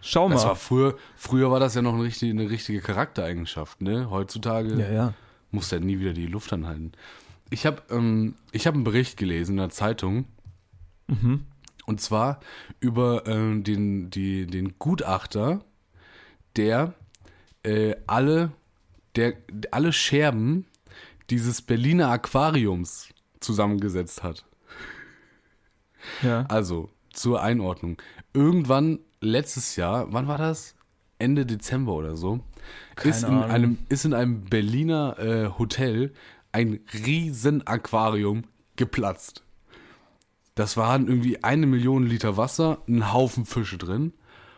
Schau 0.00 0.28
Das 0.28 0.42
mal. 0.42 0.48
war 0.50 0.56
früher, 0.56 0.96
früher 1.16 1.52
war 1.52 1.60
das 1.60 1.76
ja 1.76 1.82
noch 1.82 1.94
eine 1.94 2.02
richtige, 2.02 2.32
eine 2.32 2.50
richtige 2.50 2.80
Charaktereigenschaft, 2.80 3.80
ne? 3.80 4.10
Heutzutage 4.10 4.74
ja, 4.74 4.92
ja. 4.92 5.14
muss 5.52 5.70
er 5.70 5.78
nie 5.78 6.00
wieder 6.00 6.12
die 6.12 6.26
Luft 6.26 6.52
anhalten. 6.52 6.92
Ich 7.50 7.64
habe 7.64 7.82
ähm, 7.90 8.34
ich 8.50 8.66
hab 8.66 8.74
einen 8.74 8.84
Bericht 8.84 9.16
gelesen 9.16 9.52
in 9.52 9.58
der 9.58 9.70
Zeitung. 9.70 10.24
Mhm. 11.06 11.46
Und 11.86 12.00
zwar 12.00 12.40
über 12.80 13.26
ähm, 13.26 13.62
den, 13.62 14.10
die, 14.10 14.46
den 14.46 14.78
Gutachter, 14.78 15.64
der 16.56 16.94
äh, 17.62 17.94
alle, 18.06 18.50
der 19.14 19.34
alle 19.70 19.92
Scherben 19.92 20.66
dieses 21.30 21.62
Berliner 21.62 22.08
Aquariums 22.10 23.08
zusammengesetzt 23.40 24.22
hat. 24.22 24.44
Ja. 26.22 26.44
Also, 26.48 26.90
zur 27.12 27.42
Einordnung. 27.42 28.00
Irgendwann 28.34 28.98
letztes 29.20 29.76
Jahr, 29.76 30.12
wann 30.12 30.26
war 30.28 30.38
das? 30.38 30.74
Ende 31.18 31.46
Dezember 31.46 31.92
oder 31.92 32.16
so, 32.16 32.40
Keine 32.96 33.14
ist 33.14 33.22
in, 33.22 33.28
Ahnung. 33.28 33.44
einem, 33.44 33.78
ist 33.88 34.04
in 34.04 34.14
einem 34.14 34.44
Berliner 34.44 35.16
äh, 35.18 35.58
Hotel 35.58 36.12
ein 36.50 36.80
riesen 37.06 37.64
Aquarium 37.66 38.42
geplatzt. 38.76 39.44
Das 40.56 40.76
waren 40.76 41.06
irgendwie 41.06 41.42
eine 41.44 41.66
Million 41.66 42.04
Liter 42.04 42.36
Wasser, 42.36 42.78
ein 42.88 43.12
Haufen 43.12 43.46
Fische 43.46 43.78
drin. 43.78 44.12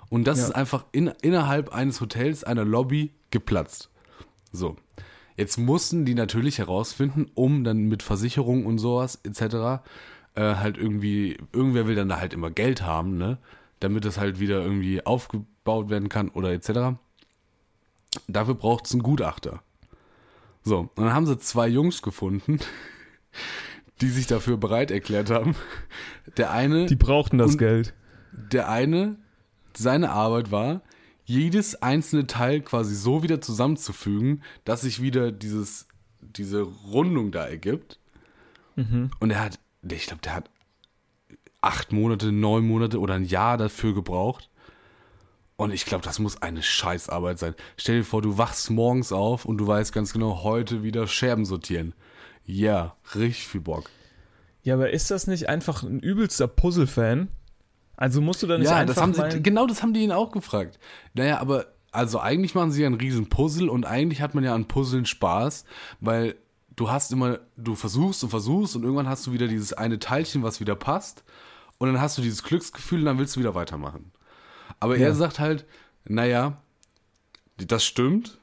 Und 0.09 0.25
das 0.25 0.39
Ja. 0.39 0.45
ist 0.47 0.51
einfach 0.55 0.87
in, 0.93 1.09
innerhalb 1.23 1.73
eines 1.75 2.01
Hotels, 2.01 2.45
einer 2.45 2.65
Lobby, 2.65 3.12
geplatzt. 3.31 3.91
So. 4.53 4.77
Jetzt 5.37 5.59
mussten 5.59 6.05
die 6.05 6.14
natürlich 6.14 6.59
herausfinden, 6.59 7.30
um 7.35 7.64
dann 7.64 7.89
mit 7.89 8.03
Versicherung 8.03 8.66
und 8.66 8.78
sowas 8.78 9.18
etc. 9.24 9.82
äh, 10.35 10.55
halt 10.57 10.76
irgendwie, 10.78 11.39
irgendwer 11.53 11.87
will 11.87 11.95
dann 11.97 12.09
da 12.09 12.20
halt 12.20 12.32
immer 12.32 12.51
Geld 12.51 12.82
haben, 12.82 13.16
ne? 13.16 13.39
Damit 13.80 14.05
das 14.05 14.18
halt 14.18 14.39
wieder 14.41 14.62
irgendwie 14.62 15.05
aufgebaut 15.05 15.91
werden 15.91 16.09
kann 16.09 16.28
oder 16.28 16.53
etc. 16.53 16.97
Dafür 18.28 18.55
braucht 18.55 18.87
es 18.87 18.93
einen 18.93 19.03
Gutachter. 19.03 19.62
So, 20.62 20.78
und 20.95 21.05
dann 21.05 21.12
haben 21.12 21.26
sie 21.26 21.39
zwei 21.39 21.68
Jungs 21.68 22.01
gefunden, 22.01 22.61
die 24.01 24.09
sich 24.09 24.26
dafür 24.26 24.57
bereit 24.57 24.91
erklärt 24.91 25.30
haben. 25.30 25.55
Der 26.37 26.53
eine, 26.53 26.87
Die 26.87 26.97
brauchten 26.97 27.39
das 27.39 27.59
Geld. 27.59 27.93
der 28.32 28.68
eine, 28.70 29.16
seine 29.76 30.11
Arbeit 30.11 30.51
war, 30.53 30.80
jedes 31.25 31.83
einzelne 31.83 32.27
Teil 32.27 32.61
quasi 32.61 32.95
so 32.95 33.22
wieder 33.22 33.41
zusammenzufügen, 33.41 34.43
dass 34.64 34.83
sich 34.83 35.01
wieder 35.01 35.33
dieses, 35.33 35.89
diese 36.20 36.62
Rundung 36.62 37.33
da 37.33 37.47
ergibt. 37.47 37.99
Und 39.20 39.31
er 39.31 39.41
hat, 39.45 39.59
ich 39.83 40.07
glaube, 40.07 40.22
der 40.22 40.35
hat 40.35 40.51
acht 41.61 41.93
Monate, 41.93 42.33
neun 42.33 42.66
Monate 42.66 43.01
oder 43.01 43.14
ein 43.14 43.25
Jahr 43.25 43.57
dafür 43.57 43.95
gebraucht. 43.95 44.51
Und 45.57 45.72
ich 45.72 45.87
glaube, 45.87 46.05
das 46.05 46.18
muss 46.18 46.43
eine 46.43 46.62
Scheißarbeit 46.62 47.39
sein. 47.39 47.55
Stell 47.77 47.99
dir 47.99 48.05
vor, 48.05 48.20
du 48.20 48.37
wachst 48.37 48.70
morgens 48.70 49.12
auf 49.12 49.45
und 49.45 49.59
du 49.59 49.66
weißt 49.66 49.93
ganz 49.93 50.12
genau, 50.12 50.43
heute 50.43 50.83
wieder 50.83 51.07
Scherben 51.07 51.45
sortieren. 51.45 51.95
Ja, 52.45 52.97
richtig 53.14 53.47
viel 53.47 53.61
Bock. 53.61 53.89
Ja, 54.62 54.75
aber 54.75 54.91
ist 54.91 55.11
das 55.11 55.27
nicht 55.27 55.49
einfach 55.49 55.83
ein 55.83 56.01
übelster 56.01 56.49
Puzzle-Fan? 56.49 57.29
Also 57.97 58.20
musst 58.20 58.42
du 58.42 58.47
da 58.47 58.59
nicht 58.59 58.68
ja, 58.68 58.76
einfach 58.76 58.95
das 58.95 59.03
haben 59.03 59.14
sie, 59.14 59.42
genau 59.42 59.66
das 59.66 59.82
haben 59.82 59.95
die 59.95 60.03
ihn 60.03 60.12
auch 60.12 60.32
gefragt. 60.32 60.78
Naja, 61.14 61.38
aber 61.40 61.66
also 61.92 62.18
eigentlich 62.18 62.55
machen 62.55 62.72
sie 62.72 62.82
ja 62.82 62.86
einen 62.88 62.97
riesen 62.97 63.28
Puzzle 63.28 63.68
und 63.68 63.84
eigentlich 63.86 64.20
hat 64.20 64.34
man 64.34 64.42
ja 64.42 64.55
an 64.55 64.66
Puzzeln 64.66 65.07
Spaß, 65.07 65.64
weil 66.01 66.34
du 66.74 66.90
hast 66.90 67.12
immer, 67.12 67.38
du 67.57 67.76
versuchst 67.76 68.24
und 68.24 68.30
versuchst 68.30 68.74
und 68.74 68.82
irgendwann 68.82 69.09
hast 69.09 69.26
du 69.26 69.32
wieder 69.32 69.47
dieses 69.47 69.72
eine 69.72 70.01
Teilchen, 70.01 70.42
was 70.42 70.59
wieder 70.59 70.74
passt 70.74 71.22
und 71.78 71.92
dann 71.92 72.01
hast 72.01 72.18
du 72.18 72.22
dieses 72.22 72.42
Glücksgefühl 72.42 73.01
und 73.01 73.05
dann 73.07 73.18
willst 73.18 73.36
du 73.36 73.40
wieder 73.40 73.55
weitermachen. 73.55 74.11
Aber 74.80 74.97
Ja. 74.97 75.07
er 75.07 75.14
sagt 75.14 75.38
halt, 75.38 75.64
naja, 76.05 76.61
das 77.57 77.84
stimmt. 77.84 78.38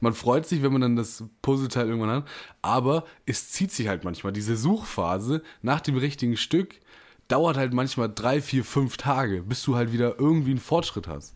Man 0.00 0.12
freut 0.14 0.46
sich, 0.46 0.62
wenn 0.62 0.72
man 0.72 0.80
dann 0.82 0.96
das 0.96 1.24
Puzzleteil 1.42 1.88
irgendwann 1.88 2.10
hat, 2.10 2.28
aber 2.62 3.04
es 3.26 3.50
zieht 3.50 3.72
sich 3.72 3.88
halt 3.88 4.04
manchmal. 4.04 4.32
Diese 4.32 4.56
Suchphase 4.56 5.42
nach 5.62 5.80
dem 5.80 5.96
richtigen 5.96 6.36
Stück 6.36 6.80
dauert 7.30 7.56
halt 7.56 7.72
manchmal 7.72 8.10
drei, 8.12 8.40
vier, 8.40 8.64
fünf 8.64 8.96
Tage, 8.96 9.42
bis 9.42 9.62
du 9.62 9.76
halt 9.76 9.92
wieder 9.92 10.18
irgendwie 10.18 10.50
einen 10.50 10.60
Fortschritt 10.60 11.08
hast. 11.08 11.34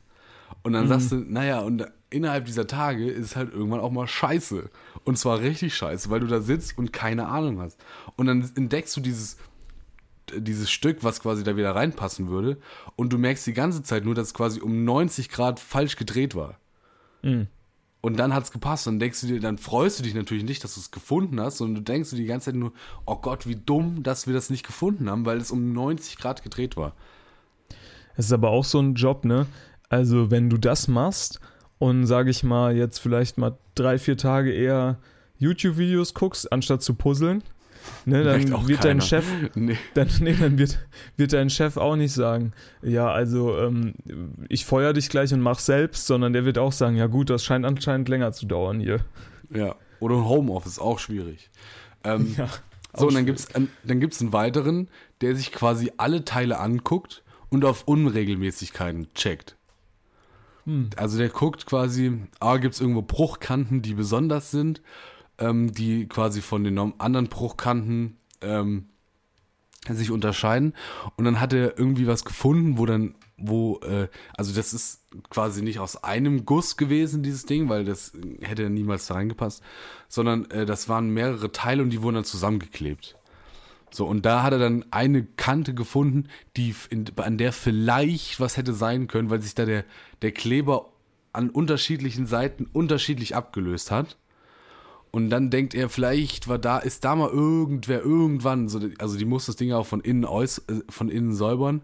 Und 0.63 0.73
dann 0.73 0.89
sagst 0.89 1.13
du, 1.13 1.17
naja, 1.17 1.61
und 1.61 1.87
innerhalb 2.11 2.47
dieser 2.47 2.67
Tage 2.67 3.09
ist 3.11 3.37
halt 3.37 3.53
irgendwann 3.53 3.81
auch 3.81 3.91
mal 3.91 4.07
scheiße. 4.07 4.71
Und 5.05 5.19
zwar 5.19 5.41
richtig 5.41 5.75
scheiße, 5.75 6.11
weil 6.11 6.21
du 6.21 6.27
da 6.27 6.41
sitzt 6.41 6.79
und 6.79 6.93
keine 6.93 7.27
Ahnung 7.27 7.61
hast. 7.61 7.79
Und 8.17 8.27
dann 8.27 8.51
entdeckst 8.55 8.97
du 8.97 9.01
dieses, 9.01 9.37
dieses 10.35 10.71
Stück, 10.71 11.03
was 11.03 11.21
quasi 11.21 11.45
da 11.45 11.57
wieder 11.57 11.75
reinpassen 11.75 12.29
würde. 12.29 12.59
Und 12.97 13.13
du 13.13 13.19
merkst 13.19 13.47
die 13.47 13.53
ganze 13.53 13.83
Zeit 13.83 14.05
nur, 14.05 14.15
dass 14.15 14.29
es 14.29 14.35
quasi 14.35 14.61
um 14.61 14.85
90 14.85 15.29
Grad 15.29 15.61
falsch 15.61 15.97
gedreht 15.97 16.35
war. 16.35 16.59
Und 18.05 18.19
dann 18.19 18.35
hat 18.35 18.45
es 18.45 18.53
gepasst. 18.53 18.87
Und 18.87 18.99
denkst 18.99 19.23
du 19.23 19.29
dir, 19.29 19.41
dann 19.41 19.57
freust 19.57 19.99
du 19.99 20.03
dich 20.03 20.13
natürlich 20.13 20.45
nicht, 20.45 20.63
dass 20.63 20.75
du 20.75 20.81
es 20.81 20.91
gefunden 20.91 21.41
hast, 21.41 21.57
sondern 21.57 21.77
du 21.77 21.81
denkst 21.81 22.11
dir 22.11 22.17
die 22.17 22.27
ganze 22.27 22.51
Zeit 22.51 22.55
nur, 22.55 22.75
oh 23.07 23.17
Gott, 23.17 23.47
wie 23.47 23.57
dumm, 23.57 24.03
dass 24.03 24.27
wir 24.27 24.35
das 24.35 24.51
nicht 24.51 24.67
gefunden 24.67 25.09
haben, 25.09 25.25
weil 25.25 25.39
es 25.39 25.51
um 25.51 25.73
90 25.73 26.19
Grad 26.19 26.43
gedreht 26.43 26.77
war. 26.77 26.93
Es 28.15 28.27
ist 28.27 28.33
aber 28.35 28.51
auch 28.51 28.67
so 28.67 28.79
ein 28.79 28.93
Job, 28.93 29.25
ne? 29.25 29.47
Also, 29.89 30.31
wenn 30.31 30.51
du 30.51 30.59
das 30.59 30.87
machst 30.87 31.41
und, 31.79 32.05
sage 32.05 32.29
ich 32.29 32.45
mal, 32.45 32.77
jetzt 32.77 32.99
vielleicht 32.99 33.39
mal 33.39 33.57
drei, 33.75 33.99
vier 33.99 34.19
Tage 34.19 34.53
eher 34.53 34.99
YouTube-Videos 35.39 36.13
guckst, 36.13 36.53
anstatt 36.53 36.83
zu 36.83 36.93
puzzeln, 36.93 37.43
ne, 38.05 38.25
dann 38.25 38.69
wird 38.69 38.85
dein. 38.85 39.01
Chef, 39.01 39.25
Nee. 39.55 39.77
dann, 39.95 40.09
nee, 40.21 40.35
dann 40.35 40.59
wird, 40.59 40.79
wird 41.17 41.33
dein 41.33 41.51
Chef 41.51 41.77
auch 41.77 41.97
nicht 41.97 42.13
sagen, 42.13 42.53
ja, 42.83 43.11
also 43.11 43.57
ähm, 43.59 43.95
ich 44.49 44.65
feuer 44.65 44.93
dich 44.93 45.09
gleich 45.09 45.33
und 45.33 45.41
mach 45.41 45.59
selbst, 45.59 46.07
sondern 46.07 46.33
der 46.33 46.45
wird 46.45 46.59
auch 46.59 46.73
sagen, 46.73 46.97
ja 46.97 47.07
gut, 47.07 47.31
das 47.31 47.45
scheint 47.45 47.65
anscheinend 47.65 48.09
länger 48.09 48.33
zu 48.33 48.47
dauern 48.47 48.81
hier. 48.81 49.01
Ja. 49.51 49.75
Oder 50.01 50.25
Homeoffice, 50.25 50.79
auch 50.79 50.99
schwierig. 50.99 51.51
Ähm, 52.05 52.35
Ja, 52.95 53.01
so, 53.01 53.09
und 53.09 53.15
dann 53.15 53.27
gibt 53.27 53.41
es 53.41 53.49
dann 53.49 54.01
gibt's 54.01 54.21
einen 54.21 54.33
weiteren, 54.33 54.89
der 55.21 55.35
sich 55.35 55.51
quasi 55.51 55.91
alle 55.97 56.25
Teile 56.25 56.61
anguckt 56.61 57.25
und 57.49 57.65
auf 57.65 57.89
Unregelmäßigkeiten 57.89 59.13
checkt. 59.15 59.57
Hm. 60.65 60.91
Also 60.97 61.19
der 61.19 61.29
guckt 61.29 61.67
quasi, 61.67 62.21
ah, 62.41 62.57
gibt 62.59 62.75
es 62.75 62.81
irgendwo 62.81 63.03
Bruchkanten, 63.03 63.83
die 63.83 63.95
besonders 63.95 64.51
sind, 64.51 64.81
ähm, 65.39 65.73
die 65.73 66.07
quasi 66.07 66.41
von 66.41 66.65
den 66.65 66.79
anderen 66.79 67.29
Bruchkanten 67.29 68.17
ähm, 68.41 68.89
sich 69.89 70.11
unterscheiden. 70.11 70.75
Und 71.17 71.25
dann 71.25 71.41
hat 71.41 71.53
er 71.53 71.79
irgendwie 71.79 72.07
was 72.07 72.25
gefunden, 72.25 72.79
wo 72.79 72.87
dann, 72.87 73.15
wo, 73.37 73.81
äh, 73.81 74.09
also 74.37 74.55
das 74.55 74.73
ist 74.73 75.03
quasi 75.29 75.63
nicht 75.63 75.79
aus 75.79 76.03
einem 76.03 76.47
Guss 76.47 76.77
gewesen, 76.77 77.23
dieses 77.23 77.45
Ding, 77.45 77.69
weil 77.69 77.85
das 77.85 78.13
hätte 78.41 78.71
niemals 78.71 79.07
da 79.07 79.15
reingepasst, 79.15 79.63
sondern 80.09 80.51
äh, 80.51 80.65
das 80.65 80.89
waren 80.89 81.11
mehrere 81.11 81.53
Teile 81.53 81.83
und 81.83 81.91
die 81.91 82.03
wurden 82.03 82.17
dann 82.17 82.25
zusammengeklebt. 82.25 83.17
So, 83.91 84.07
und 84.07 84.27
da 84.27 84.43
hat 84.43 84.53
er 84.53 84.59
dann 84.59 84.85
eine 84.91 85.25
Kante 85.25 85.73
gefunden, 85.73 86.29
die 86.57 86.75
in, 86.91 87.05
an 87.17 87.39
der 87.39 87.53
vielleicht 87.53 88.41
was 88.41 88.57
hätte 88.57 88.73
sein 88.73 89.07
können, 89.07 89.31
weil 89.31 89.41
sich 89.41 89.55
da 89.55 89.67
der, 89.67 89.85
der 90.23 90.33
Kleber 90.33 90.91
an 91.33 91.51
unterschiedlichen 91.51 92.27
Seiten 92.27 92.67
unterschiedlich 92.73 93.37
abgelöst 93.37 93.91
hat. 93.91 94.17
Und 95.15 95.31
dann 95.31 95.49
denkt 95.49 95.75
er, 95.75 95.89
vielleicht 95.89 96.49
war 96.49 96.59
da, 96.59 96.79
ist 96.79 97.05
da 97.05 97.15
mal 97.15 97.29
irgendwer 97.31 98.01
irgendwann, 98.03 98.69
so, 98.69 98.81
also 98.99 99.17
die 99.17 99.25
muss 99.25 99.47
das 99.47 99.55
Ding 99.55 99.71
auch 99.73 99.87
von 99.87 100.01
innen 100.01 100.25
aus, 100.25 100.59
äh, 100.67 100.81
von 100.89 101.09
innen 101.09 101.35
säubern. 101.35 101.83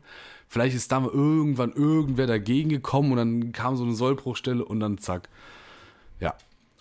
Vielleicht 0.48 0.74
ist 0.74 0.90
da 0.90 0.98
mal 0.98 1.10
irgendwann 1.12 1.72
irgendwer 1.72 2.26
dagegen 2.26 2.70
gekommen 2.70 3.12
und 3.12 3.18
dann 3.18 3.52
kam 3.52 3.76
so 3.76 3.84
eine 3.84 3.94
Sollbruchstelle 3.94 4.64
und 4.64 4.80
dann 4.80 4.98
zack. 4.98 5.28
Ja. 6.18 6.34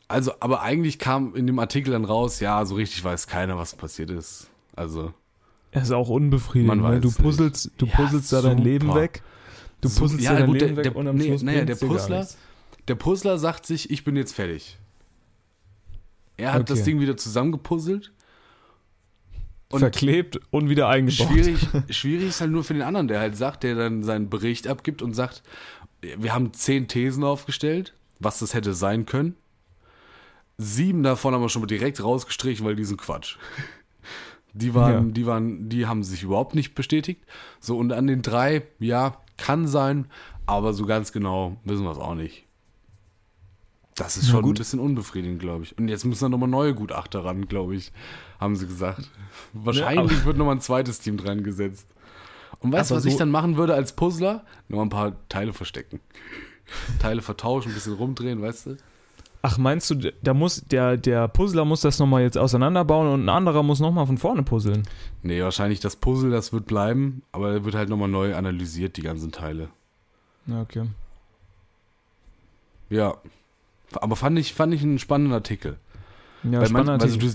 Also, 0.08 0.32
aber 0.40 0.64
eigentlich 0.64 0.98
kam 0.98 1.36
in 1.36 1.46
dem 1.46 1.60
Artikel 1.60 1.92
dann 1.92 2.04
raus, 2.04 2.40
ja, 2.40 2.66
so 2.66 2.74
richtig 2.74 3.04
weiß 3.04 3.28
keiner, 3.28 3.56
was 3.58 3.76
passiert 3.76 4.10
ist. 4.10 4.50
Also, 4.76 5.14
Er 5.70 5.84
ist 5.84 5.92
auch 5.92 6.10
unbefriedigend. 6.10 6.82
Man 6.82 6.92
Ne? 6.94 6.96
weiß 6.96 7.02
Du 7.16 7.22
puzzelst, 7.24 7.70
du 7.78 7.86
Ja, 7.86 7.96
puzzelst 7.96 8.34
da 8.34 8.42
dein. 8.42 8.58
Leben 8.58 8.96
weg. 8.96 9.22
Du 9.82 9.88
So- 9.88 10.00
puzzelst 10.02 10.26
ja, 10.26 10.34
dein 10.34 10.48
gut, 10.48 10.56
Leben 10.62 10.68
der- 10.70 10.78
weg 10.78 10.84
der- 10.94 10.96
und 10.96 11.08
am 11.08 11.16
nee, 11.16 11.28
Schluss 11.28 11.44
naja, 11.44 11.64
der 11.64 11.76
Puzzler-. 11.76 12.28
Der 12.88 12.96
Puzzler 12.96 13.38
sagt 13.38 13.68
sich, 13.68 13.92
ich 13.92 14.04
bin 14.04 14.16
jetzt 14.16 14.34
fertig. 14.34 14.80
Er 16.40 16.54
hat 16.54 16.62
Okay. 16.62 16.74
das 16.74 16.84
Ding 16.84 17.00
wieder 17.00 17.18
zusammengepuzzelt. 17.18 18.12
Und 19.72 19.82
Verklebt 19.82 20.40
und 20.50 20.68
wieder 20.70 20.88
eingebaut. 20.90 21.28
schwierig, 21.28 21.60
schwierig 21.96 22.30
ist 22.30 22.42
halt 22.42 22.50
nur 22.52 22.64
für 22.64 22.74
den 22.74 22.82
anderen, 22.82 23.08
der 23.08 23.20
halt 23.20 23.38
sagt, 23.38 23.62
der 23.64 23.76
dann 23.76 24.04
seinen 24.04 24.28
Bericht 24.30 24.68
abgibt 24.68 25.02
und 25.04 25.14
sagt, 25.14 25.44
wir 26.02 26.34
haben 26.34 26.54
zehn 26.54 26.88
Thesen 26.88 27.24
aufgestellt, 27.24 27.94
was 28.20 28.40
das 28.40 28.54
hätte 28.56 28.74
sein 28.74 29.06
können. 29.06 29.36
Sieben 30.58 31.04
davon 31.04 31.34
haben 31.34 31.42
wir 31.42 31.50
schon 31.50 31.62
mal 31.62 31.68
direkt 31.68 32.04
rausgestrichen, 32.04 32.66
weil 32.66 32.76
die 32.76 32.84
sind 32.84 33.00
Quatsch. 33.00 33.38
Die 34.54 34.74
waren, 34.74 35.08
Ja. 35.10 35.14
die 35.14 35.26
waren, 35.28 35.70
die 35.70 35.86
haben 35.86 36.04
sich 36.04 36.24
überhaupt 36.24 36.56
nicht 36.56 36.74
bestätigt. 36.74 37.22
So, 37.60 37.78
und 37.78 37.94
an 37.94 38.08
den 38.08 38.24
drei, 38.24 38.64
ja, 38.80 39.22
kann 39.38 39.68
sein, 39.68 40.08
aber 40.48 40.74
so 40.74 40.86
ganz 40.88 41.12
genau 41.12 41.58
wissen 41.64 41.84
wir 41.84 41.92
es 41.92 41.98
auch 42.00 42.16
nicht. 42.16 42.46
Das 44.00 44.18
ist 44.18 44.26
Na 44.28 44.32
schon 44.32 44.42
gut. 44.44 44.56
ein 44.56 44.60
bisschen 44.60 44.80
unbefriedigend, 44.80 45.40
glaube 45.40 45.64
ich. 45.66 45.78
Und 45.78 45.88
jetzt 45.90 46.06
müssen 46.06 46.24
dann 46.26 46.32
nochmal 46.32 46.50
neue 46.50 46.74
Gutachter 46.74 47.24
ran, 47.26 47.48
glaube 47.48 47.76
ich, 47.76 47.92
haben 48.40 48.56
sie 48.56 48.66
gesagt. 48.68 49.10
Wahrscheinlich 49.54 50.16
aber- 50.18 50.26
wird 50.26 50.38
nochmal 50.38 50.56
ein 50.56 50.62
zweites 50.62 51.00
Team 51.00 51.18
dran 51.18 51.44
gesetzt. 51.44 51.88
Und 52.62 52.72
weißt 52.74 52.92
du, 52.92 52.96
was 52.96 53.06
ich 53.06 53.14
so- 53.14 53.20
dann 53.20 53.30
machen 53.32 53.58
würde 53.58 53.74
als 53.74 53.94
Puzzler? 53.94 54.44
Nur 54.68 54.82
ein 54.82 54.90
paar 54.90 55.14
Teile 55.30 55.54
verstecken. 55.54 56.00
Teile 57.00 57.22
vertauschen, 57.22 57.70
ein 57.72 57.74
bisschen 57.76 57.94
rumdrehen, 57.94 58.42
weißt 58.42 58.66
du? 58.68 58.78
Ach, 59.42 59.58
meinst 59.58 59.90
du, 59.90 59.96
da 60.22 60.34
muss, 60.34 60.62
der, 60.66 60.98
der 60.98 61.30
Puzzler 61.30 61.64
muss 61.64 61.80
das 61.82 61.98
nochmal 61.98 62.24
jetzt 62.24 62.38
auseinanderbauen 62.38 63.08
und 63.08 63.24
ein 63.26 63.30
anderer 63.30 63.64
muss 63.64 63.80
nochmal 63.80 64.06
von 64.06 64.18
vorne 64.18 64.44
puzzeln? 64.44 64.84
Nee, 65.24 65.42
wahrscheinlich 65.42 65.80
das 65.80 65.96
Puzzle, 65.96 66.30
das 66.30 66.52
wird 66.52 66.66
bleiben, 66.68 67.22
aber 67.32 67.52
er 67.54 67.64
wird 67.66 67.76
halt 67.76 67.88
nochmal 67.88 68.10
neu 68.10 68.36
analysiert, 68.36 68.98
die 68.98 69.02
ganzen 69.02 69.32
Teile. 69.32 69.70
Ja, 70.46 70.62
okay. 70.62 70.88
Ja. 72.90 73.16
Aber 73.96 74.16
fand 74.16 74.38
ich, 74.40 74.54
fand 74.54 74.74
ich 74.74 74.82
einen 74.84 75.00
spannenden 75.00 75.34
Artikel. 75.34 75.78
Ja, 76.44 76.62
Weil 76.62 76.70
man, 76.70 76.84
spannend. 76.86 77.04
also 77.04 77.18
du, 77.18 77.28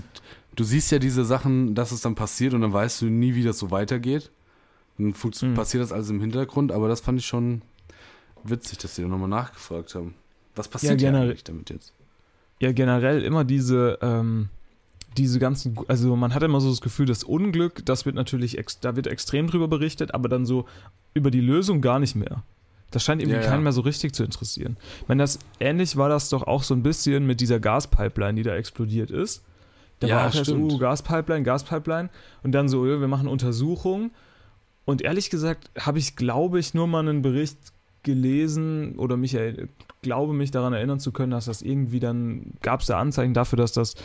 du 0.55 0.63
siehst 0.63 0.91
ja 0.91 0.99
diese 0.99 1.25
Sachen, 1.25 1.75
dass 1.75 1.91
es 1.91 2.01
dann 2.01 2.15
passiert 2.15 2.53
und 2.53 2.61
dann 2.61 2.73
weißt 2.73 3.01
du 3.01 3.05
nie, 3.07 3.35
wie 3.35 3.43
das 3.43 3.59
so 3.59 3.71
weitergeht. 3.71 4.31
Dann 4.97 5.07
Mhm. 5.07 5.53
passiert 5.55 5.83
das 5.83 5.91
alles 5.91 6.09
im 6.09 6.21
Hintergrund, 6.21 6.71
aber 6.71 6.87
das 6.87 7.01
fand 7.01 7.19
ich 7.19 7.25
schon 7.25 7.61
witzig, 8.43 8.77
dass 8.77 8.95
die 8.95 9.01
da 9.01 9.07
nochmal 9.07 9.27
nachgefragt 9.29 9.93
haben. 9.95 10.15
Was 10.55 10.67
passiert 10.69 11.01
ja, 11.01 11.11
eigentlich 11.13 11.43
damit 11.43 11.69
jetzt? 11.69 11.91
ja, 12.61 12.71
generell 12.71 13.21
immer 13.23 13.43
diese, 13.43 13.99
ähm, 14.01 14.47
diese 15.17 15.39
ganzen, 15.39 15.77
also 15.89 16.15
man 16.15 16.33
hat 16.33 16.43
immer 16.43 16.61
so 16.61 16.69
das 16.69 16.79
Gefühl, 16.79 17.05
das 17.05 17.23
Unglück, 17.25 17.85
das 17.85 18.05
wird 18.05 18.15
natürlich, 18.15 18.57
da 18.79 18.95
wird 18.95 19.07
extrem 19.07 19.47
drüber 19.47 19.67
berichtet, 19.67 20.13
aber 20.13 20.29
dann 20.29 20.45
so 20.45 20.65
über 21.13 21.31
die 21.31 21.41
Lösung 21.41 21.81
gar 21.81 21.99
nicht 21.99 22.15
mehr. 22.15 22.43
Das 22.95 23.03
scheint 23.03 23.21
irgendwie 23.21 23.37
Ja, 23.37 23.43
ja. 23.43 23.49
keinen 23.49 23.63
mehr 23.63 23.73
so 23.73 23.81
richtig 23.81 24.13
zu 24.13 24.23
interessieren. 24.23 24.77
Ich 25.01 25.07
meine, 25.09 25.21
das, 25.23 25.39
ähnlich 25.59 25.97
war 25.97 26.07
das 26.07 26.29
doch 26.29 26.43
auch 26.43 26.63
so 26.63 26.73
ein 26.73 26.81
bisschen 26.81 27.27
mit 27.27 27.41
dieser 27.41 27.59
Gaspipeline, 27.59 28.35
die 28.35 28.43
da 28.43 28.55
explodiert 28.55 29.11
ist. 29.11 29.43
Da 29.99 30.07
Ja, 30.07 30.15
war 30.15 30.29
auch 30.29 30.35
erst, 30.35 30.49
stimmt. 30.49 30.71
oh, 30.71 30.77
Gaspipeline, 30.77 31.43
Gaspipeline. 31.43 32.09
Und 32.43 32.53
dann 32.53 32.69
so, 32.69 32.85
wir 32.85 33.07
machen 33.07 33.27
Untersuchungen. 33.27 34.11
Und 34.85 35.01
ehrlich 35.01 35.29
gesagt 35.29 35.69
habe 35.79 35.99
ich, 35.99 36.15
glaube 36.15 36.59
ich, 36.59 36.73
nur 36.73 36.87
mal 36.87 36.99
einen 36.99 37.21
Bericht 37.21 37.57
gelesen 38.03 38.95
oder 38.97 39.17
mich 39.17 39.35
glaube 40.01 40.33
mich 40.33 40.51
daran 40.51 40.73
erinnern 40.73 40.99
zu 40.99 41.11
können, 41.11 41.31
dass 41.31 41.45
das 41.45 41.61
irgendwie 41.61 41.99
dann, 41.99 42.53
gab 42.61 42.81
es 42.81 42.87
da 42.87 42.99
Anzeichen 42.99 43.33
dafür, 43.33 43.57
dass 43.57 43.73
das 43.73 43.95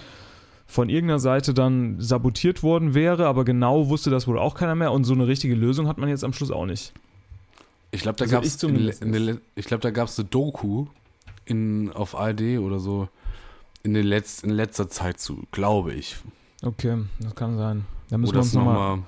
von 0.66 0.88
irgendeiner 0.88 1.18
Seite 1.18 1.52
dann 1.52 2.00
sabotiert 2.00 2.62
worden 2.62 2.94
wäre, 2.94 3.26
aber 3.26 3.44
genau 3.44 3.88
wusste 3.88 4.08
das 4.08 4.26
wohl 4.26 4.38
auch 4.38 4.54
keiner 4.54 4.74
mehr 4.74 4.92
und 4.92 5.04
so 5.04 5.12
eine 5.12 5.26
richtige 5.26 5.54
Lösung 5.54 5.86
hat 5.88 5.98
man 5.98 6.08
jetzt 6.08 6.24
am 6.24 6.32
Schluss 6.32 6.50
auch 6.50 6.64
nicht. 6.64 6.92
Ich 7.90 8.02
glaube, 8.02 8.16
da 8.16 8.24
Also 8.24 8.36
gab 8.36 8.44
ich 8.44 8.54
es 8.54 8.62
in, 9.02 9.12
der- 9.12 9.38
ich 9.56 9.64
glaube, 9.66 9.80
da 9.82 9.90
gab 9.90 10.08
es 10.08 10.18
eine 10.18 10.28
Doku 10.28 10.86
in, 11.44 11.90
auf 11.92 12.14
ARD 12.14 12.58
oder 12.58 12.78
so 12.78 13.08
in, 13.82 13.94
den 13.94 14.06
Letz, 14.06 14.42
in 14.42 14.50
letzter 14.50 14.88
Zeit 14.88 15.18
zu, 15.20 15.42
glaube 15.52 15.92
ich. 15.94 16.16
Okay, 16.62 16.98
das 17.18 17.34
kann 17.34 17.56
sein. 17.56 17.84
Da 18.10 18.18
müssen 18.18 18.34
wir 18.34 18.40
uns 18.40 18.52
noch 18.52 18.64
mal, 18.64 18.98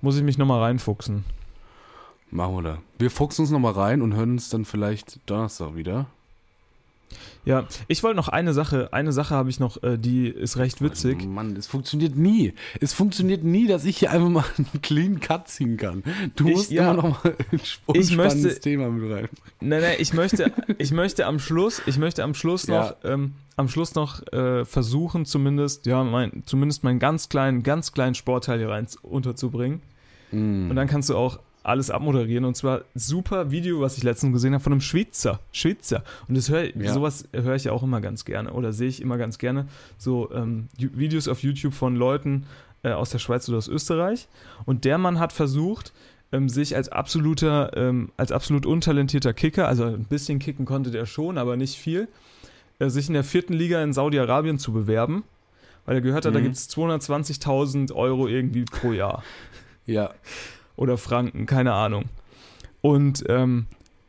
muss 0.00 0.16
ich 0.16 0.22
mich 0.22 0.38
nochmal 0.38 0.62
reinfuchsen. 0.62 1.24
machen 2.30 2.54
wir 2.56 2.62
da. 2.62 2.78
Wir 2.98 3.10
fuchsen 3.10 3.42
uns 3.42 3.50
nochmal 3.50 3.72
rein 3.72 4.02
und 4.02 4.14
hören 4.14 4.30
uns 4.32 4.48
dann 4.48 4.64
vielleicht 4.64 5.20
Donnerstag 5.30 5.76
wieder. 5.76 6.06
Ja, 7.46 7.66
ich 7.88 8.02
wollte 8.02 8.16
noch 8.16 8.28
eine 8.28 8.54
Sache, 8.54 8.92
eine 8.92 9.12
Sache 9.12 9.34
habe 9.34 9.50
ich 9.50 9.60
noch, 9.60 9.82
äh, 9.82 9.98
die 9.98 10.28
ist 10.28 10.56
recht 10.56 10.80
witzig. 10.80 11.26
Mann, 11.26 11.54
es 11.56 11.66
funktioniert 11.66 12.16
nie. 12.16 12.54
Es 12.80 12.94
funktioniert 12.94 13.44
nie, 13.44 13.66
dass 13.66 13.84
ich 13.84 13.98
hier 13.98 14.10
einfach 14.10 14.30
mal 14.30 14.44
einen 14.56 14.80
clean 14.82 15.20
Cut 15.20 15.48
ziehen 15.48 15.76
kann. 15.76 16.02
Du 16.36 16.48
Ich- 16.48 16.54
musst 16.56 16.70
ja. 16.70 16.90
immer 16.92 17.02
noch 17.02 17.24
mal 17.24 17.34
ein 17.52 17.60
Ich 17.60 17.72
spannendes 18.10 18.16
möchte- 18.16 18.60
Thema 18.60 18.88
mit 18.88 19.10
rein. 19.12 19.28
Nein, 19.60 19.82
nein, 19.82 19.96
ich 19.98 20.14
möchte, 20.14 20.52
ich 20.78 20.90
möchte 20.92 21.26
am 21.26 21.38
Schluss, 21.38 21.82
ich 21.86 21.98
möchte 21.98 22.24
am 22.24 22.32
Schluss 22.34 22.66
Ja. 22.66 22.80
noch, 22.80 22.96
ähm, 23.04 23.34
am 23.56 23.68
Schluss 23.68 23.94
noch 23.94 24.26
äh, 24.32 24.64
versuchen, 24.64 25.26
zumindest, 25.26 25.84
ja, 25.86 26.02
mein, 26.02 26.42
zumindest 26.46 26.82
meinen 26.82 26.98
ganz 26.98 27.28
kleinen, 27.28 27.62
ganz 27.62 27.92
kleinen 27.92 28.14
Sportteil 28.14 28.58
hier 28.58 28.70
rein 28.70 28.86
unterzubringen. 29.02 29.82
Mm. 30.32 30.70
Und 30.70 30.76
dann 30.76 30.88
kannst 30.88 31.10
du 31.10 31.16
auch 31.16 31.38
alles 31.64 31.90
abmoderieren. 31.90 32.44
Und 32.44 32.56
zwar 32.56 32.82
super 32.94 33.50
Video, 33.50 33.80
was 33.80 33.96
ich 33.96 34.02
letztens 34.04 34.32
gesehen 34.32 34.54
habe 34.54 34.62
von 34.62 34.72
einem 34.72 34.80
Schweizer. 34.80 35.40
Schweizer. 35.52 36.04
Und 36.28 36.36
das 36.36 36.48
hör, 36.50 36.64
Ja. 36.76 36.92
sowas 36.92 37.26
höre 37.32 37.54
ich 37.56 37.64
ja 37.64 37.72
auch 37.72 37.82
immer 37.82 38.00
ganz 38.00 38.24
gerne 38.24 38.52
oder 38.52 38.72
sehe 38.72 38.88
ich 38.88 39.02
immer 39.02 39.18
ganz 39.18 39.38
gerne. 39.38 39.66
So 39.98 40.30
ähm, 40.32 40.68
Videos 40.78 41.26
auf 41.28 41.42
YouTube 41.42 41.74
von 41.74 41.96
Leuten 41.96 42.44
äh, 42.82 42.90
aus 42.92 43.10
der 43.10 43.18
Schweiz 43.18 43.48
oder 43.48 43.58
aus 43.58 43.68
Österreich. 43.68 44.28
Und 44.66 44.84
der 44.84 44.98
Mann 44.98 45.18
hat 45.18 45.32
versucht, 45.32 45.92
ähm, 46.32 46.48
sich 46.48 46.76
als 46.76 46.88
absoluter, 46.90 47.76
ähm, 47.76 48.10
als 48.16 48.30
absolut 48.32 48.66
untalentierter 48.66 49.32
Kicker, 49.32 49.68
also 49.68 49.84
ein 49.84 50.04
bisschen 50.04 50.38
kicken 50.38 50.64
konnte 50.66 50.90
der 50.90 51.06
schon, 51.06 51.38
aber 51.38 51.56
nicht 51.56 51.76
viel, 51.76 52.08
äh, 52.80 52.88
sich 52.90 53.08
in 53.08 53.14
der 53.14 53.24
vierten 53.24 53.52
Liga 53.54 53.82
in 53.82 53.92
Saudi-Arabien 53.92 54.58
zu 54.58 54.72
bewerben. 54.72 55.24
Weil 55.86 55.96
er 55.96 56.00
gehört 56.00 56.24
hat, 56.26 56.34
da 56.34 56.40
Mhm. 56.40 56.44
gibt 56.44 56.56
es 56.56 56.68
220.000 56.70 57.92
Euro 57.92 58.26
irgendwie 58.26 58.64
pro 58.64 58.92
Jahr 58.92 59.22
Ja, 59.86 60.14
oder 60.76 60.96
Franken, 60.98 61.46
keine 61.46 61.72
Ahnung. 61.72 62.04
Und 62.80 63.24
ähm, 63.28 63.66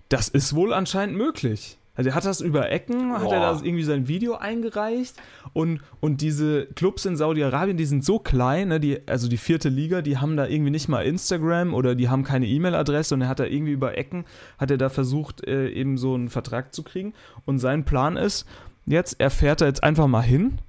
das 0.09 0.29
ist 0.29 0.55
wohl 0.55 0.73
anscheinend 0.73 1.17
möglich. 1.17 1.77
Also 1.95 2.09
er 2.09 2.15
hat 2.15 2.25
das 2.25 2.41
über 2.41 2.69
Ecken, 2.69 3.13
hat 3.13 3.31
er 3.31 3.39
Boah. 3.39 3.59
da 3.59 3.61
irgendwie 3.63 3.83
sein 3.83 4.09
Video 4.09 4.35
eingereicht 4.35 5.15
und, 5.53 5.79
und 6.01 6.19
diese 6.19 6.65
Clubs 6.65 7.05
in 7.05 7.15
Saudi-Arabien, 7.15 7.77
die 7.77 7.85
sind 7.85 8.03
so 8.03 8.19
klein, 8.19 8.67
ne, 8.67 8.79
die, 8.81 9.07
also 9.07 9.29
die 9.29 9.37
vierte 9.37 9.69
Liga, 9.69 10.01
die 10.01 10.17
haben 10.17 10.35
da 10.35 10.45
irgendwie 10.45 10.71
nicht 10.71 10.89
mal 10.89 11.05
Instagram 11.05 11.73
oder 11.73 11.95
die 11.95 12.09
haben 12.09 12.23
keine 12.23 12.47
E-Mail-Adresse 12.47 13.15
und 13.15 13.21
er 13.21 13.29
hat 13.29 13.39
da 13.39 13.45
irgendwie 13.45 13.71
über 13.71 13.97
Ecken, 13.97 14.25
hat 14.57 14.71
er 14.71 14.77
da 14.77 14.89
versucht, 14.89 15.47
äh, 15.47 15.69
eben 15.69 15.97
so 15.97 16.15
einen 16.15 16.29
Vertrag 16.29 16.75
zu 16.75 16.83
kriegen 16.83 17.13
und 17.45 17.59
sein 17.59 17.85
Plan 17.85 18.17
ist, 18.17 18.45
jetzt, 18.85 19.15
er 19.19 19.29
fährt 19.29 19.61
da 19.61 19.65
jetzt 19.65 19.83
einfach 19.83 20.07
mal 20.07 20.21
hin 20.21 20.59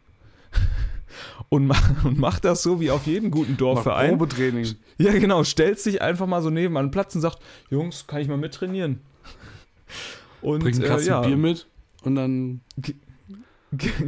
und, 1.48 1.66
ma 1.66 1.76
und 2.04 2.18
macht 2.18 2.44
das 2.44 2.62
so 2.62 2.80
wie 2.80 2.90
auf 2.90 3.06
jedem 3.06 3.30
guten 3.30 3.56
Dorfverein. 3.56 4.10
Probetraining. 4.18 4.74
Ja, 4.98 5.12
genau, 5.12 5.44
stellt 5.44 5.78
sich 5.80 6.02
einfach 6.02 6.26
mal 6.26 6.42
so 6.42 6.50
neben 6.50 6.76
an 6.76 6.86
den 6.86 6.90
Platz 6.90 7.14
und 7.14 7.20
sagt, 7.20 7.38
Jungs, 7.70 8.06
kann 8.06 8.20
ich 8.20 8.28
mal 8.28 8.36
mittrainieren? 8.36 9.00
Und 10.42 10.60
Bringt 10.60 10.76
einen 10.76 10.84
äh, 10.84 10.88
Kasten 10.88 11.08
ja, 11.08 11.20
Bier 11.22 11.36
mit 11.36 11.66
und 12.02 12.14
dann. 12.16 12.60
g- 12.76 12.94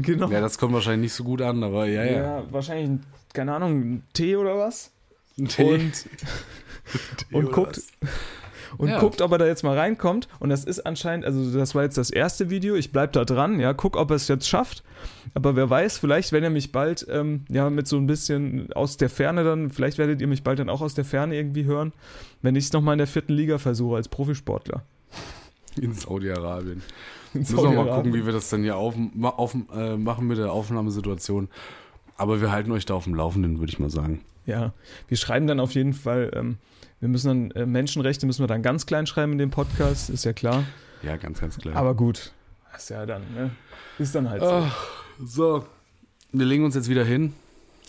genau. 0.02 0.30
Ja, 0.30 0.40
das 0.40 0.58
kommt 0.58 0.74
wahrscheinlich 0.74 1.06
nicht 1.10 1.14
so 1.14 1.24
gut 1.24 1.42
an, 1.42 1.62
aber 1.62 1.86
ja, 1.86 2.04
ja, 2.04 2.12
ja. 2.12 2.52
wahrscheinlich, 2.52 2.88
ein- 2.90 3.06
keine 3.32 3.54
Ahnung, 3.54 3.80
ein 3.80 4.02
Tee 4.12 4.36
oder 4.36 4.56
was? 4.58 4.90
Ein 5.38 5.48
Tee. 5.48 5.62
Und, 5.74 6.06
und 7.32 7.44
oder 7.44 7.52
guckt, 7.54 7.76
was? 7.76 8.08
Und 8.76 8.88
Ja. 8.88 9.00
guckt, 9.00 9.20
ob 9.22 9.32
er 9.32 9.38
da 9.38 9.46
jetzt 9.46 9.62
mal 9.62 9.76
reinkommt. 9.78 10.28
Und 10.40 10.50
das 10.50 10.64
ist 10.64 10.80
anscheinend, 10.80 11.24
also 11.24 11.56
das 11.58 11.74
war 11.74 11.82
jetzt 11.84 11.96
das 11.96 12.10
erste 12.10 12.50
Video. 12.50 12.74
Ich 12.74 12.92
bleib 12.92 13.12
da 13.12 13.24
dran, 13.24 13.58
ja, 13.60 13.72
guck, 13.72 13.96
ob 13.96 14.10
er 14.10 14.16
es 14.16 14.28
jetzt 14.28 14.48
schafft. 14.48 14.82
Aber 15.34 15.56
wer 15.56 15.70
weiß, 15.70 15.98
vielleicht, 15.98 16.32
wenn 16.32 16.44
er 16.44 16.50
mich 16.50 16.72
bald, 16.72 17.06
ähm, 17.10 17.44
ja, 17.48 17.70
mit 17.70 17.86
so 17.88 17.96
ein 17.96 18.06
bisschen 18.06 18.72
aus 18.72 18.96
der 18.96 19.08
Ferne 19.10 19.44
dann, 19.44 19.70
vielleicht 19.70 19.98
werdet 19.98 20.20
ihr 20.20 20.26
mich 20.26 20.42
bald 20.42 20.58
dann 20.58 20.68
auch 20.68 20.80
aus 20.82 20.94
der 20.94 21.04
Ferne 21.04 21.34
irgendwie 21.36 21.64
hören, 21.64 21.92
wenn 22.42 22.56
ich 22.56 22.64
es 22.64 22.72
nochmal 22.72 22.94
in 22.94 22.98
der 22.98 23.06
vierten 23.06 23.32
Liga 23.32 23.58
versuche 23.58 23.96
als 23.96 24.08
Profisportler. 24.08 24.82
In 25.80 25.94
Saudi-Arabien. 25.94 26.82
In 27.34 27.40
Müssen 27.40 27.56
wir 27.58 27.70
mal 27.84 27.94
gucken, 27.94 28.14
wie 28.14 28.24
wir 28.24 28.32
das 28.32 28.48
dann 28.48 28.62
hier 28.62 28.76
auf, 28.76 28.94
auf, 29.22 29.54
äh, 29.74 29.96
machen 29.96 30.26
mit 30.26 30.38
der 30.38 30.50
Aufnahmesituation. 30.50 31.48
Aber 32.16 32.40
wir 32.40 32.50
halten 32.50 32.72
euch 32.72 32.86
da 32.86 32.94
auf 32.94 33.04
dem 33.04 33.14
Laufenden, 33.14 33.60
würde 33.60 33.70
ich 33.70 33.78
mal 33.78 33.90
sagen. 33.90 34.22
Ja, 34.46 34.72
wir 35.08 35.16
schreiben 35.18 35.46
dann 35.46 35.60
auf 35.60 35.72
jeden 35.72 35.92
Fall, 35.92 36.30
ähm, 36.34 36.56
wir 37.00 37.08
müssen 37.08 37.28
dann, 37.28 37.50
äh, 37.52 37.66
Menschenrechte 37.66 38.26
müssen 38.26 38.42
wir 38.42 38.46
dann 38.48 38.62
ganz 38.62 38.86
klein 38.86 39.06
schreiben 39.06 39.32
in 39.32 39.38
dem 39.38 39.50
Podcast, 39.50 40.10
ist 40.10 40.24
ja 40.24 40.32
klar. 40.32 40.64
Ja, 41.02 41.16
ganz, 41.16 41.40
ganz 41.40 41.58
klar. 41.58 41.76
Aber 41.76 41.94
gut, 41.94 42.32
ist 42.76 42.90
ja 42.90 43.06
dann, 43.06 43.22
ne? 43.34 43.50
Ist 43.98 44.14
dann 44.14 44.28
halt 44.28 44.42
so. 44.42 44.48
Ach, 44.48 44.86
so, 45.24 45.66
wir 46.32 46.46
legen 46.46 46.64
uns 46.64 46.74
jetzt 46.74 46.88
wieder 46.88 47.04
hin. 47.04 47.32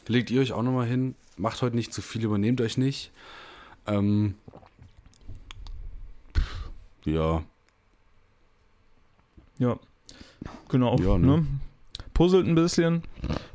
Legt 0.07 0.31
ihr 0.31 0.41
euch 0.41 0.53
auch 0.53 0.63
nochmal 0.63 0.87
hin. 0.87 1.15
Macht 1.37 1.61
heute 1.61 1.75
nicht 1.75 1.93
zu 1.93 2.01
viel, 2.01 2.23
übernehmt 2.23 2.61
euch 2.61 2.77
nicht. 2.77 3.11
Ähm, 3.87 4.35
ja, 7.05 7.43
Ja. 9.59 9.77
Genau. 10.69 10.97
Ja, 10.97 11.17
ne? 11.17 11.27
ne? 11.27 11.45
Puzzelt 12.13 12.47
ein 12.47 12.55
bisschen, 12.55 13.03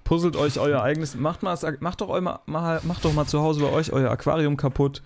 puzzelt 0.04 0.36
euch 0.36 0.58
euer 0.58 0.82
eigenes, 0.82 1.16
macht, 1.16 1.42
mal, 1.42 1.58
macht, 1.80 2.00
doch, 2.00 2.18
mal, 2.20 2.80
macht 2.82 3.04
doch 3.04 3.12
mal 3.12 3.26
zu 3.26 3.42
Hause 3.42 3.60
bei 3.60 3.70
euch 3.70 3.92
euer 3.92 4.10
Aquarium 4.10 4.56
kaputt. 4.56 5.02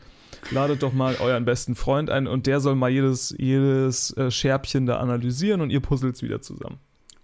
Ladet 0.51 0.83
doch 0.83 0.93
mal 0.93 1.17
euren 1.21 1.45
besten 1.45 1.75
Freund 1.75 2.11
ein 2.11 2.27
und 2.27 2.47
der 2.47 2.61
soll 2.61 2.75
mal 2.75 2.91
jedes, 2.91 3.35
jedes 3.39 4.17
äh, 4.17 4.31
Scherbchen 4.31 4.87
da 4.87 4.99
analysieren 4.99 5.61
und 5.61 5.71
ihr 5.71 5.81
puzzelt 5.81 6.17
es 6.17 6.23
wieder 6.23 6.41
zusammen. 6.41 6.79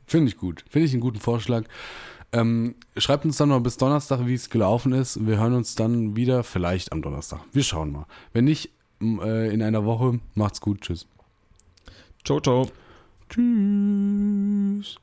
finde 0.07 0.29
ich 0.29 0.37
gut. 0.37 0.65
Finde 0.69 0.87
ich 0.87 0.93
einen 0.93 1.01
guten 1.01 1.21
Vorschlag. 1.21 1.65
Ähm, 2.33 2.75
schreibt 2.97 3.25
uns 3.25 3.37
dann 3.37 3.51
noch 3.51 3.61
bis 3.61 3.77
Donnerstag, 3.77 4.27
wie 4.27 4.35
es 4.35 4.51
gelaufen 4.51 4.93
ist. 4.93 5.25
Wir 5.25 5.39
hören 5.39 5.55
uns 5.55 5.77
dann 5.77 6.17
wieder, 6.17 6.43
vielleicht 6.43 6.93
am 6.93 7.01
Donnerstag. 7.01 7.41
Wir 7.53 7.63
schauen 7.63 7.93
mal. 7.93 8.07
Wenn 8.33 8.45
nicht, 8.45 8.71
äh, 9.01 9.53
in 9.53 9.63
einer 9.63 9.85
Woche. 9.85 10.21
Macht's 10.35 10.61
gut. 10.61 10.81
Tschüss. 10.81 11.07
Ciao, 12.25 12.41
ciao. 12.41 12.71
Tschüss. 13.29 14.97